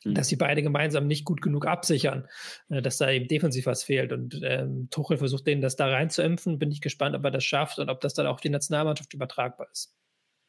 mhm. 0.04 0.14
dass 0.14 0.28
sie 0.28 0.36
beide 0.36 0.62
gemeinsam 0.62 1.06
nicht 1.06 1.24
gut 1.24 1.42
genug 1.42 1.66
absichern, 1.66 2.26
äh, 2.68 2.82
dass 2.82 2.98
da 2.98 3.10
eben 3.10 3.28
defensiv 3.28 3.66
was 3.66 3.84
fehlt. 3.84 4.12
Und 4.12 4.40
ähm, 4.42 4.88
Tuchel 4.90 5.18
versucht 5.18 5.46
denen 5.46 5.62
das 5.62 5.76
da 5.76 5.86
reinzuimpfen. 5.86 6.58
Bin 6.58 6.70
ich 6.70 6.80
gespannt, 6.80 7.14
ob 7.16 7.24
er 7.24 7.30
das 7.30 7.44
schafft 7.44 7.78
und 7.78 7.90
ob 7.90 8.00
das 8.00 8.14
dann 8.14 8.26
auch 8.26 8.40
die 8.40 8.50
Nationalmannschaft 8.50 9.14
übertragbar 9.14 9.68
ist. 9.70 9.94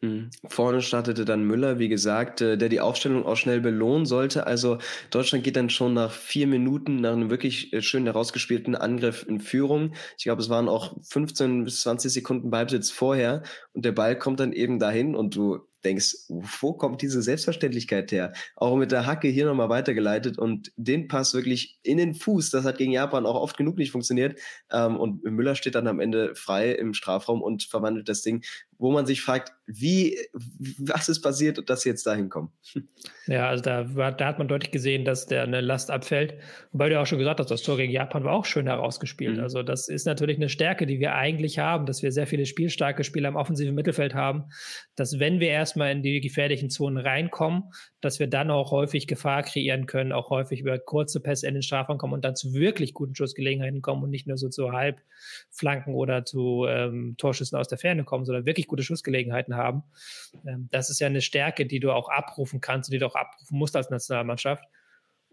Mhm. 0.02 0.32
Vorne 0.48 0.82
startete 0.82 1.26
dann 1.26 1.44
Müller, 1.44 1.78
wie 1.78 1.88
gesagt, 1.88 2.42
äh, 2.42 2.58
der 2.58 2.70
die 2.70 2.80
Aufstellung 2.80 3.24
auch 3.24 3.36
schnell 3.38 3.62
belohnen 3.62 4.08
sollte. 4.08 4.48
Also 4.48 4.80
Deutschland 5.12 5.44
geht 5.44 5.56
dann 5.56 5.70
schon 5.70 5.94
nach 5.94 6.12
vier 6.12 6.48
Minuten 6.48 6.96
nach 7.02 7.14
einem 7.14 7.30
wirklich 7.30 7.72
äh, 7.72 7.84
schön 7.84 8.06
herausgespielten 8.06 8.76
Angriff 8.76 9.24
in 9.28 9.40
Führung. 9.40 9.94
Ich 10.18 10.24
glaube, 10.24 10.42
es 10.42 10.50
waren 10.50 10.70
auch 10.70 10.98
15 11.04 11.66
bis 11.66 11.82
20 11.82 12.12
Sekunden 12.12 12.50
Ballbesitz 12.50 12.90
vorher 12.90 13.44
und 13.74 13.86
der 13.86 13.92
Ball 13.92 14.18
kommt 14.18 14.40
dann 14.40 14.54
eben 14.54 14.80
dahin 14.80 15.16
und 15.16 15.36
du 15.36 15.60
denkst, 15.84 16.16
wo 16.30 16.74
kommt 16.74 17.02
diese 17.02 17.22
Selbstverständlichkeit 17.22 18.12
her? 18.12 18.34
Auch 18.56 18.76
mit 18.76 18.92
der 18.92 19.06
Hacke 19.06 19.28
hier 19.28 19.46
nochmal 19.46 19.70
weitergeleitet 19.70 20.38
und 20.38 20.72
den 20.76 21.08
Pass 21.08 21.34
wirklich 21.34 21.80
in 21.84 21.98
den 21.98 22.14
Fuß, 22.14 22.52
das 22.52 22.66
hat 22.66 22.78
gegen 22.78 22.92
Japan 22.92 23.26
auch 23.26 23.36
oft 23.36 23.58
genug 23.58 23.78
nicht 23.78 23.92
funktioniert. 23.92 24.40
Ähm, 24.72 24.98
und 24.98 25.24
Müller 25.24 25.56
steht 25.56 25.76
dann 25.76 25.88
am 25.88 26.00
Ende 26.00 26.36
frei 26.36 26.72
im 26.72 26.94
Strafraum 26.94 27.42
und 27.42 27.64
verwandelt 27.64 28.10
das 28.10 28.22
Ding 28.22 28.44
wo 28.82 28.92
man 28.92 29.06
sich 29.06 29.22
fragt, 29.22 29.54
wie, 29.68 30.18
was 30.80 31.08
ist 31.08 31.22
passiert, 31.22 31.70
dass 31.70 31.84
sie 31.84 31.90
jetzt 31.90 32.08
dahin 32.08 32.30
kommen? 32.30 32.52
Ja, 33.28 33.48
also 33.48 33.64
da, 33.64 33.96
war, 33.96 34.12
da 34.12 34.26
hat 34.26 34.40
man 34.40 34.48
deutlich 34.48 34.72
gesehen, 34.72 35.06
dass 35.06 35.28
der 35.28 35.44
eine 35.44 35.62
Last 35.62 35.92
abfällt. 35.92 36.34
Wobei 36.72 36.90
du 36.90 37.00
auch 37.00 37.06
schon 37.06 37.20
gesagt 37.20 37.40
hast, 37.40 37.52
das 37.52 37.62
Tor 37.62 37.78
gegen 37.78 37.92
Japan 37.92 38.24
war 38.24 38.34
auch 38.34 38.46
schön 38.46 38.66
herausgespielt. 38.66 39.38
Mhm. 39.38 39.44
Also 39.44 39.62
das 39.62 39.88
ist 39.88 40.06
natürlich 40.06 40.38
eine 40.38 40.50
Stärke, 40.50 40.88
die 40.88 41.00
wir 41.00 41.14
eigentlich 41.14 41.60
haben, 41.60 41.86
dass 41.86 42.02
wir 42.02 42.12
sehr 42.12 42.26
viele 42.26 42.48
spielstarke 42.48 43.04
Spieler 43.04 43.30
im 43.30 43.36
offensiven 43.36 43.76
Mittelfeld 43.76 44.16
haben, 44.16 44.46
dass 44.96 45.20
wenn 45.20 45.40
wir 45.40 45.50
erstmal 45.50 45.92
in 45.92 46.02
die 46.02 46.20
gefährlichen 46.20 46.72
Zonen 46.72 46.98
reinkommen, 46.98 47.66
dass 48.02 48.20
wir 48.20 48.28
dann 48.28 48.50
auch 48.50 48.72
häufig 48.72 49.06
Gefahr 49.06 49.44
kreieren 49.44 49.86
können, 49.86 50.12
auch 50.12 50.32
häufig 50.32 50.62
über 50.62 50.80
kurze 50.80 51.20
Pässe 51.20 51.48
in 51.48 51.54
den 51.54 51.64
Strafraum 51.64 52.00
kommen 52.00 52.14
und 52.14 52.26
dann 52.26 52.36
zu 52.36 52.56
wirklich 52.56 52.96
guten 52.96 53.14
Schussgelegenheiten 53.14 53.84
kommen 53.84 54.02
und 54.02 54.10
nicht 54.10 54.26
nur 54.26 54.38
so 54.38 54.50
zu 54.50 54.72
Halbflanken 54.72 55.94
oder 55.94 56.26
zu 56.26 56.66
ähm, 56.68 57.14
Torschüssen 57.20 57.60
aus 57.60 57.68
der 57.68 57.78
Ferne 57.78 58.04
kommen, 58.04 58.26
sondern 58.26 58.48
wirklich 58.48 58.71
gute 58.72 58.84
Schussgelegenheiten 58.84 59.56
haben. 59.56 59.84
Ähm, 60.48 60.70
das 60.72 60.90
ist 60.90 61.00
ja 61.00 61.08
eine 61.08 61.22
Stärke, 61.22 61.68
die 61.68 61.80
du 61.80 61.92
auch 61.92 62.10
abrufen 62.10 62.62
kannst 62.62 62.90
und 62.90 62.94
die 62.94 63.00
du 63.00 63.06
auch 63.06 63.16
abrufen 63.16 63.60
musst 63.60 63.76
als 63.76 63.92
Nationalmannschaft. 63.92 64.64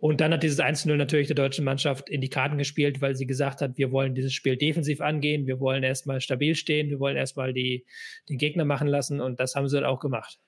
Und 0.01 0.21
dann 0.21 0.33
hat 0.33 0.43
dieses 0.43 0.61
1-0 0.61 0.95
natürlich 0.97 1.27
der 1.27 1.35
deutschen 1.35 1.65
Mannschaft 1.65 2.09
in 2.09 2.21
die 2.21 2.29
Karten 2.29 2.59
gespielt, 2.59 3.01
weil 3.01 3.17
sie 3.17 3.27
gesagt 3.27 3.61
hat, 3.61 3.79
wir 3.79 3.91
wollen 3.91 4.15
dieses 4.15 4.33
Spiel 4.33 4.57
defensiv 4.57 5.01
angehen, 5.01 5.47
wir 5.47 5.59
wollen 5.59 5.83
erstmal 5.83 6.21
stabil 6.21 6.55
stehen, 6.55 6.89
wir 6.89 7.01
wollen 7.01 7.17
erstmal 7.17 7.53
die, 7.53 7.85
den 8.29 8.39
Gegner 8.39 8.65
machen 8.65 8.87
lassen 8.87 9.21
und 9.21 9.41
das 9.41 9.57
haben 9.57 9.69
sie 9.69 9.77
dann 9.77 9.85
auch 9.85 9.99
gemacht. 9.99 10.39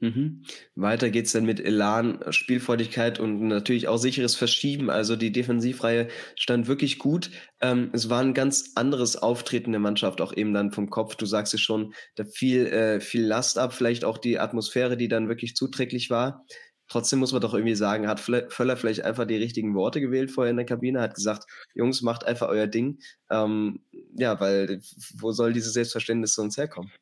Mhm. 0.00 0.42
Weiter 0.74 1.08
geht's 1.08 1.32
dann 1.32 1.46
mit 1.46 1.60
Elan, 1.60 2.20
Spielfreudigkeit 2.30 3.20
und 3.20 3.46
natürlich 3.46 3.88
auch 3.88 3.96
sicheres 3.96 4.34
Verschieben. 4.34 4.90
Also 4.90 5.16
die 5.16 5.32
Defensivreihe 5.32 6.08
stand 6.36 6.66
wirklich 6.66 6.98
gut. 6.98 7.30
Ähm, 7.60 7.90
es 7.92 8.10
war 8.10 8.20
ein 8.20 8.34
ganz 8.34 8.72
anderes 8.74 9.16
Auftreten 9.16 9.72
der 9.72 9.80
Mannschaft, 9.80 10.20
auch 10.20 10.36
eben 10.36 10.52
dann 10.52 10.72
vom 10.72 10.90
Kopf. 10.90 11.14
Du 11.14 11.26
sagst 11.26 11.54
es 11.54 11.60
schon, 11.60 11.94
da 12.16 12.24
fiel 12.24 12.66
äh, 12.66 13.00
viel 13.00 13.24
Last 13.24 13.56
ab, 13.56 13.72
vielleicht 13.72 14.04
auch 14.04 14.18
die 14.18 14.38
Atmosphäre, 14.38 14.96
die 14.96 15.08
dann 15.08 15.28
wirklich 15.28 15.54
zuträglich 15.54 16.10
war. 16.10 16.44
Trotzdem 16.88 17.18
muss 17.18 17.32
man 17.32 17.40
doch 17.40 17.54
irgendwie 17.54 17.74
sagen, 17.74 18.06
hat 18.08 18.20
Völler 18.20 18.76
vielleicht 18.76 19.04
einfach 19.04 19.26
die 19.26 19.36
richtigen 19.36 19.74
Worte 19.74 20.00
gewählt 20.02 20.30
vorher 20.30 20.50
in 20.50 20.58
der 20.58 20.66
Kabine, 20.66 21.00
hat 21.00 21.14
gesagt, 21.14 21.44
Jungs, 21.74 22.02
macht 22.02 22.24
einfach 22.24 22.48
euer 22.48 22.66
Ding. 22.66 22.98
Ähm, 23.30 23.80
ja, 24.16 24.38
weil 24.38 24.80
wo 25.18 25.32
soll 25.32 25.54
dieses 25.54 25.72
Selbstverständnis 25.72 26.34
sonst 26.34 26.58
herkommen? 26.58 26.92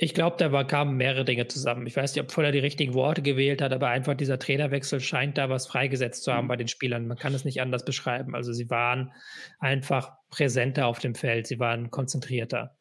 Ich 0.00 0.14
glaube, 0.14 0.36
da 0.38 0.52
war, 0.52 0.64
kamen 0.64 0.96
mehrere 0.96 1.24
Dinge 1.24 1.48
zusammen. 1.48 1.84
Ich 1.88 1.96
weiß 1.96 2.14
nicht, 2.14 2.22
ob 2.22 2.30
Voller 2.30 2.52
die 2.52 2.60
richtigen 2.60 2.94
Worte 2.94 3.20
gewählt 3.20 3.60
hat, 3.60 3.72
aber 3.72 3.88
einfach 3.88 4.14
dieser 4.14 4.38
Trainerwechsel 4.38 5.00
scheint 5.00 5.36
da 5.36 5.50
was 5.50 5.66
freigesetzt 5.66 6.22
zu 6.22 6.32
haben 6.32 6.44
mhm. 6.44 6.48
bei 6.48 6.56
den 6.56 6.68
Spielern. 6.68 7.08
Man 7.08 7.18
kann 7.18 7.34
es 7.34 7.44
nicht 7.44 7.60
anders 7.60 7.84
beschreiben. 7.84 8.36
Also 8.36 8.52
sie 8.52 8.70
waren 8.70 9.12
einfach 9.58 10.12
präsenter 10.30 10.86
auf 10.86 11.00
dem 11.00 11.16
Feld, 11.16 11.48
sie 11.48 11.58
waren 11.58 11.90
konzentrierter. 11.90 12.76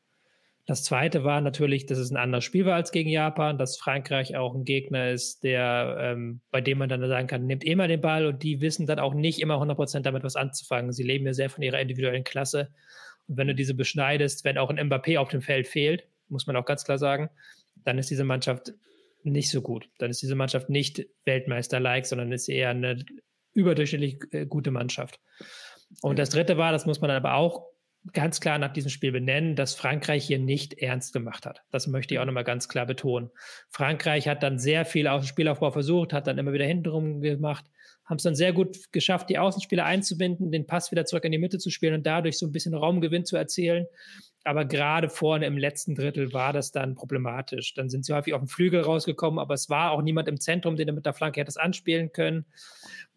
Das 0.67 0.83
zweite 0.83 1.23
war 1.23 1.41
natürlich, 1.41 1.87
dass 1.87 1.97
es 1.97 2.11
ein 2.11 2.17
anderes 2.17 2.43
Spiel 2.43 2.65
war 2.65 2.75
als 2.75 2.91
gegen 2.91 3.09
Japan, 3.09 3.57
dass 3.57 3.79
Frankreich 3.79 4.35
auch 4.35 4.53
ein 4.53 4.63
Gegner 4.63 5.09
ist, 5.09 5.43
der, 5.43 5.97
ähm, 5.99 6.41
bei 6.51 6.61
dem 6.61 6.77
man 6.77 6.89
dann 6.89 7.07
sagen 7.07 7.27
kann, 7.27 7.47
nimmt 7.47 7.63
immer 7.63 7.87
den 7.87 8.01
Ball 8.01 8.27
und 8.27 8.43
die 8.43 8.61
wissen 8.61 8.85
dann 8.85 8.99
auch 8.99 9.15
nicht 9.15 9.39
immer 9.39 9.55
100% 9.55 10.01
damit 10.01 10.23
was 10.23 10.35
anzufangen. 10.35 10.91
Sie 10.91 11.03
leben 11.03 11.25
ja 11.25 11.33
sehr 11.33 11.49
von 11.49 11.63
ihrer 11.63 11.79
individuellen 11.79 12.25
Klasse. 12.25 12.69
Und 13.27 13.37
wenn 13.37 13.47
du 13.47 13.55
diese 13.55 13.73
beschneidest, 13.73 14.45
wenn 14.45 14.59
auch 14.59 14.69
ein 14.69 14.77
Mbappé 14.77 15.17
auf 15.17 15.29
dem 15.29 15.41
Feld 15.41 15.67
fehlt, 15.67 16.03
muss 16.29 16.47
man 16.47 16.55
auch 16.55 16.65
ganz 16.65 16.83
klar 16.83 16.97
sagen, 16.97 17.29
dann 17.83 17.97
ist 17.97 18.09
diese 18.09 18.23
Mannschaft 18.23 18.73
nicht 19.23 19.49
so 19.49 19.61
gut. 19.61 19.89
Dann 19.97 20.09
ist 20.09 20.21
diese 20.21 20.35
Mannschaft 20.35 20.69
nicht 20.69 21.05
Weltmeister-like, 21.25 22.05
sondern 22.05 22.31
ist 22.31 22.47
eher 22.47 22.69
eine 22.69 23.03
überdurchschnittlich 23.53 24.19
äh, 24.31 24.45
gute 24.45 24.71
Mannschaft. 24.71 25.19
Und 26.01 26.19
das 26.19 26.29
dritte 26.29 26.57
war, 26.57 26.71
das 26.71 26.85
muss 26.85 27.01
man 27.01 27.09
aber 27.09 27.35
auch 27.35 27.65
ganz 28.13 28.39
klar 28.39 28.57
nach 28.57 28.71
diesem 28.71 28.89
Spiel 28.89 29.11
benennen, 29.11 29.55
dass 29.55 29.75
Frankreich 29.75 30.25
hier 30.25 30.39
nicht 30.39 30.73
ernst 30.75 31.13
gemacht 31.13 31.45
hat. 31.45 31.63
Das 31.71 31.87
möchte 31.87 32.13
ich 32.13 32.19
auch 32.19 32.25
nochmal 32.25 32.43
ganz 32.43 32.69
klar 32.69 32.85
betonen. 32.85 33.31
Frankreich 33.69 34.27
hat 34.27 34.43
dann 34.43 34.59
sehr 34.59 34.85
viel 34.85 35.07
aus 35.07 35.23
dem 35.23 35.27
Spielaufbau 35.27 35.71
versucht, 35.71 36.13
hat 36.13 36.27
dann 36.27 36.37
immer 36.37 36.53
wieder 36.53 36.65
hintenrum 36.65 37.21
gemacht, 37.21 37.65
haben 38.05 38.17
es 38.17 38.23
dann 38.23 38.35
sehr 38.35 38.53
gut 38.53 38.91
geschafft, 38.91 39.29
die 39.29 39.39
Außenspieler 39.39 39.83
einzubinden, 39.83 40.51
den 40.51 40.67
Pass 40.67 40.91
wieder 40.91 41.05
zurück 41.05 41.25
in 41.25 41.31
die 41.31 41.37
Mitte 41.37 41.57
zu 41.57 41.69
spielen 41.69 41.95
und 41.95 42.05
dadurch 42.05 42.37
so 42.37 42.45
ein 42.45 42.51
bisschen 42.51 42.73
Raumgewinn 42.73 43.25
zu 43.25 43.35
erzielen. 43.35 43.87
Aber 44.47 44.63
gerade 44.65 45.09
vorne 45.09 45.45
im 45.45 45.57
letzten 45.57 45.93
Drittel 45.93 46.31
war 46.31 46.53
das 46.53 46.71
dann 46.71 46.95
problematisch. 46.95 47.73
Dann 47.73 47.89
sind 47.89 48.05
sie 48.05 48.13
häufig 48.13 48.33
auf 48.33 48.41
den 48.41 48.47
Flügel 48.47 48.81
rausgekommen, 48.81 49.39
aber 49.39 49.53
es 49.53 49.69
war 49.69 49.91
auch 49.91 50.01
niemand 50.01 50.29
im 50.29 50.39
Zentrum, 50.39 50.77
den 50.77 50.87
er 50.87 50.93
mit 50.93 51.05
der 51.05 51.13
Flanke 51.13 51.41
hätte 51.41 51.59
anspielen 51.61 52.13
können. 52.13 52.45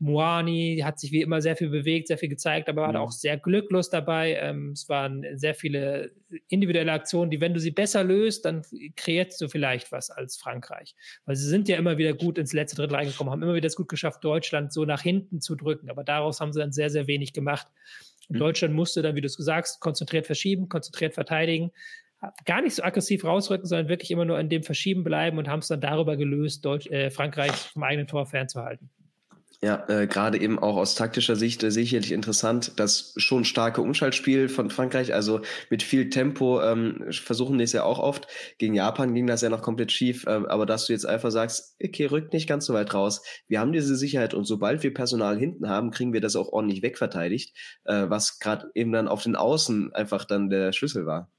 Moani 0.00 0.80
hat 0.82 0.98
sich 0.98 1.12
wie 1.12 1.20
immer 1.20 1.40
sehr 1.40 1.56
viel 1.56 1.68
bewegt, 1.68 2.08
sehr 2.08 2.18
viel 2.18 2.30
gezeigt, 2.30 2.68
aber 2.68 2.82
war 2.82 2.90
mhm. 2.90 2.96
auch 2.96 3.12
sehr 3.12 3.36
glücklos 3.36 3.90
dabei. 3.90 4.34
Ähm, 4.40 4.72
es 4.72 4.88
waren 4.88 5.24
sehr 5.34 5.54
viele 5.54 6.10
individuelle 6.48 6.90
Aktionen, 6.90 7.30
die, 7.30 7.40
wenn 7.40 7.54
du 7.54 7.60
sie 7.60 7.70
besser 7.70 8.02
löst, 8.02 8.44
dann 8.44 8.62
kreierst 8.96 9.40
du 9.40 9.48
vielleicht 9.48 9.92
was 9.92 10.10
als 10.10 10.36
Frankreich. 10.36 10.96
Weil 11.26 11.36
sie 11.36 11.48
sind 11.48 11.68
ja 11.68 11.76
immer 11.76 11.98
wieder 11.98 12.14
gut 12.14 12.38
ins 12.38 12.52
letzte 12.52 12.76
Drittel 12.76 12.96
reingekommen, 12.96 13.30
haben 13.30 13.42
immer 13.42 13.54
wieder 13.54 13.66
es 13.66 13.76
gut 13.76 13.88
geschafft, 13.88 14.24
Deutschland 14.24 14.72
so 14.72 14.84
nach 14.84 15.02
hinten 15.02 15.40
zu 15.40 15.54
drücken. 15.54 15.90
Aber 15.90 16.02
daraus 16.02 16.40
haben 16.40 16.52
sie 16.52 16.60
dann 16.60 16.72
sehr, 16.72 16.90
sehr 16.90 17.06
wenig 17.06 17.32
gemacht. 17.32 17.68
Mhm. 18.30 18.38
Deutschland 18.38 18.74
musste 18.74 19.02
dann, 19.02 19.16
wie 19.16 19.20
du 19.20 19.26
es 19.26 19.36
gesagt 19.36 19.68
hast, 19.68 19.80
konzentriert 19.80 20.26
verschieben, 20.26 20.68
konzentriert 20.68 21.14
verteidigen, 21.14 21.70
gar 22.44 22.62
nicht 22.62 22.74
so 22.74 22.82
aggressiv 22.82 23.24
rausrücken, 23.24 23.66
sondern 23.66 23.88
wirklich 23.88 24.10
immer 24.10 24.24
nur 24.24 24.38
in 24.38 24.48
dem 24.48 24.62
Verschieben 24.62 25.04
bleiben 25.04 25.38
und 25.38 25.48
haben 25.48 25.60
es 25.60 25.68
dann 25.68 25.80
darüber 25.80 26.16
gelöst, 26.16 26.64
Deutsch, 26.64 26.86
äh, 26.88 27.10
Frankreich 27.10 27.52
vom 27.52 27.82
eigenen 27.82 28.06
Tor 28.06 28.26
fernzuhalten. 28.26 28.90
Ja, 29.62 29.84
äh, 29.88 30.06
gerade 30.06 30.40
eben 30.40 30.58
auch 30.58 30.76
aus 30.78 30.94
taktischer 30.94 31.36
Sicht 31.36 31.62
äh, 31.62 31.70
sicherlich 31.70 32.12
interessant, 32.12 32.72
das 32.76 33.12
schon 33.18 33.44
starke 33.44 33.82
Umschaltspiel 33.82 34.48
von 34.48 34.70
Frankreich, 34.70 35.12
also 35.12 35.42
mit 35.68 35.82
viel 35.82 36.08
Tempo 36.08 36.62
ähm, 36.62 37.04
versuchen 37.10 37.58
die 37.58 37.64
es 37.64 37.74
ja 37.74 37.84
auch 37.84 37.98
oft. 37.98 38.26
Gegen 38.56 38.72
Japan 38.72 39.12
ging 39.12 39.26
das 39.26 39.42
ja 39.42 39.50
noch 39.50 39.60
komplett 39.60 39.92
schief, 39.92 40.24
äh, 40.26 40.30
aber 40.30 40.64
dass 40.64 40.86
du 40.86 40.94
jetzt 40.94 41.04
einfach 41.04 41.30
sagst, 41.30 41.76
okay, 41.84 42.06
rückt 42.06 42.32
nicht 42.32 42.48
ganz 42.48 42.64
so 42.64 42.72
weit 42.72 42.94
raus. 42.94 43.22
Wir 43.48 43.60
haben 43.60 43.72
diese 43.74 43.96
Sicherheit 43.96 44.32
und 44.32 44.44
sobald 44.44 44.82
wir 44.82 44.94
Personal 44.94 45.38
hinten 45.38 45.68
haben, 45.68 45.90
kriegen 45.90 46.14
wir 46.14 46.22
das 46.22 46.36
auch 46.36 46.48
ordentlich 46.48 46.82
wegverteidigt, 46.82 47.54
äh, 47.84 48.06
was 48.08 48.38
gerade 48.38 48.70
eben 48.74 48.92
dann 48.92 49.08
auf 49.08 49.22
den 49.24 49.36
Außen 49.36 49.92
einfach 49.92 50.24
dann 50.24 50.48
der 50.48 50.72
Schlüssel 50.72 51.04
war. 51.04 51.30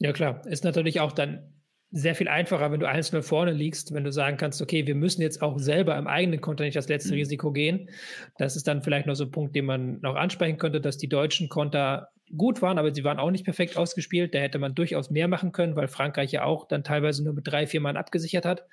Ja 0.00 0.12
klar, 0.12 0.44
ist 0.48 0.64
natürlich 0.64 0.98
auch 0.98 1.12
dann 1.12 1.61
sehr 1.92 2.14
viel 2.14 2.28
einfacher, 2.28 2.72
wenn 2.72 2.80
du 2.80 2.88
1-0 2.88 3.20
vorne 3.22 3.52
liegst, 3.52 3.92
wenn 3.92 4.02
du 4.02 4.10
sagen 4.10 4.38
kannst, 4.38 4.62
okay, 4.62 4.86
wir 4.86 4.94
müssen 4.94 5.20
jetzt 5.20 5.42
auch 5.42 5.58
selber 5.58 5.96
im 5.98 6.06
eigenen 6.06 6.40
Konter 6.40 6.64
nicht 6.64 6.76
das 6.76 6.88
letzte 6.88 7.10
mhm. 7.10 7.18
Risiko 7.18 7.52
gehen. 7.52 7.90
Das 8.38 8.56
ist 8.56 8.66
dann 8.66 8.82
vielleicht 8.82 9.06
noch 9.06 9.14
so 9.14 9.24
ein 9.24 9.30
Punkt, 9.30 9.54
den 9.54 9.66
man 9.66 10.00
noch 10.00 10.16
ansprechen 10.16 10.56
könnte, 10.56 10.80
dass 10.80 10.96
die 10.96 11.08
deutschen 11.08 11.50
Konter 11.50 12.08
gut 12.36 12.62
waren, 12.62 12.78
aber 12.78 12.94
sie 12.94 13.04
waren 13.04 13.18
auch 13.18 13.30
nicht 13.30 13.44
perfekt 13.44 13.76
ausgespielt. 13.76 14.34
Da 14.34 14.38
hätte 14.38 14.58
man 14.58 14.74
durchaus 14.74 15.10
mehr 15.10 15.28
machen 15.28 15.52
können, 15.52 15.76
weil 15.76 15.86
Frankreich 15.86 16.32
ja 16.32 16.44
auch 16.44 16.66
dann 16.66 16.82
teilweise 16.82 17.22
nur 17.22 17.34
mit 17.34 17.46
drei, 17.46 17.66
vier 17.66 17.82
Mann 17.82 17.98
abgesichert 17.98 18.46
hat. 18.46 18.64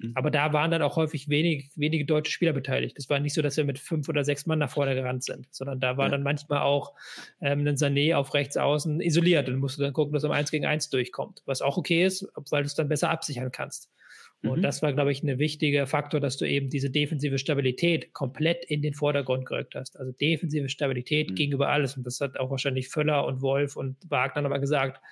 Mhm. 0.00 0.12
Aber 0.14 0.30
da 0.30 0.52
waren 0.52 0.70
dann 0.70 0.82
auch 0.82 0.96
häufig 0.96 1.28
wenig, 1.28 1.70
wenige 1.76 2.04
deutsche 2.04 2.32
Spieler 2.32 2.52
beteiligt. 2.52 2.96
Es 2.98 3.08
war 3.10 3.20
nicht 3.20 3.34
so, 3.34 3.42
dass 3.42 3.56
wir 3.56 3.64
mit 3.64 3.78
fünf 3.78 4.08
oder 4.08 4.24
sechs 4.24 4.46
Mann 4.46 4.58
nach 4.58 4.70
vorne 4.70 4.94
gerannt 4.94 5.24
sind, 5.24 5.46
sondern 5.50 5.80
da 5.80 5.96
war 5.96 6.06
ja. 6.06 6.10
dann 6.10 6.22
manchmal 6.22 6.62
auch 6.62 6.94
ähm, 7.40 7.66
ein 7.66 7.76
Sané 7.76 8.14
auf 8.14 8.34
rechts 8.34 8.56
außen 8.56 9.00
isoliert 9.00 9.48
und 9.48 9.58
musste 9.58 9.82
dann 9.82 9.92
gucken, 9.92 10.12
dass 10.12 10.24
er 10.24 10.30
im 10.30 10.32
Eins 10.32 10.50
gegen 10.50 10.66
Eins 10.66 10.88
durchkommt. 10.88 11.42
Was 11.46 11.62
auch 11.62 11.76
okay 11.76 12.04
ist, 12.04 12.26
weil 12.50 12.62
du 12.62 12.66
es 12.66 12.74
dann 12.74 12.88
besser 12.88 13.10
absichern 13.10 13.52
kannst. 13.52 13.90
Und 14.42 14.60
mhm. 14.60 14.62
das 14.62 14.80
war, 14.80 14.94
glaube 14.94 15.12
ich, 15.12 15.22
ein 15.22 15.38
wichtiger 15.38 15.86
Faktor, 15.86 16.18
dass 16.18 16.38
du 16.38 16.46
eben 16.46 16.70
diese 16.70 16.88
defensive 16.88 17.36
Stabilität 17.36 18.14
komplett 18.14 18.64
in 18.64 18.80
den 18.80 18.94
Vordergrund 18.94 19.44
gerückt 19.44 19.74
hast. 19.74 19.98
Also 19.98 20.12
defensive 20.12 20.70
Stabilität 20.70 21.30
mhm. 21.30 21.34
gegenüber 21.34 21.68
alles. 21.68 21.96
Und 21.96 22.06
das 22.06 22.20
hat 22.22 22.40
auch 22.40 22.50
wahrscheinlich 22.50 22.88
Völler 22.88 23.26
und 23.26 23.42
Wolf 23.42 23.76
und 23.76 23.98
Wagner 24.08 24.40
nochmal 24.40 24.60
gesagt 24.60 25.02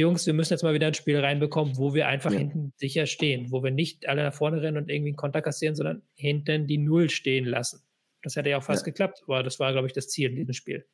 Jungs, 0.00 0.26
wir 0.26 0.32
müssen 0.32 0.54
jetzt 0.54 0.62
mal 0.62 0.74
wieder 0.74 0.86
ein 0.86 0.94
Spiel 0.94 1.18
reinbekommen, 1.18 1.76
wo 1.76 1.92
wir 1.92 2.08
einfach 2.08 2.32
ja. 2.32 2.38
hinten 2.38 2.72
sicher 2.76 3.06
stehen, 3.06 3.50
wo 3.50 3.62
wir 3.62 3.70
nicht 3.70 4.08
alle 4.08 4.22
nach 4.22 4.34
vorne 4.34 4.62
rennen 4.62 4.78
und 4.78 4.88
irgendwie 4.88 5.10
einen 5.10 5.16
Konter 5.16 5.42
kassieren, 5.42 5.74
sondern 5.74 6.02
hinten 6.14 6.66
die 6.66 6.78
Null 6.78 7.10
stehen 7.10 7.44
lassen. 7.44 7.82
Das 8.22 8.36
hätte 8.36 8.50
ja 8.50 8.58
auch 8.58 8.62
fast 8.62 8.86
ja. 8.86 8.92
geklappt, 8.92 9.22
aber 9.24 9.42
das 9.42 9.60
war, 9.60 9.72
glaube 9.72 9.86
ich, 9.86 9.92
das 9.92 10.08
Ziel 10.08 10.30
in 10.30 10.36
diesem 10.36 10.54
Spiel. 10.54 10.86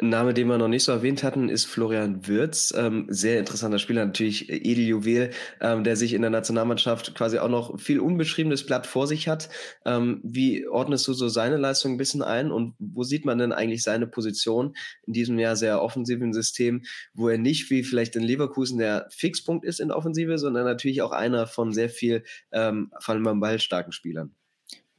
Ein 0.00 0.10
Name, 0.10 0.34
den 0.34 0.46
wir 0.46 0.56
noch 0.56 0.68
nicht 0.68 0.84
so 0.84 0.92
erwähnt 0.92 1.24
hatten, 1.24 1.48
ist 1.48 1.64
Florian 1.64 2.26
Würz. 2.28 2.72
Ähm, 2.76 3.06
sehr 3.08 3.40
interessanter 3.40 3.80
Spieler, 3.80 4.06
natürlich 4.06 4.48
Edeljuwel, 4.48 5.30
ähm, 5.60 5.82
der 5.82 5.96
sich 5.96 6.12
in 6.12 6.22
der 6.22 6.30
Nationalmannschaft 6.30 7.14
quasi 7.16 7.38
auch 7.38 7.48
noch 7.48 7.80
viel 7.80 7.98
unbeschriebenes 7.98 8.64
Blatt 8.64 8.86
vor 8.86 9.08
sich 9.08 9.26
hat. 9.26 9.48
Ähm, 9.84 10.20
wie 10.22 10.68
ordnest 10.68 11.08
du 11.08 11.12
so 11.12 11.28
seine 11.28 11.56
Leistung 11.56 11.94
ein 11.94 11.98
bisschen 11.98 12.22
ein 12.22 12.52
und 12.52 12.74
wo 12.78 13.02
sieht 13.02 13.24
man 13.24 13.38
denn 13.38 13.52
eigentlich 13.52 13.82
seine 13.82 14.06
Position 14.06 14.76
in 15.06 15.12
diesem 15.12 15.38
Jahr 15.38 15.56
sehr 15.56 15.82
offensiven 15.82 16.32
System, 16.32 16.84
wo 17.12 17.28
er 17.28 17.38
nicht 17.38 17.68
wie 17.70 17.82
vielleicht 17.82 18.14
in 18.14 18.22
Leverkusen 18.22 18.78
der 18.78 19.08
Fixpunkt 19.10 19.64
ist 19.64 19.80
in 19.80 19.88
der 19.88 19.96
Offensive, 19.96 20.38
sondern 20.38 20.64
natürlich 20.64 21.02
auch 21.02 21.12
einer 21.12 21.48
von 21.48 21.72
sehr 21.72 21.88
viel, 21.90 22.22
ähm, 22.52 22.92
vor 23.00 23.14
allem 23.14 23.24
beim 23.24 23.40
Ball 23.40 23.58
starken 23.58 23.92
Spielern? 23.92 24.34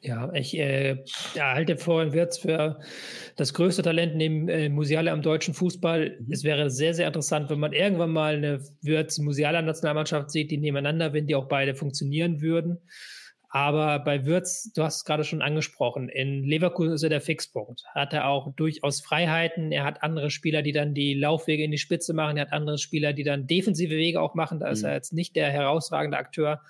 Ja, 0.02 0.32
ich 0.34 0.58
äh, 0.58 1.04
halte 1.38 1.76
Florian 1.76 2.14
Wirtz 2.14 2.38
für 2.38 2.80
das 3.36 3.54
größte 3.54 3.82
Talent 3.82 4.16
neben 4.16 4.48
äh, 4.48 4.70
Musiala 4.70 5.12
am 5.12 5.22
deutschen 5.22 5.54
Fußball. 5.54 6.18
Mhm. 6.22 6.32
Es 6.32 6.46
wäre 6.46 6.70
sehr, 6.70 6.94
sehr 6.94 7.08
interessant, 7.08 7.50
wenn 7.50 7.60
man 7.60 7.74
irgendwann 7.74 8.12
mal 8.12 8.36
eine 8.36 8.62
Wirtz-Musiala-Nationalmannschaft 8.82 10.32
sieht, 10.32 10.52
die 10.52 10.58
nebeneinander, 10.58 11.12
wenn 11.12 11.28
die 11.28 11.36
auch 11.36 11.50
beide 11.50 11.76
funktionieren 11.76 12.42
würden. 12.42 12.80
Aber 13.52 14.00
bei 14.00 14.26
Würz, 14.26 14.72
du 14.74 14.84
hast 14.84 14.98
es 14.98 15.06
gerade 15.06 15.24
schon 15.24 15.42
angesprochen, 15.42 16.08
in 16.08 16.44
Leverkusen 16.44 16.94
ist 16.94 17.04
er 17.04 17.10
der 17.10 17.20
Fixpunkt. 17.20 17.84
Hat 17.94 18.14
er 18.14 18.28
auch 18.28 18.54
durchaus 18.56 19.02
Freiheiten. 19.02 19.72
Er 19.72 19.84
hat 19.84 20.04
andere 20.04 20.30
Spieler, 20.30 20.62
die 20.62 20.72
dann 20.72 20.94
die 20.94 21.16
Laufwege 21.16 21.64
in 21.64 21.72
die 21.72 21.80
Spitze 21.80 22.14
machen. 22.14 22.38
Er 22.38 22.46
hat 22.46 22.54
andere 22.54 22.78
Spieler, 22.78 23.12
die 23.12 23.24
dann 23.24 23.48
defensive 23.48 23.96
Wege 23.96 24.22
auch 24.22 24.36
machen. 24.36 24.60
Da 24.60 24.70
ist 24.70 24.84
mhm. 24.84 24.90
er 24.90 24.94
jetzt 24.94 25.14
nicht 25.14 25.36
der 25.36 25.50
herausragende 25.50 26.18
Akteur. 26.18 26.62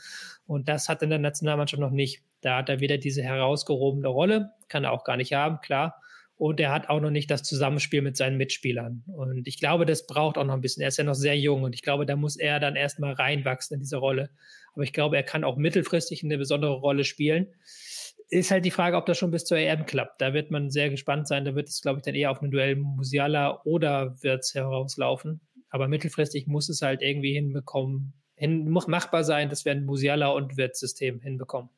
Und 0.47 0.70
das 0.70 0.88
hat 0.88 1.03
in 1.03 1.10
der 1.10 1.20
Nationalmannschaft 1.20 1.82
noch 1.82 1.91
nicht. 1.91 2.24
Da 2.42 2.58
hat 2.58 2.70
er 2.70 2.80
wieder 2.80 2.98
diese 2.98 3.22
herausgehobene 3.24 4.08
Rolle. 4.08 4.52
Kann 4.68 4.84
er 4.84 4.92
auch 4.92 5.04
gar 5.04 5.18
nicht 5.18 5.34
haben, 5.34 5.60
klar. 5.62 6.02
Und 6.40 6.62
er 6.62 6.72
hat 6.72 6.88
auch 6.88 7.02
noch 7.02 7.10
nicht 7.10 7.30
das 7.30 7.44
Zusammenspiel 7.44 8.02
mit 8.02 8.16
seinen 8.16 8.38
Mitspielern. 8.38 9.04
Und 9.08 9.46
ich 9.46 9.60
glaube, 9.60 9.86
das 9.86 10.08
braucht 10.08 10.38
auch 10.38 10.46
noch 10.46 10.54
ein 10.54 10.62
bisschen. 10.62 10.82
Er 10.82 10.88
ist 10.88 10.98
ja 10.98 11.04
noch 11.04 11.14
sehr 11.14 11.38
jung 11.38 11.64
und 11.64 11.76
ich 11.76 11.82
glaube, 11.82 12.06
da 12.06 12.16
muss 12.16 12.38
er 12.38 12.62
dann 12.62 12.78
erstmal 12.78 13.12
reinwachsen 13.12 13.76
in 13.76 13.82
diese 13.82 13.98
Rolle. 13.98 14.30
Aber 14.74 14.84
ich 14.84 14.94
glaube, 14.94 15.18
er 15.18 15.24
kann 15.24 15.44
auch 15.44 15.58
mittelfristig 15.58 16.24
eine 16.24 16.38
besondere 16.38 16.76
Rolle 16.76 17.04
spielen. 17.04 17.48
Ist 18.30 18.52
halt 18.52 18.64
die 18.64 18.72
Frage, 18.72 18.96
ob 18.96 19.06
das 19.06 19.18
schon 19.18 19.32
bis 19.32 19.44
zur 19.44 19.58
EM 19.58 19.86
klappt. 19.86 20.22
Da 20.22 20.34
wird 20.34 20.50
man 20.50 20.70
sehr 20.70 20.90
gespannt 20.90 21.28
sein. 21.28 21.44
Da 21.44 21.56
wird 21.56 21.68
es, 21.68 21.82
glaube 21.82 22.00
ich, 22.00 22.06
dann 22.06 22.16
eher 22.16 22.32
auf 22.32 22.42
ein 22.42 22.52
Duell 22.52 22.78
Musiala 22.78 23.62
oder 23.66 24.16
wird 24.22 24.40
es 24.40 24.56
herauslaufen. 24.56 25.42
Aber 25.70 25.90
mittelfristig 25.90 26.48
muss 26.48 26.70
es 26.70 26.82
halt 26.82 27.02
irgendwie 27.02 27.34
hinbekommen, 27.34 28.14
hin, 28.36 28.70
muss 28.70 28.88
machbar 28.88 29.26
sein, 29.26 29.50
dass 29.50 29.66
wir 29.66 29.74
ein 29.74 29.84
Musiala 29.84 30.30
und 30.30 30.56
Wirtz-System 30.56 31.20
hinbekommen. 31.20 31.70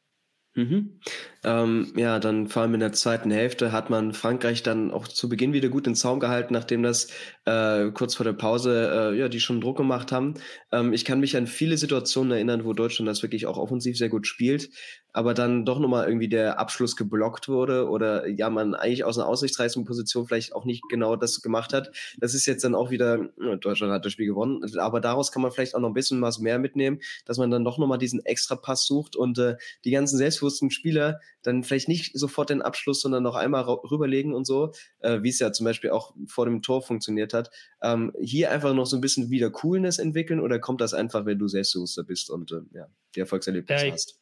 Mhm. 0.53 0.99
Ähm, 1.45 1.93
ja, 1.95 2.19
dann 2.19 2.47
vor 2.47 2.61
allem 2.61 2.73
in 2.73 2.81
der 2.81 2.91
zweiten 2.91 3.31
Hälfte 3.31 3.71
hat 3.71 3.89
man 3.89 4.13
Frankreich 4.13 4.63
dann 4.63 4.91
auch 4.91 5.07
zu 5.07 5.29
Beginn 5.29 5.53
wieder 5.53 5.69
gut 5.69 5.87
in 5.87 5.95
Zaum 5.95 6.19
gehalten, 6.19 6.53
nachdem 6.53 6.83
das 6.83 7.07
äh, 7.45 7.89
kurz 7.91 8.15
vor 8.15 8.25
der 8.25 8.33
Pause, 8.33 9.13
äh, 9.13 9.17
ja, 9.17 9.29
die 9.29 9.39
schon 9.39 9.61
Druck 9.61 9.77
gemacht 9.77 10.11
haben. 10.11 10.33
Ähm, 10.73 10.91
ich 10.91 11.05
kann 11.05 11.21
mich 11.21 11.37
an 11.37 11.47
viele 11.47 11.77
Situationen 11.77 12.33
erinnern, 12.33 12.65
wo 12.65 12.73
Deutschland 12.73 13.07
das 13.07 13.23
wirklich 13.23 13.47
auch 13.47 13.57
offensiv 13.57 13.97
sehr 13.97 14.09
gut 14.09 14.27
spielt 14.27 14.69
aber 15.13 15.33
dann 15.33 15.65
doch 15.65 15.79
nochmal 15.79 16.07
irgendwie 16.07 16.29
der 16.29 16.59
Abschluss 16.59 16.95
geblockt 16.95 17.47
wurde 17.47 17.89
oder 17.89 18.27
ja, 18.27 18.49
man 18.49 18.75
eigentlich 18.75 19.03
aus 19.03 19.17
einer 19.17 19.27
aussichtsreichen 19.27 19.83
Position 19.83 20.27
vielleicht 20.27 20.53
auch 20.53 20.65
nicht 20.65 20.83
genau 20.89 21.15
das 21.15 21.41
gemacht 21.41 21.73
hat. 21.73 21.91
Das 22.17 22.33
ist 22.33 22.45
jetzt 22.45 22.63
dann 22.63 22.75
auch 22.75 22.91
wieder, 22.91 23.29
Deutschland 23.59 23.91
hat 23.91 24.05
das 24.05 24.13
Spiel 24.13 24.27
gewonnen, 24.27 24.61
aber 24.77 25.01
daraus 25.01 25.31
kann 25.31 25.41
man 25.41 25.51
vielleicht 25.51 25.75
auch 25.75 25.79
noch 25.79 25.89
ein 25.89 25.93
bisschen 25.93 26.21
was 26.21 26.39
mehr 26.39 26.59
mitnehmen, 26.59 26.99
dass 27.25 27.37
man 27.37 27.51
dann 27.51 27.65
doch 27.65 27.77
nochmal 27.77 27.97
diesen 27.97 28.23
extra 28.25 28.55
Pass 28.55 28.85
sucht 28.85 29.15
und 29.15 29.37
äh, 29.37 29.57
die 29.85 29.91
ganzen 29.91 30.17
selbstbewussten 30.41 30.71
Spieler 30.71 31.19
dann 31.43 31.63
vielleicht 31.63 31.87
nicht 31.87 32.17
sofort 32.17 32.49
den 32.49 32.61
Abschluss, 32.61 33.01
sondern 33.01 33.23
noch 33.23 33.35
einmal 33.35 33.63
rüberlegen 33.63 34.33
und 34.33 34.45
so, 34.45 34.71
äh, 34.99 35.21
wie 35.21 35.29
es 35.29 35.39
ja 35.39 35.51
zum 35.51 35.65
Beispiel 35.65 35.91
auch 35.91 36.13
vor 36.27 36.45
dem 36.45 36.61
Tor 36.61 36.81
funktioniert 36.81 37.33
hat. 37.33 37.49
Ähm, 37.81 38.11
hier 38.19 38.51
einfach 38.51 38.73
noch 38.73 38.85
so 38.85 38.97
ein 38.97 39.01
bisschen 39.01 39.29
wieder 39.29 39.49
Coolness 39.51 39.99
entwickeln 39.99 40.39
oder 40.39 40.59
kommt 40.59 40.81
das 40.81 40.93
einfach, 40.93 41.25
wenn 41.25 41.39
du 41.39 41.47
selbstbewusster 41.47 42.03
bist 42.03 42.29
und 42.29 42.51
äh, 42.51 42.61
ja, 42.73 42.87
die 43.15 43.19
Erfolgserlebnisse 43.21 43.87
ja, 43.87 43.93
hast? 43.93 44.17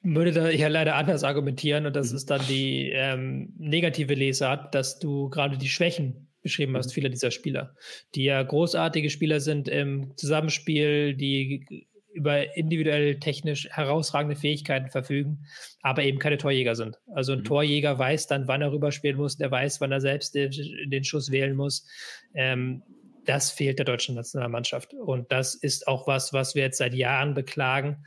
würde 0.00 0.30
da 0.30 0.48
ja 0.48 0.68
leider 0.68 0.94
anders 0.94 1.24
argumentieren 1.24 1.84
und 1.84 1.96
das 1.96 2.10
mhm. 2.10 2.16
ist 2.16 2.30
dann 2.30 2.40
die 2.48 2.90
ähm, 2.94 3.52
negative 3.58 4.14
Lesart, 4.14 4.72
dass 4.74 5.00
du 5.00 5.28
gerade 5.28 5.58
die 5.58 5.68
Schwächen 5.68 6.28
beschrieben 6.40 6.76
hast, 6.76 6.88
mhm. 6.88 6.92
vieler 6.92 7.08
dieser 7.08 7.32
Spieler, 7.32 7.74
die 8.14 8.22
ja 8.22 8.40
großartige 8.40 9.10
Spieler 9.10 9.40
sind 9.40 9.68
im 9.68 10.16
Zusammenspiel, 10.16 11.16
die 11.16 11.88
über 12.18 12.56
individuell 12.56 13.18
technisch 13.18 13.68
herausragende 13.70 14.36
Fähigkeiten 14.36 14.90
verfügen, 14.90 15.46
aber 15.82 16.02
eben 16.02 16.18
keine 16.18 16.38
Torjäger 16.38 16.74
sind. 16.74 16.98
Also 17.14 17.32
ein 17.32 17.40
mhm. 17.40 17.44
Torjäger 17.44 17.98
weiß 17.98 18.26
dann, 18.26 18.48
wann 18.48 18.62
er 18.62 18.72
rüberspielen 18.72 19.16
muss, 19.16 19.36
der 19.36 19.50
weiß, 19.50 19.80
wann 19.80 19.92
er 19.92 20.00
selbst 20.00 20.34
den, 20.34 20.50
den 20.90 21.04
Schuss 21.04 21.30
wählen 21.30 21.56
muss. 21.56 21.86
Ähm, 22.34 22.82
das 23.24 23.50
fehlt 23.50 23.78
der 23.78 23.84
deutschen 23.84 24.14
Nationalmannschaft. 24.14 24.94
Und 24.94 25.30
das 25.30 25.54
ist 25.54 25.86
auch 25.86 26.06
was, 26.06 26.32
was 26.32 26.54
wir 26.54 26.62
jetzt 26.62 26.78
seit 26.78 26.94
Jahren 26.94 27.34
beklagen 27.34 28.04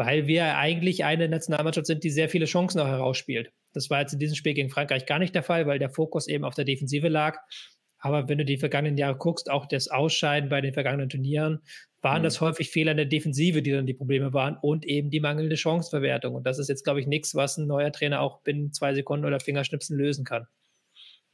weil 0.00 0.26
wir 0.26 0.56
eigentlich 0.56 1.04
eine 1.04 1.28
Nationalmannschaft 1.28 1.86
sind, 1.86 2.04
die 2.04 2.08
sehr 2.08 2.30
viele 2.30 2.46
Chancen 2.46 2.80
auch 2.80 2.86
herausspielt. 2.86 3.52
Das 3.74 3.90
war 3.90 4.00
jetzt 4.00 4.14
in 4.14 4.18
diesem 4.18 4.34
Spiel 4.34 4.54
gegen 4.54 4.70
Frankreich 4.70 5.04
gar 5.04 5.18
nicht 5.18 5.34
der 5.34 5.42
Fall, 5.42 5.66
weil 5.66 5.78
der 5.78 5.90
Fokus 5.90 6.26
eben 6.26 6.42
auf 6.42 6.54
der 6.54 6.64
Defensive 6.64 7.08
lag. 7.08 7.38
Aber 8.00 8.28
wenn 8.28 8.38
du 8.38 8.44
die 8.44 8.58
vergangenen 8.58 8.96
Jahre 8.96 9.16
guckst, 9.16 9.50
auch 9.50 9.66
das 9.66 9.88
Ausscheiden 9.88 10.48
bei 10.48 10.60
den 10.60 10.74
vergangenen 10.74 11.08
Turnieren, 11.08 11.60
waren 12.02 12.22
mhm. 12.22 12.24
das 12.24 12.40
häufig 12.40 12.70
Fehler 12.70 12.92
in 12.92 12.96
der 12.96 13.06
Defensive, 13.06 13.62
die 13.62 13.72
dann 13.72 13.86
die 13.86 13.94
Probleme 13.94 14.32
waren 14.32 14.56
und 14.60 14.86
eben 14.86 15.10
die 15.10 15.20
mangelnde 15.20 15.56
Chanceverwertung. 15.56 16.34
Und 16.34 16.46
das 16.46 16.58
ist 16.58 16.68
jetzt, 16.68 16.84
glaube 16.84 17.00
ich, 17.00 17.06
nichts, 17.06 17.34
was 17.34 17.58
ein 17.58 17.66
neuer 17.66 17.92
Trainer 17.92 18.20
auch 18.20 18.42
binnen 18.42 18.72
zwei 18.72 18.94
Sekunden 18.94 19.26
oder 19.26 19.40
Fingerschnipsen 19.40 19.96
lösen 19.96 20.24
kann. 20.24 20.46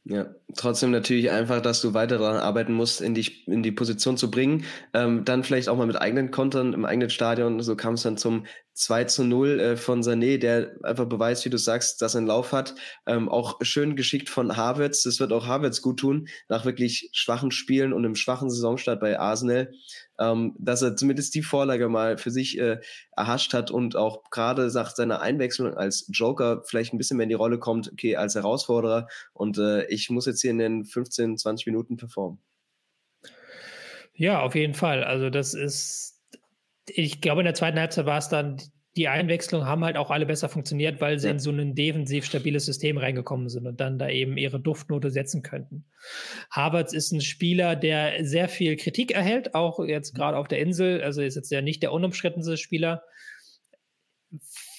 Ja, 0.09 0.33
trotzdem 0.55 0.93
natürlich 0.93 1.33
einfach, 1.33 1.61
dass 1.61 1.81
du 1.81 1.93
weiter 1.93 2.19
daran 2.19 2.37
arbeiten 2.37 2.73
musst, 2.73 3.01
in 3.01 3.15
die, 3.15 3.27
in 3.47 3.65
die 3.65 3.73
Position 3.73 4.17
zu 4.17 4.31
bringen. 4.31 4.65
Ähm, 4.95 5.25
dann 5.25 5.43
vielleicht 5.43 5.69
auch 5.69 5.77
mal 5.77 5.89
mit 5.89 6.01
eigenen 6.01 6.31
Kontern 6.31 6.75
im 6.75 6.85
eigenen 6.85 7.11
Stadion. 7.11 7.61
So 7.61 7.75
kam 7.75 7.95
es 7.95 8.03
dann 8.03 8.17
zum 8.17 8.47
2 8.77 9.05
zu 9.05 9.25
0 9.25 9.61
äh, 9.61 9.77
von 9.77 10.03
Sané, 10.03 10.39
der 10.39 10.77
einfach 10.83 11.07
beweist, 11.07 11.45
wie 11.45 11.51
du 11.51 11.59
sagst, 11.59 12.03
dass 12.03 12.15
er 12.15 12.19
einen 12.19 12.27
Lauf 12.27 12.53
hat. 12.53 12.75
Ähm, 13.07 13.29
auch 13.29 13.59
schön 13.63 13.97
geschickt 13.97 14.29
von 14.29 14.57
Havertz. 14.57 15.03
Das 15.03 15.19
wird 15.21 15.33
auch 15.33 15.47
Havertz 15.47 15.83
gut 15.83 16.01
tun, 16.01 16.29
nach 16.49 16.65
wirklich 16.65 17.11
schwachen 17.13 17.51
Spielen 17.51 17.93
und 17.93 18.05
einem 18.05 18.15
schwachen 18.15 18.51
Saisonstart 18.51 19.01
bei 19.01 19.19
Arsenal 19.19 19.73
ähm, 20.19 20.55
dass 20.59 20.83
er 20.83 20.97
zumindest 20.97 21.35
die 21.35 21.43
Vorlage 21.43 21.89
mal 21.89 22.19
für 22.19 22.31
sich 22.31 22.59
äh, 22.59 22.79
erhascht 23.17 23.55
hat 23.55 23.71
und 23.71 23.97
auch 23.97 24.31
gerade 24.31 24.71
nach 24.73 24.95
seiner 24.95 25.21
Einwechslung 25.21 25.75
als 25.75 26.09
Joker 26.13 26.63
vielleicht 26.65 26.93
ein 26.93 26.99
bisschen 26.99 27.17
mehr 27.17 27.25
in 27.25 27.31
die 27.31 27.35
Rolle 27.35 27.59
kommt, 27.59 27.91
okay, 27.93 28.17
als 28.17 28.35
Herausforderer 28.35 29.09
und 29.33 29.59
äh, 29.59 29.87
ich 29.87 30.11
muss 30.11 30.27
jetzt 30.27 30.41
hier 30.41 30.51
in 30.51 30.59
den 30.59 30.85
15, 30.85 31.39
20 31.39 31.67
Minuten 31.67 31.97
performen. 31.97 32.39
Ja, 34.15 34.41
auf 34.41 34.55
jeden 34.55 34.75
Fall. 34.75 35.05
Also 35.05 35.29
das 35.29 35.53
ist, 35.53 36.16
ich 36.87 37.21
glaube, 37.21 37.41
in 37.41 37.47
der 37.47 37.55
zweiten 37.55 37.79
Halbzeit 37.79 38.07
war 38.07 38.19
es 38.19 38.29
dann 38.29 38.59
die 38.97 39.09
Einwechslungen 39.09 39.67
haben 39.67 39.85
halt 39.85 39.99
auch 39.99 40.11
alle 40.11 40.25
besser 40.25 40.49
funktioniert, 40.49 41.01
weil 41.03 41.19
sie 41.19 41.27
ja. 41.27 41.33
in 41.33 41.39
so 41.39 41.51
ein 41.51 41.75
defensiv 41.75 42.25
stabiles 42.25 42.65
System 42.65 42.97
reingekommen 42.97 43.49
sind 43.51 43.67
und 43.67 43.79
dann 43.79 43.99
da 43.99 44.09
eben 44.09 44.39
ihre 44.39 44.59
Duftnote 44.59 45.11
setzen 45.11 45.43
könnten. 45.43 45.85
Havertz 46.51 46.95
ist 46.95 47.13
ein 47.13 47.21
Spieler, 47.21 47.77
der 47.77 48.25
sehr 48.25 48.49
viel 48.49 48.77
Kritik 48.77 49.13
erhält, 49.13 49.55
auch 49.55 49.81
jetzt 49.85 50.15
mhm. 50.15 50.19
gerade 50.19 50.39
auf 50.39 50.49
der 50.49 50.61
Insel. 50.61 51.03
Also 51.03 51.21
ist 51.21 51.37
jetzt 51.37 51.51
ja 51.51 51.61
nicht 51.61 51.83
der 51.83 51.93
unumstrittenste 51.93 52.57
Spieler 52.57 53.03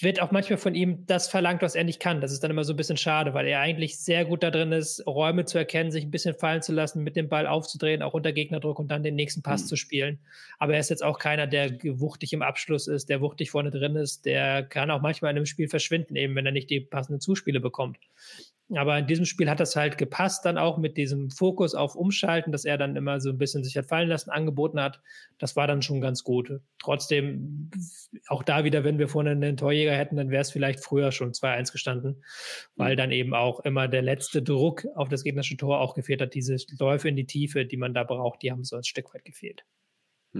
wird 0.03 0.21
auch 0.21 0.31
manchmal 0.31 0.57
von 0.57 0.75
ihm 0.75 1.05
das 1.05 1.27
verlangt, 1.27 1.61
was 1.61 1.75
er 1.75 1.83
nicht 1.83 1.99
kann. 1.99 2.21
Das 2.21 2.31
ist 2.31 2.43
dann 2.43 2.51
immer 2.51 2.63
so 2.63 2.73
ein 2.73 2.77
bisschen 2.77 2.97
schade, 2.97 3.33
weil 3.33 3.47
er 3.47 3.59
eigentlich 3.59 3.97
sehr 3.97 4.25
gut 4.25 4.43
da 4.43 4.51
drin 4.51 4.71
ist, 4.71 5.05
Räume 5.07 5.45
zu 5.45 5.57
erkennen, 5.57 5.91
sich 5.91 6.03
ein 6.03 6.11
bisschen 6.11 6.35
fallen 6.35 6.61
zu 6.61 6.73
lassen, 6.73 7.03
mit 7.03 7.15
dem 7.15 7.29
Ball 7.29 7.47
aufzudrehen, 7.47 8.01
auch 8.01 8.13
unter 8.13 8.31
Gegnerdruck 8.31 8.79
und 8.79 8.89
dann 8.89 9.03
den 9.03 9.15
nächsten 9.15 9.41
Pass 9.41 9.63
mhm. 9.63 9.67
zu 9.67 9.75
spielen. 9.75 10.19
Aber 10.59 10.73
er 10.73 10.79
ist 10.79 10.89
jetzt 10.89 11.03
auch 11.03 11.19
keiner, 11.19 11.47
der 11.47 11.77
wuchtig 11.99 12.33
im 12.33 12.41
Abschluss 12.41 12.87
ist, 12.87 13.09
der 13.09 13.21
wuchtig 13.21 13.51
vorne 13.51 13.71
drin 13.71 13.95
ist. 13.95 14.25
Der 14.25 14.63
kann 14.63 14.91
auch 14.91 15.01
manchmal 15.01 15.31
in 15.31 15.37
einem 15.37 15.45
Spiel 15.45 15.67
verschwinden, 15.67 16.15
eben 16.15 16.35
wenn 16.35 16.45
er 16.45 16.51
nicht 16.51 16.69
die 16.69 16.79
passenden 16.79 17.21
Zuspiele 17.21 17.59
bekommt. 17.59 17.97
Aber 18.75 18.97
in 18.99 19.07
diesem 19.07 19.23
Spiel 19.23 19.49
hat 19.49 19.61
das 19.61 19.77
halt 19.77 19.97
gepasst, 19.97 20.43
dann 20.43 20.57
auch 20.57 20.77
mit 20.77 20.97
diesem 20.97 21.29
Fokus 21.29 21.73
auf 21.73 21.95
Umschalten, 21.95 22.51
dass 22.51 22.65
er 22.65 22.77
dann 22.77 22.97
immer 22.97 23.21
so 23.21 23.29
ein 23.29 23.37
bisschen 23.37 23.63
sich 23.63 23.77
hat 23.77 23.85
fallen 23.85 24.09
lassen, 24.09 24.29
angeboten 24.29 24.81
hat. 24.81 25.01
Das 25.37 25.55
war 25.55 25.67
dann 25.67 25.81
schon 25.81 26.01
ganz 26.01 26.23
gut. 26.23 26.59
Trotzdem, 26.79 27.71
auch 28.27 28.43
da 28.43 28.65
wieder, 28.65 28.83
wenn 28.83 28.99
wir 28.99 29.07
vorne 29.07 29.31
einen 29.31 29.55
Torjäger 29.55 29.95
hätten, 29.95 30.17
dann 30.17 30.31
wäre 30.31 30.41
es 30.41 30.51
vielleicht 30.51 30.81
früher 30.81 31.13
schon 31.13 31.31
2-1 31.31 31.71
gestanden, 31.71 32.23
weil 32.75 32.97
dann 32.97 33.11
eben 33.11 33.33
auch 33.33 33.61
immer 33.61 33.87
der 33.87 34.01
letzte 34.01 34.41
Druck 34.41 34.85
auf 34.95 35.07
das 35.07 35.23
gegnerische 35.23 35.55
Tor 35.55 35.79
auch 35.79 35.93
gefehlt 35.93 36.21
hat. 36.21 36.33
Diese 36.33 36.57
Läufe 36.77 37.07
in 37.07 37.15
die 37.15 37.25
Tiefe, 37.25 37.65
die 37.65 37.77
man 37.77 37.93
da 37.93 38.03
braucht, 38.03 38.41
die 38.41 38.51
haben 38.51 38.65
so 38.65 38.75
ein 38.75 38.83
Stück 38.83 39.13
weit 39.13 39.23
gefehlt. 39.23 39.63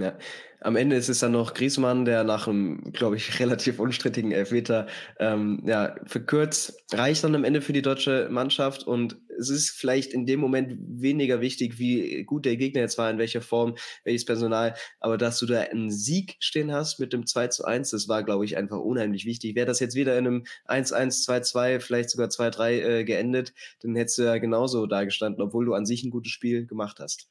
Ja. 0.02 0.18
Am 0.60 0.76
Ende 0.76 0.96
ist 0.96 1.08
es 1.08 1.20
dann 1.20 1.34
noch 1.34 1.54
Griezmann, 1.54 2.06
der 2.06 2.24
nach 2.24 2.48
einem, 2.48 2.92
glaube 2.92 3.16
ich, 3.16 3.40
relativ 3.40 3.80
unstrittigen 3.80 4.32
Elfmeter 4.32 4.88
ähm, 5.20 5.62
ja, 5.66 5.96
verkürzt, 6.06 6.84
reicht 6.92 7.24
dann 7.24 7.36
am 7.36 7.44
Ende 7.44 7.62
für 7.62 7.74
die 7.74 7.84
deutsche 7.84 8.28
Mannschaft 8.32 8.84
und 8.86 9.18
es 9.40 9.50
ist 9.50 9.70
vielleicht 9.70 10.14
in 10.14 10.26
dem 10.26 10.40
Moment 10.40 10.76
weniger 10.80 11.42
wichtig, 11.42 11.78
wie 11.78 12.24
gut 12.24 12.46
der 12.46 12.58
Gegner 12.58 12.82
jetzt 12.82 12.98
war, 12.98 13.10
in 13.12 13.20
welcher 13.20 13.42
Form, 13.42 13.76
welches 14.04 14.26
Personal, 14.26 14.74
aber 15.00 15.18
dass 15.18 15.38
du 15.38 15.46
da 15.46 15.60
einen 15.60 15.92
Sieg 15.92 16.38
stehen 16.40 16.72
hast 16.72 17.00
mit 17.00 17.14
dem 17.14 17.28
2 17.28 17.48
zu 17.50 17.66
1, 17.66 17.92
das 17.92 18.08
war, 18.08 18.24
glaube 18.24 18.46
ich, 18.46 18.58
einfach 18.58 18.80
unheimlich 18.80 19.26
wichtig. 19.26 19.56
Wäre 19.56 19.68
das 19.68 19.80
jetzt 19.80 19.96
wieder 19.96 20.18
in 20.18 20.26
einem 20.26 20.44
1-1, 20.68 21.24
2-2, 21.28 21.80
vielleicht 21.80 22.10
sogar 22.10 22.30
2-3 22.30 22.70
äh, 22.72 23.04
geendet, 23.04 23.54
dann 23.82 23.96
hättest 23.96 24.18
du 24.18 24.24
ja 24.24 24.38
genauso 24.40 24.88
da 24.88 25.04
gestanden, 25.04 25.44
obwohl 25.44 25.66
du 25.66 25.76
an 25.76 25.86
sich 25.86 26.04
ein 26.04 26.10
gutes 26.10 26.32
Spiel 26.32 26.66
gemacht 26.66 27.00
hast 27.00 27.30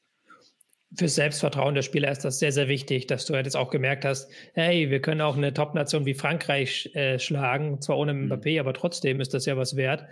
fürs 0.95 1.15
Selbstvertrauen 1.15 1.75
der 1.75 1.81
Spieler 1.81 2.09
ist 2.11 2.23
das 2.23 2.39
sehr, 2.39 2.51
sehr 2.51 2.69
wichtig, 2.69 3.07
dass 3.07 3.25
du 3.25 3.33
halt 3.33 3.45
jetzt 3.45 3.57
auch 3.57 3.69
gemerkt 3.69 4.05
hast, 4.05 4.31
hey, 4.53 4.89
wir 4.89 5.01
können 5.01 5.21
auch 5.21 5.35
eine 5.35 5.53
Top-Nation 5.53 6.05
wie 6.05 6.13
Frankreich 6.13 6.89
äh, 6.93 7.19
schlagen, 7.19 7.81
zwar 7.81 7.97
ohne 7.97 8.13
mhm. 8.13 8.31
Mbappé, 8.31 8.59
aber 8.59 8.73
trotzdem 8.73 9.19
ist 9.19 9.33
das 9.33 9.45
ja 9.45 9.57
was 9.57 9.75
wert. 9.75 10.05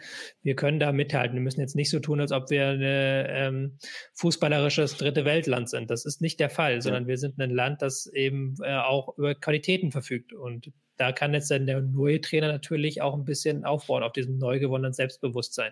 Wir 0.43 0.55
können 0.55 0.79
da 0.79 0.91
mithalten. 0.91 1.35
Wir 1.35 1.41
müssen 1.41 1.61
jetzt 1.61 1.75
nicht 1.75 1.89
so 1.89 1.99
tun, 1.99 2.19
als 2.19 2.31
ob 2.33 2.49
wir 2.49 2.67
ein 2.67 2.81
ähm, 2.81 3.77
fußballerisches 4.15 4.97
dritte 4.97 5.23
Weltland 5.23 5.69
sind. 5.69 5.89
Das 5.89 6.05
ist 6.05 6.21
nicht 6.21 6.39
der 6.39 6.49
Fall, 6.49 6.81
sondern 6.81 7.03
ja. 7.03 7.07
wir 7.09 7.17
sind 7.17 7.39
ein 7.39 7.51
Land, 7.51 7.81
das 7.81 8.07
eben 8.07 8.55
äh, 8.61 8.75
auch 8.75 9.17
über 9.17 9.33
Qualitäten 9.33 9.91
verfügt. 9.91 10.33
Und 10.33 10.71
da 10.97 11.13
kann 11.13 11.33
jetzt 11.33 11.51
dann 11.51 11.67
der 11.67 11.81
neue 11.81 12.19
Trainer 12.19 12.47
natürlich 12.47 13.01
auch 13.01 13.15
ein 13.15 13.25
bisschen 13.25 13.63
aufbauen 13.63 14.03
auf 14.03 14.11
diesem 14.11 14.37
neu 14.37 14.59
gewonnenen 14.59 14.93
Selbstbewusstsein. 14.93 15.71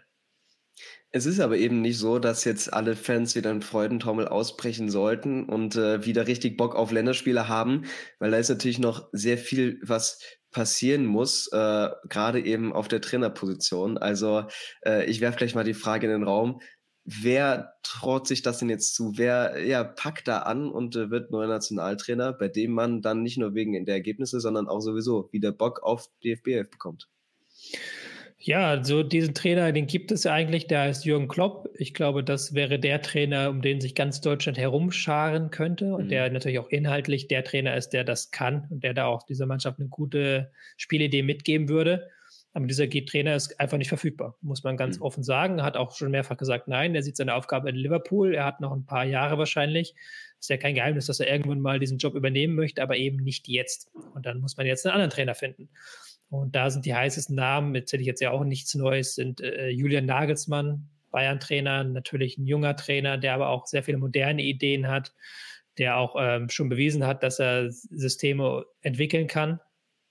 Es 1.15 1.27
ist 1.27 1.39
aber 1.39 1.57
eben 1.57 1.81
nicht 1.81 1.99
so, 1.99 2.17
dass 2.17 2.43
jetzt 2.43 2.73
alle 2.73 2.95
Fans 2.95 3.35
wieder 3.35 3.51
in 3.51 3.61
Freudentrommel 3.61 4.27
ausbrechen 4.27 4.89
sollten 4.89 5.45
und 5.45 5.75
äh, 5.75 6.05
wieder 6.05 6.25
richtig 6.25 6.57
Bock 6.57 6.75
auf 6.75 6.91
Länderspiele 6.91 7.47
haben, 7.47 7.85
weil 8.17 8.31
da 8.31 8.37
ist 8.37 8.49
natürlich 8.49 8.79
noch 8.79 9.09
sehr 9.11 9.37
viel, 9.37 9.79
was 9.83 10.19
passieren 10.49 11.05
muss, 11.05 11.47
äh, 11.51 11.89
gerade 12.09 12.43
eben 12.43 12.73
auf 12.73 12.87
der 12.87 13.01
Trainerposition. 13.01 13.97
Also 13.97 14.45
äh, 14.85 15.05
ich 15.05 15.21
werfe 15.21 15.37
gleich 15.37 15.53
mal 15.53 15.63
die 15.63 15.73
Frage 15.73 16.07
in 16.07 16.13
den 16.13 16.23
Raum. 16.23 16.61
Wer 17.05 17.73
traut 17.83 18.27
sich 18.27 18.41
das 18.41 18.59
denn 18.59 18.69
jetzt 18.69 18.95
zu? 18.95 19.13
Wer 19.15 19.65
ja, 19.65 19.83
packt 19.83 20.27
da 20.27 20.39
an 20.39 20.69
und 20.71 20.95
äh, 20.95 21.11
wird 21.11 21.31
neuer 21.31 21.47
Nationaltrainer, 21.47 22.33
bei 22.33 22.47
dem 22.47 22.71
man 22.71 23.01
dann 23.01 23.21
nicht 23.21 23.37
nur 23.37 23.53
wegen 23.53 23.85
der 23.85 23.95
Ergebnisse, 23.95 24.39
sondern 24.39 24.67
auch 24.67 24.79
sowieso 24.79 25.29
wieder 25.31 25.51
Bock 25.51 25.83
auf 25.83 26.09
DFB 26.23 26.71
bekommt? 26.71 27.09
Ja, 28.45 28.83
so 28.83 29.03
diesen 29.03 29.33
Trainer, 29.33 29.71
den 29.71 29.87
gibt 29.87 30.11
es 30.11 30.25
ja 30.25 30.33
eigentlich, 30.33 30.67
der 30.67 30.81
heißt 30.81 31.05
Jürgen 31.05 31.29
Klopp. 31.29 31.69
Ich 31.75 31.93
glaube, 31.93 32.25
das 32.25 32.53
wäre 32.53 32.77
der 32.77 33.01
Trainer, 33.01 33.49
um 33.49 33.61
den 33.61 33.79
sich 33.79 33.95
ganz 33.95 34.19
Deutschland 34.19 34.57
herumscharen 34.57 35.49
könnte 35.49 35.95
und 35.95 36.05
mhm. 36.05 36.09
der 36.09 36.29
natürlich 36.29 36.59
auch 36.59 36.67
inhaltlich 36.67 37.29
der 37.29 37.45
Trainer 37.45 37.77
ist, 37.77 37.91
der 37.91 38.03
das 38.03 38.31
kann 38.31 38.67
und 38.69 38.83
der 38.83 38.93
da 38.93 39.05
auch 39.05 39.23
dieser 39.23 39.45
Mannschaft 39.45 39.79
eine 39.79 39.87
gute 39.87 40.51
Spielidee 40.75 41.23
mitgeben 41.23 41.69
würde. 41.69 42.09
Aber 42.51 42.67
dieser 42.67 42.89
Trainer 42.89 43.33
ist 43.33 43.61
einfach 43.61 43.77
nicht 43.77 43.87
verfügbar, 43.87 44.37
muss 44.41 44.61
man 44.61 44.75
ganz 44.75 44.97
mhm. 44.97 45.03
offen 45.03 45.23
sagen. 45.23 45.63
Hat 45.63 45.77
auch 45.77 45.95
schon 45.95 46.11
mehrfach 46.11 46.35
gesagt, 46.35 46.67
nein, 46.67 46.93
er 46.95 47.01
sieht 47.01 47.15
seine 47.15 47.35
Aufgabe 47.35 47.69
in 47.69 47.77
Liverpool. 47.77 48.35
Er 48.35 48.43
hat 48.43 48.59
noch 48.59 48.73
ein 48.73 48.85
paar 48.85 49.05
Jahre 49.05 49.37
wahrscheinlich. 49.37 49.95
Ist 50.37 50.49
ja 50.49 50.57
kein 50.57 50.75
Geheimnis, 50.75 51.05
dass 51.05 51.21
er 51.21 51.31
irgendwann 51.31 51.61
mal 51.61 51.79
diesen 51.79 51.97
Job 51.97 52.13
übernehmen 52.13 52.55
möchte, 52.55 52.83
aber 52.83 52.97
eben 52.97 53.23
nicht 53.23 53.47
jetzt. 53.47 53.89
Und 54.13 54.25
dann 54.25 54.41
muss 54.41 54.57
man 54.57 54.65
jetzt 54.65 54.85
einen 54.85 54.95
anderen 54.95 55.11
Trainer 55.11 55.33
finden. 55.33 55.69
Und 56.33 56.55
da 56.55 56.71
sind 56.71 56.87
die 56.87 56.95
heißesten 56.95 57.35
Namen, 57.35 57.75
erzähle 57.75 58.01
ich 58.01 58.07
jetzt 58.07 58.19
ja 58.19 58.31
auch 58.31 58.43
nichts 58.43 58.73
Neues, 58.73 59.13
sind 59.13 59.39
äh, 59.39 59.69
Julian 59.69 60.07
Nagelsmann, 60.07 60.89
Bayern-Trainer, 61.11 61.83
natürlich 61.83 62.39
ein 62.39 62.47
junger 62.47 62.75
Trainer, 62.75 63.19
der 63.19 63.35
aber 63.35 63.49
auch 63.49 63.67
sehr 63.67 63.83
viele 63.83 63.99
moderne 63.99 64.41
Ideen 64.41 64.87
hat, 64.87 65.13
der 65.77 65.95
auch 65.97 66.15
ähm, 66.17 66.49
schon 66.49 66.69
bewiesen 66.69 67.05
hat, 67.05 67.21
dass 67.21 67.37
er 67.37 67.69
Systeme 67.69 68.65
entwickeln 68.81 69.27
kann, 69.27 69.59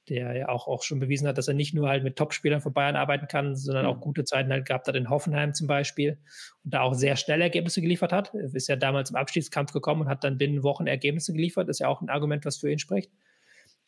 der 0.08 0.36
ja 0.36 0.48
auch, 0.48 0.68
auch 0.68 0.84
schon 0.84 1.00
bewiesen 1.00 1.26
hat, 1.26 1.38
dass 1.38 1.48
er 1.48 1.54
nicht 1.54 1.74
nur 1.74 1.88
halt 1.88 2.04
mit 2.04 2.14
Topspielern 2.14 2.60
von 2.60 2.72
Bayern 2.72 2.94
arbeiten 2.94 3.26
kann, 3.26 3.56
sondern 3.56 3.84
auch 3.84 3.96
mhm. 3.96 4.02
gute 4.02 4.22
Zeiten 4.22 4.52
halt 4.52 4.64
gehabt 4.64 4.86
hat 4.86 4.94
in 4.94 5.10
Hoffenheim 5.10 5.54
zum 5.54 5.66
Beispiel 5.66 6.18
und 6.62 6.72
da 6.72 6.82
auch 6.82 6.94
sehr 6.94 7.16
schnell 7.16 7.40
Ergebnisse 7.40 7.82
geliefert 7.82 8.12
hat. 8.12 8.32
Er 8.32 8.54
ist 8.54 8.68
ja 8.68 8.76
damals 8.76 9.10
im 9.10 9.16
Abstiegskampf 9.16 9.72
gekommen 9.72 10.02
und 10.02 10.08
hat 10.08 10.22
dann 10.22 10.38
binnen 10.38 10.62
Wochen 10.62 10.86
Ergebnisse 10.86 11.32
geliefert. 11.32 11.68
Das 11.68 11.78
ist 11.78 11.80
ja 11.80 11.88
auch 11.88 12.00
ein 12.00 12.10
Argument, 12.10 12.44
was 12.44 12.58
für 12.58 12.70
ihn 12.70 12.78
spricht. 12.78 13.10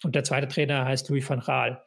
Und 0.03 0.17
der 0.17 0.25
zweite 0.25 0.49
Trainer 0.49 0.85
heißt 0.85 1.09
Louis 1.11 1.31
van 1.31 1.39
Gaal 1.39 1.81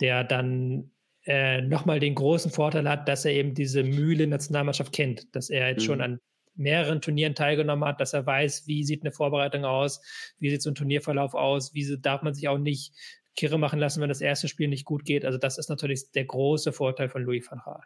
der 0.00 0.24
dann 0.24 0.90
äh, 1.26 1.60
nochmal 1.60 2.00
den 2.00 2.14
großen 2.14 2.50
Vorteil 2.50 2.88
hat, 2.88 3.08
dass 3.08 3.24
er 3.24 3.32
eben 3.32 3.54
diese 3.54 3.82
Mühle-Nationalmannschaft 3.82 4.92
kennt, 4.92 5.34
dass 5.34 5.50
er 5.50 5.68
jetzt 5.68 5.82
mhm. 5.82 5.86
schon 5.86 6.00
an 6.00 6.20
mehreren 6.54 7.00
Turnieren 7.00 7.34
teilgenommen 7.34 7.88
hat, 7.88 8.00
dass 8.00 8.12
er 8.12 8.26
weiß, 8.26 8.66
wie 8.66 8.84
sieht 8.84 9.02
eine 9.02 9.12
Vorbereitung 9.12 9.64
aus, 9.64 10.00
wie 10.38 10.50
sieht 10.50 10.62
so 10.62 10.70
ein 10.70 10.74
Turnierverlauf 10.74 11.34
aus, 11.34 11.74
wie 11.74 11.98
darf 12.00 12.22
man 12.22 12.34
sich 12.34 12.48
auch 12.48 12.58
nicht 12.58 12.94
kirre 13.36 13.58
machen 13.58 13.78
lassen, 13.78 14.00
wenn 14.00 14.08
das 14.08 14.20
erste 14.20 14.48
Spiel 14.48 14.68
nicht 14.68 14.84
gut 14.84 15.04
geht. 15.04 15.24
Also 15.24 15.38
das 15.38 15.58
ist 15.58 15.70
natürlich 15.70 16.10
der 16.12 16.24
große 16.24 16.72
Vorteil 16.72 17.08
von 17.08 17.22
Louis 17.22 17.46
van 17.50 17.60
Gaal. 17.64 17.82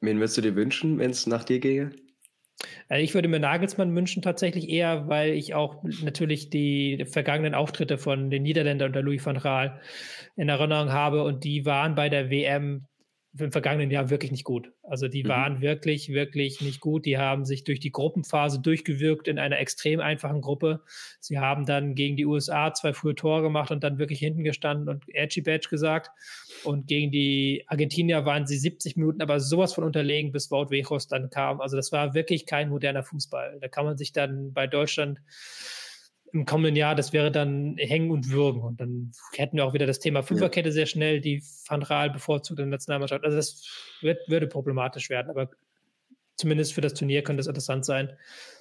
Wen 0.00 0.18
würdest 0.18 0.36
du 0.36 0.42
dir 0.42 0.54
wünschen, 0.54 0.98
wenn 0.98 1.10
es 1.10 1.26
nach 1.26 1.44
dir 1.44 1.60
ginge? 1.60 1.92
Also 2.88 3.02
ich 3.02 3.14
würde 3.14 3.28
mir 3.28 3.38
Nagelsmann 3.38 3.94
wünschen 3.94 4.22
tatsächlich 4.22 4.68
eher, 4.68 5.08
weil 5.08 5.32
ich 5.32 5.54
auch 5.54 5.82
natürlich 6.02 6.50
die 6.50 7.06
vergangenen 7.08 7.54
Auftritte 7.54 7.98
von 7.98 8.30
den 8.30 8.42
Niederländern 8.42 8.88
unter 8.88 9.02
Louis 9.02 9.24
van 9.24 9.38
Gaal 9.38 9.80
in 10.36 10.48
Erinnerung 10.48 10.92
habe 10.92 11.22
und 11.22 11.44
die 11.44 11.64
waren 11.64 11.94
bei 11.94 12.08
der 12.08 12.30
WM 12.30 12.86
im 13.38 13.52
vergangenen 13.52 13.90
Jahr 13.90 14.10
wirklich 14.10 14.32
nicht 14.32 14.44
gut. 14.44 14.72
Also 14.82 15.06
die 15.06 15.22
mhm. 15.22 15.28
waren 15.28 15.60
wirklich, 15.60 16.08
wirklich 16.08 16.60
nicht 16.60 16.80
gut. 16.80 17.06
Die 17.06 17.16
haben 17.16 17.44
sich 17.44 17.62
durch 17.62 17.78
die 17.78 17.92
Gruppenphase 17.92 18.60
durchgewirkt 18.60 19.28
in 19.28 19.38
einer 19.38 19.58
extrem 19.58 20.00
einfachen 20.00 20.40
Gruppe. 20.40 20.82
Sie 21.20 21.38
haben 21.38 21.64
dann 21.64 21.94
gegen 21.94 22.16
die 22.16 22.26
USA 22.26 22.74
zwei 22.74 22.92
frühe 22.92 23.14
Tore 23.14 23.42
gemacht 23.42 23.70
und 23.70 23.84
dann 23.84 23.98
wirklich 23.98 24.18
hinten 24.18 24.42
gestanden 24.42 24.88
und 24.88 25.04
Edgy 25.08 25.42
Badge 25.42 25.68
gesagt. 25.70 26.10
Und 26.64 26.88
gegen 26.88 27.12
die 27.12 27.64
Argentinier 27.68 28.24
waren 28.24 28.46
sie 28.46 28.58
70 28.58 28.96
Minuten 28.96 29.22
aber 29.22 29.38
sowas 29.38 29.74
von 29.74 29.84
unterlegen, 29.84 30.32
bis 30.32 30.50
Wout 30.50 30.70
Wechos 30.70 31.06
dann 31.06 31.30
kam. 31.30 31.60
Also 31.60 31.76
das 31.76 31.92
war 31.92 32.14
wirklich 32.14 32.46
kein 32.46 32.68
moderner 32.68 33.04
Fußball. 33.04 33.58
Da 33.60 33.68
kann 33.68 33.84
man 33.84 33.96
sich 33.96 34.12
dann 34.12 34.52
bei 34.52 34.66
Deutschland 34.66 35.20
im 36.32 36.44
kommenden 36.44 36.76
Jahr, 36.76 36.94
das 36.94 37.12
wäre 37.12 37.30
dann 37.30 37.76
hängen 37.78 38.10
und 38.10 38.30
würgen. 38.30 38.62
Und 38.62 38.80
dann 38.80 39.12
hätten 39.34 39.56
wir 39.56 39.64
auch 39.64 39.74
wieder 39.74 39.86
das 39.86 39.98
Thema 39.98 40.22
Fünferkette 40.22 40.72
sehr 40.72 40.86
schnell, 40.86 41.20
die 41.20 41.42
Van 41.66 41.82
Raal 41.82 42.10
bevorzugt 42.10 42.60
in 42.60 42.66
der 42.66 42.76
Nationalmannschaft. 42.76 43.24
Also 43.24 43.36
das 43.36 43.96
wird, 44.00 44.28
würde 44.28 44.46
problematisch 44.46 45.10
werden, 45.10 45.30
aber 45.30 45.50
zumindest 46.36 46.72
für 46.72 46.80
das 46.80 46.94
Turnier 46.94 47.22
könnte 47.22 47.40
es 47.40 47.46
interessant 47.46 47.84
sein. 47.84 48.16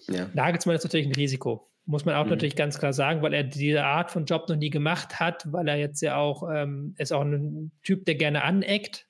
Ja. 0.08 0.30
Nagelsmann 0.34 0.76
ist 0.76 0.84
natürlich 0.84 1.08
ein 1.08 1.16
Risiko. 1.16 1.70
Muss 1.86 2.06
man 2.06 2.16
auch 2.16 2.26
mhm. 2.26 2.32
natürlich 2.32 2.56
ganz 2.56 2.78
klar 2.78 2.94
sagen, 2.94 3.22
weil 3.22 3.34
er 3.34 3.44
diese 3.44 3.84
Art 3.84 4.12
von 4.12 4.26
Job 4.26 4.48
noch 4.50 4.56
nie 4.56 4.70
gemacht 4.70 5.20
hat, 5.20 5.52
weil 5.52 5.68
er 5.68 5.78
jetzt 5.78 6.02
ja 6.02 6.18
auch, 6.18 6.44
ähm, 6.54 6.94
ist 6.98 7.12
auch 7.12 7.22
ein 7.22 7.72
Typ, 7.84 8.06
der 8.06 8.16
gerne 8.16 8.44
aneckt. 8.44 9.08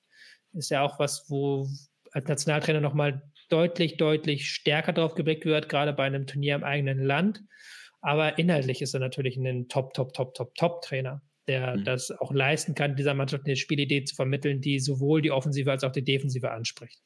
Ist 0.52 0.70
ja 0.70 0.82
auch 0.82 0.98
was, 0.98 1.26
wo 1.28 1.68
als 2.12 2.26
Nationaltrainer 2.26 2.80
nochmal 2.80 3.22
deutlich, 3.50 3.96
deutlich 3.96 4.48
stärker 4.50 4.92
drauf 4.92 5.14
geblickt 5.14 5.44
wird, 5.44 5.68
gerade 5.68 5.92
bei 5.92 6.04
einem 6.04 6.26
Turnier 6.26 6.54
im 6.54 6.64
eigenen 6.64 7.02
Land. 7.02 7.42
Aber 8.00 8.38
inhaltlich 8.38 8.82
ist 8.82 8.94
er 8.94 9.00
natürlich 9.00 9.36
ein 9.36 9.68
Top, 9.68 9.94
Top, 9.94 10.12
Top, 10.14 10.34
Top, 10.34 10.54
Top-Trainer, 10.54 11.22
der 11.48 11.76
mhm. 11.76 11.84
das 11.84 12.10
auch 12.10 12.32
leisten 12.32 12.74
kann, 12.74 12.96
dieser 12.96 13.14
Mannschaft 13.14 13.44
eine 13.46 13.56
Spielidee 13.56 14.04
zu 14.04 14.14
vermitteln, 14.14 14.60
die 14.60 14.80
sowohl 14.80 15.22
die 15.22 15.30
Offensive 15.30 15.70
als 15.70 15.84
auch 15.84 15.92
die 15.92 16.04
Defensive 16.04 16.50
anspricht. 16.50 17.00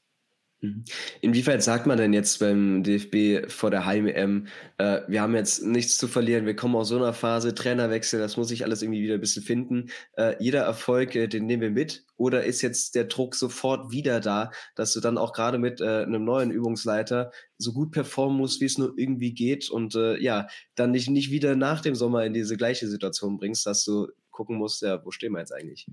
Mhm. 0.61 0.85
Inwieweit 1.21 1.63
sagt 1.63 1.87
man 1.87 1.99
denn 1.99 2.13
jetzt 2.13 2.39
beim 2.39 2.83
DFB 2.83 3.51
vor 3.51 3.71
der 3.71 3.85
Heim-EM, 3.85 4.47
äh, 4.79 5.01
wir 5.09 5.21
haben 5.21 5.35
jetzt 5.35 5.63
nichts 5.63 5.99
zu 5.99 6.09
verlieren, 6.09 6.47
wir 6.47 6.57
kommen 6.57 6.75
aus 6.75 6.89
so 6.89 6.97
einer 6.97 7.13
Phase, 7.13 7.55
Trainerwechsel, 7.55 8.19
das 8.19 8.37
muss 8.37 8.49
sich 8.49 8.65
alles 8.65 8.83
irgendwie 8.83 9.03
wieder 9.03 9.15
ein 9.15 9.21
bisschen 9.21 9.43
finden. 9.43 9.91
Äh, 10.17 10.37
jeder 10.43 10.63
Erfolg, 10.63 11.15
äh, 11.15 11.29
den 11.29 11.47
nehmen 11.47 11.63
wir 11.63 11.71
mit. 11.71 12.05
Oder 12.17 12.45
ist 12.45 12.63
jetzt 12.63 12.95
der 12.95 13.05
Druck 13.05 13.35
sofort 13.35 13.91
wieder 13.91 14.21
da, 14.21 14.51
dass 14.75 14.93
du 14.93 15.01
dann 15.01 15.19
auch 15.19 15.33
gerade 15.33 15.59
mit 15.59 15.81
äh, 15.81 16.03
einem 16.03 16.25
neuen 16.25 16.51
Übungsleiter 16.51 17.31
so 17.59 17.73
gut 17.73 17.93
performen 17.93 18.39
musst, 18.39 18.61
wie 18.61 18.67
es 18.67 18.79
nur 18.79 18.95
irgendwie 18.97 19.35
geht 19.35 19.69
und 19.69 19.95
äh, 19.95 20.19
ja, 20.19 20.47
dann 20.77 20.93
nicht, 20.93 21.11
nicht 21.11 21.31
wieder 21.31 21.57
nach 21.57 21.81
dem 21.81 21.95
Sommer 21.95 22.25
in 22.25 22.33
diese 22.33 22.57
gleiche 22.57 22.89
Situation 22.89 23.37
bringst, 23.37 23.67
dass 23.67 23.85
du 23.85 24.09
gucken 24.31 24.57
musst, 24.57 24.83
ja, 24.83 25.05
wo 25.05 25.11
stehen 25.11 25.33
wir 25.33 25.41
jetzt 25.41 25.53
eigentlich? 25.53 25.87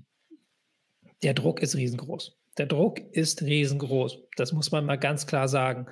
Der 1.22 1.34
Druck 1.34 1.60
ist 1.60 1.76
riesengroß. 1.76 2.36
Der 2.58 2.66
Druck 2.66 3.00
ist 3.12 3.42
riesengroß. 3.42 4.18
Das 4.36 4.52
muss 4.52 4.72
man 4.72 4.84
mal 4.84 4.96
ganz 4.98 5.26
klar 5.26 5.48
sagen. 5.48 5.86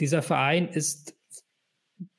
Dieser 0.00 0.22
Verein 0.22 0.68
ist 0.68 1.14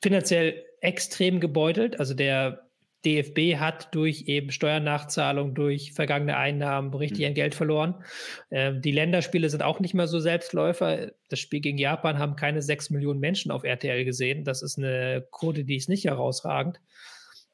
finanziell 0.02 0.64
extrem 0.82 1.40
gebeutelt. 1.40 2.00
Also 2.00 2.14
der 2.14 2.68
DFB 3.06 3.56
hat 3.58 3.94
durch 3.96 4.24
eben 4.28 4.52
Steuernachzahlung, 4.52 5.54
durch 5.54 5.94
vergangene 5.94 6.36
Einnahmen 6.38 6.94
richtig 6.94 7.22
mhm. 7.22 7.28
an 7.28 7.34
Geld 7.36 7.56
verloren. 7.56 8.04
Ähm, 8.52 8.82
die 8.82 8.92
Länderspiele 8.92 9.50
sind 9.50 9.64
auch 9.64 9.80
nicht 9.80 9.94
mehr 9.94 10.08
so 10.08 10.20
Selbstläufer. 10.20 11.12
Das 11.30 11.40
Spiel 11.40 11.62
gegen 11.62 11.78
Japan 11.78 12.20
haben 12.20 12.36
keine 12.36 12.62
sechs 12.62 12.90
Millionen 12.90 13.20
Menschen 13.20 13.52
auf 13.52 13.64
RTL 13.64 14.04
gesehen. 14.04 14.44
Das 14.44 14.62
ist 14.62 14.78
eine 14.78 15.26
Quote, 15.32 15.64
die 15.64 15.76
ist 15.76 15.90
nicht 15.90 16.06
herausragend. 16.06 16.80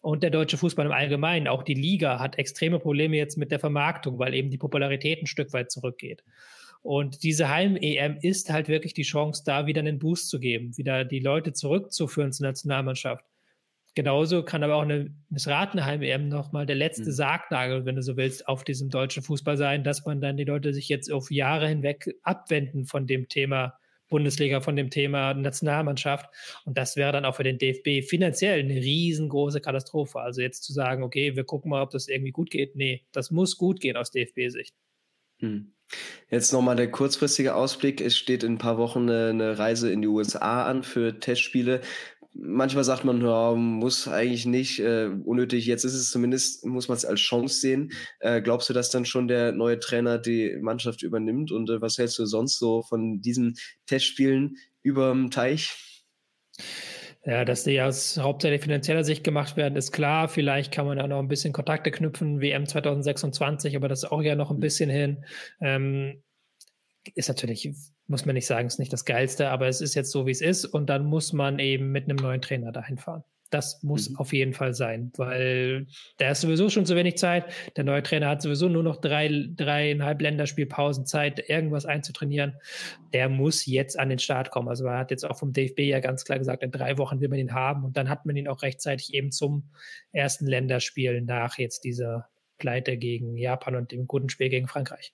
Und 0.03 0.21
der 0.21 0.31
deutsche 0.31 0.57
Fußball 0.57 0.85
im 0.85 0.91
Allgemeinen, 0.91 1.47
auch 1.47 1.63
die 1.63 1.75
Liga, 1.75 2.19
hat 2.19 2.37
extreme 2.37 2.77
Probleme 2.77 3.15
jetzt 3.15 3.37
mit 3.37 3.51
der 3.51 3.59
Vermarktung, 3.59 4.19
weil 4.19 4.33
eben 4.33 4.49
die 4.49 4.57
Popularität 4.57 5.23
ein 5.23 5.27
Stück 5.27 5.53
weit 5.53 5.71
zurückgeht. 5.71 6.25
Und 6.81 7.23
diese 7.23 7.47
Heim-EM 7.47 8.17
ist 8.21 8.51
halt 8.51 8.67
wirklich 8.67 8.93
die 8.93 9.03
Chance, 9.03 9.43
da 9.45 9.65
wieder 9.65 9.79
einen 9.79 9.99
Boost 9.99 10.27
zu 10.27 10.41
geben, 10.41 10.77
wieder 10.77 11.05
die 11.05 11.21
Leute 11.21 11.53
zurückzuführen 11.53 12.33
zur 12.33 12.47
Nationalmannschaft. 12.47 13.23
Genauso 13.95 14.43
kann 14.43 14.61
aber 14.63 14.75
auch 14.75 14.81
eine 14.81 15.15
missratene 15.29 15.85
Heim-EM 15.85 16.27
nochmal 16.27 16.65
der 16.65 16.75
letzte 16.75 17.05
mhm. 17.05 17.13
Sargnagel, 17.13 17.85
wenn 17.85 17.95
du 17.95 18.03
so 18.03 18.17
willst, 18.17 18.45
auf 18.49 18.65
diesem 18.65 18.89
deutschen 18.89 19.23
Fußball 19.23 19.55
sein, 19.55 19.85
dass 19.85 20.05
man 20.05 20.19
dann 20.19 20.35
die 20.35 20.43
Leute 20.43 20.73
sich 20.73 20.89
jetzt 20.89 21.13
auf 21.13 21.31
Jahre 21.31 21.69
hinweg 21.69 22.13
abwenden 22.23 22.87
von 22.87 23.07
dem 23.07 23.29
Thema 23.29 23.79
Bundesliga 24.13 24.61
von 24.61 24.75
dem 24.75 24.91
Thema 24.91 25.33
Nationalmannschaft. 25.33 26.29
Und 26.65 26.77
das 26.77 26.95
wäre 26.95 27.11
dann 27.11 27.25
auch 27.25 27.35
für 27.35 27.43
den 27.43 27.57
DFB 27.57 28.07
finanziell 28.07 28.59
eine 28.59 28.75
riesengroße 28.75 29.59
Katastrophe. 29.59 30.19
Also 30.19 30.41
jetzt 30.41 30.63
zu 30.63 30.71
sagen, 30.71 31.01
okay, 31.01 31.35
wir 31.35 31.45
gucken 31.45 31.71
mal, 31.71 31.81
ob 31.81 31.89
das 31.89 32.07
irgendwie 32.07 32.31
gut 32.31 32.51
geht. 32.51 32.75
Nee, 32.75 33.07
das 33.11 33.31
muss 33.31 33.57
gut 33.57 33.79
gehen 33.79 33.97
aus 33.97 34.11
DFB-Sicht. 34.11 34.75
Hm. 35.39 35.73
Jetzt 36.29 36.53
nochmal 36.53 36.75
der 36.75 36.91
kurzfristige 36.91 37.55
Ausblick. 37.55 38.01
Es 38.01 38.15
steht 38.15 38.43
in 38.43 38.53
ein 38.53 38.57
paar 38.59 38.77
Wochen 38.77 39.09
eine, 39.09 39.29
eine, 39.29 39.57
Reise 39.57 39.91
in 39.91 40.03
die 40.03 40.07
USA 40.07 40.65
an 40.65 40.83
für 40.83 41.19
Testspiele 41.19 41.81
manchmal 42.33 42.83
sagt 42.83 43.03
man, 43.03 43.21
ja, 43.21 43.53
muss 43.55 44.07
eigentlich 44.07 44.45
nicht, 44.45 44.79
äh, 44.79 45.09
unnötig. 45.23 45.65
Jetzt 45.65 45.83
ist 45.83 45.93
es 45.93 46.11
zumindest, 46.11 46.65
muss 46.65 46.87
man 46.87 46.97
es 46.97 47.05
als 47.05 47.19
Chance 47.19 47.59
sehen. 47.59 47.91
Äh, 48.19 48.41
glaubst 48.41 48.69
du, 48.69 48.73
dass 48.73 48.89
dann 48.89 49.05
schon 49.05 49.27
der 49.27 49.51
neue 49.51 49.79
Trainer 49.79 50.17
die 50.17 50.57
Mannschaft 50.61 51.03
übernimmt? 51.03 51.51
Und 51.51 51.69
äh, 51.69 51.81
was 51.81 51.97
hältst 51.97 52.19
du 52.19 52.25
sonst 52.25 52.59
so 52.59 52.81
von 52.81 53.21
diesen 53.21 53.55
Testspielen 53.85 54.57
überm 54.81 55.31
Teich? 55.31 56.05
Ja, 57.25 57.45
dass 57.45 57.63
die 57.63 57.79
aus 57.81 58.17
hauptsächlich 58.17 58.61
finanzieller 58.61 59.05
Sicht 59.05 59.23
gemacht 59.23 59.55
werden, 59.55 59.77
ist 59.77 59.93
klar. 59.93 60.27
Vielleicht 60.27 60.73
kann 60.73 60.85
man 60.85 60.97
da 60.97 61.07
noch 61.07 61.19
ein 61.19 61.29
bisschen 61.29 61.53
Kontakte 61.53 61.89
knüpfen, 61.89 62.41
WM 62.41 62.67
2026, 62.67 63.77
aber 63.77 63.87
das 63.87 64.03
ist 64.03 64.11
auch 64.11 64.21
ja 64.21 64.35
noch 64.35 64.51
ein 64.51 64.59
bisschen 64.59 64.89
hin. 64.89 65.23
Ähm, 65.61 66.21
ist 67.15 67.29
natürlich, 67.29 67.69
muss 68.07 68.25
man 68.25 68.35
nicht 68.35 68.47
sagen, 68.47 68.67
ist 68.67 68.79
nicht 68.79 68.93
das 68.93 69.05
Geilste, 69.05 69.49
aber 69.49 69.67
es 69.67 69.81
ist 69.81 69.95
jetzt 69.95 70.11
so, 70.11 70.25
wie 70.25 70.31
es 70.31 70.41
ist. 70.41 70.65
Und 70.65 70.89
dann 70.89 71.05
muss 71.05 71.33
man 71.33 71.59
eben 71.59 71.91
mit 71.91 72.05
einem 72.05 72.17
neuen 72.17 72.41
Trainer 72.41 72.71
dahin 72.71 72.97
fahren. 72.97 73.23
Das 73.53 73.83
muss 73.83 74.09
mhm. 74.09 74.15
auf 74.17 74.33
jeden 74.33 74.53
Fall 74.53 74.73
sein, 74.73 75.11
weil 75.15 75.85
da 76.17 76.31
ist 76.31 76.41
sowieso 76.41 76.69
schon 76.69 76.87
zu 76.87 76.95
wenig 76.95 77.17
Zeit. 77.17 77.45
Der 77.77 77.83
neue 77.83 78.01
Trainer 78.01 78.29
hat 78.29 78.41
sowieso 78.41 78.67
nur 78.67 78.81
noch 78.81 78.97
drei, 78.97 79.29
dreieinhalb 79.55 80.21
Länderspielpausen 80.21 81.05
Zeit, 81.05 81.49
irgendwas 81.49 81.85
einzutrainieren. 81.85 82.55
Der 83.13 83.29
muss 83.29 83.67
jetzt 83.67 83.99
an 83.99 84.09
den 84.09 84.17
Start 84.17 84.49
kommen. 84.49 84.69
Also 84.69 84.85
er 84.87 84.97
hat 84.97 85.11
jetzt 85.11 85.23
auch 85.23 85.37
vom 85.37 85.53
DFB 85.53 85.81
ja 85.81 85.99
ganz 85.99 86.25
klar 86.25 86.39
gesagt, 86.39 86.63
in 86.63 86.71
drei 86.71 86.97
Wochen 86.97 87.21
will 87.21 87.29
man 87.29 87.37
ihn 87.37 87.53
haben 87.53 87.83
und 87.85 87.95
dann 87.95 88.09
hat 88.09 88.25
man 88.25 88.35
ihn 88.35 88.47
auch 88.47 88.63
rechtzeitig 88.63 89.13
eben 89.13 89.31
zum 89.31 89.69
ersten 90.11 90.47
Länderspiel 90.47 91.21
nach 91.21 91.59
jetzt 91.59 91.83
dieser 91.83 92.29
Pleite 92.57 92.97
gegen 92.97 93.37
Japan 93.37 93.75
und 93.75 93.91
dem 93.91 94.07
guten 94.07 94.29
Spiel 94.29 94.49
gegen 94.49 94.67
Frankreich. 94.67 95.13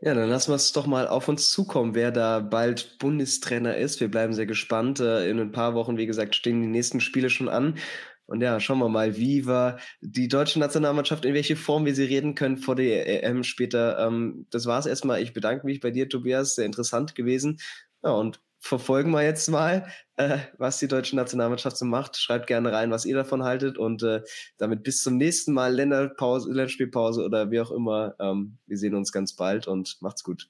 Ja, 0.00 0.14
dann 0.14 0.28
lassen 0.28 0.50
wir 0.50 0.56
es 0.56 0.72
doch 0.72 0.86
mal 0.86 1.06
auf 1.06 1.28
uns 1.28 1.50
zukommen, 1.52 1.94
wer 1.94 2.10
da 2.10 2.40
bald 2.40 2.98
Bundestrainer 2.98 3.76
ist. 3.76 4.00
Wir 4.00 4.10
bleiben 4.10 4.32
sehr 4.34 4.46
gespannt. 4.46 4.98
Äh, 4.98 5.30
in 5.30 5.38
ein 5.38 5.52
paar 5.52 5.74
Wochen, 5.74 5.96
wie 5.96 6.06
gesagt, 6.06 6.34
stehen 6.34 6.60
die 6.60 6.68
nächsten 6.68 7.00
Spiele 7.00 7.30
schon 7.30 7.48
an. 7.48 7.78
Und 8.26 8.40
ja, 8.40 8.58
schauen 8.60 8.78
wir 8.78 8.88
mal, 8.88 9.16
wie 9.16 9.46
war 9.46 9.78
die 10.00 10.26
deutsche 10.26 10.58
Nationalmannschaft, 10.58 11.24
in 11.24 11.34
welche 11.34 11.54
Form 11.56 11.84
wir 11.84 11.94
sie 11.94 12.04
reden 12.04 12.34
können 12.34 12.56
vor 12.56 12.74
der 12.76 13.24
EM 13.24 13.44
später. 13.44 13.98
Ähm, 14.06 14.46
das 14.50 14.66
war 14.66 14.78
es 14.80 14.86
erstmal. 14.86 15.22
Ich 15.22 15.34
bedanke 15.34 15.66
mich 15.66 15.80
bei 15.80 15.90
dir, 15.90 16.08
Tobias. 16.08 16.56
Sehr 16.56 16.66
interessant 16.66 17.14
gewesen. 17.14 17.60
Ja, 18.02 18.10
und 18.10 18.40
verfolgen 18.62 19.10
wir 19.10 19.22
jetzt 19.22 19.50
mal, 19.50 19.86
äh, 20.16 20.38
was 20.56 20.78
die 20.78 20.86
deutsche 20.86 21.16
Nationalmannschaft 21.16 21.76
so 21.76 21.84
macht. 21.84 22.16
Schreibt 22.16 22.46
gerne 22.46 22.72
rein, 22.72 22.92
was 22.92 23.04
ihr 23.04 23.16
davon 23.16 23.42
haltet 23.42 23.76
und 23.76 24.02
äh, 24.04 24.22
damit 24.56 24.84
bis 24.84 25.02
zum 25.02 25.16
nächsten 25.16 25.52
Mal 25.52 25.74
Länderpause, 25.74 26.48
Länderspielpause 26.48 27.24
oder 27.24 27.50
wie 27.50 27.60
auch 27.60 27.72
immer. 27.72 28.14
Ähm, 28.20 28.58
wir 28.66 28.78
sehen 28.78 28.94
uns 28.94 29.10
ganz 29.10 29.34
bald 29.34 29.66
und 29.66 29.96
macht's 30.00 30.22
gut. 30.22 30.48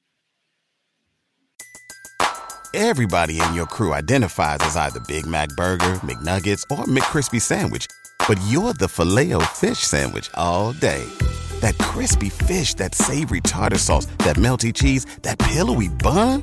Everybody 2.74 3.40
in 3.40 3.54
your 3.54 3.66
crew 3.66 3.92
identifies 3.92 4.58
as 4.60 4.76
either 4.76 5.00
Big 5.00 5.26
Mac 5.26 5.48
Burger, 5.56 5.98
McNuggets 6.02 6.64
or 6.70 6.86
McCrispy 6.86 7.40
Sandwich, 7.40 7.86
but 8.26 8.38
you're 8.48 8.72
the 8.74 8.88
filet 8.88 9.32
fish 9.54 9.78
Sandwich 9.78 10.30
all 10.34 10.72
day. 10.72 11.04
That 11.60 11.76
crispy 11.78 12.30
fish, 12.30 12.74
that 12.74 12.94
savory 12.94 13.40
tartar 13.40 13.78
sauce, 13.78 14.06
that 14.18 14.36
melty 14.36 14.72
cheese, 14.72 15.06
that 15.22 15.38
pillowy 15.38 15.88
bun. 15.88 16.42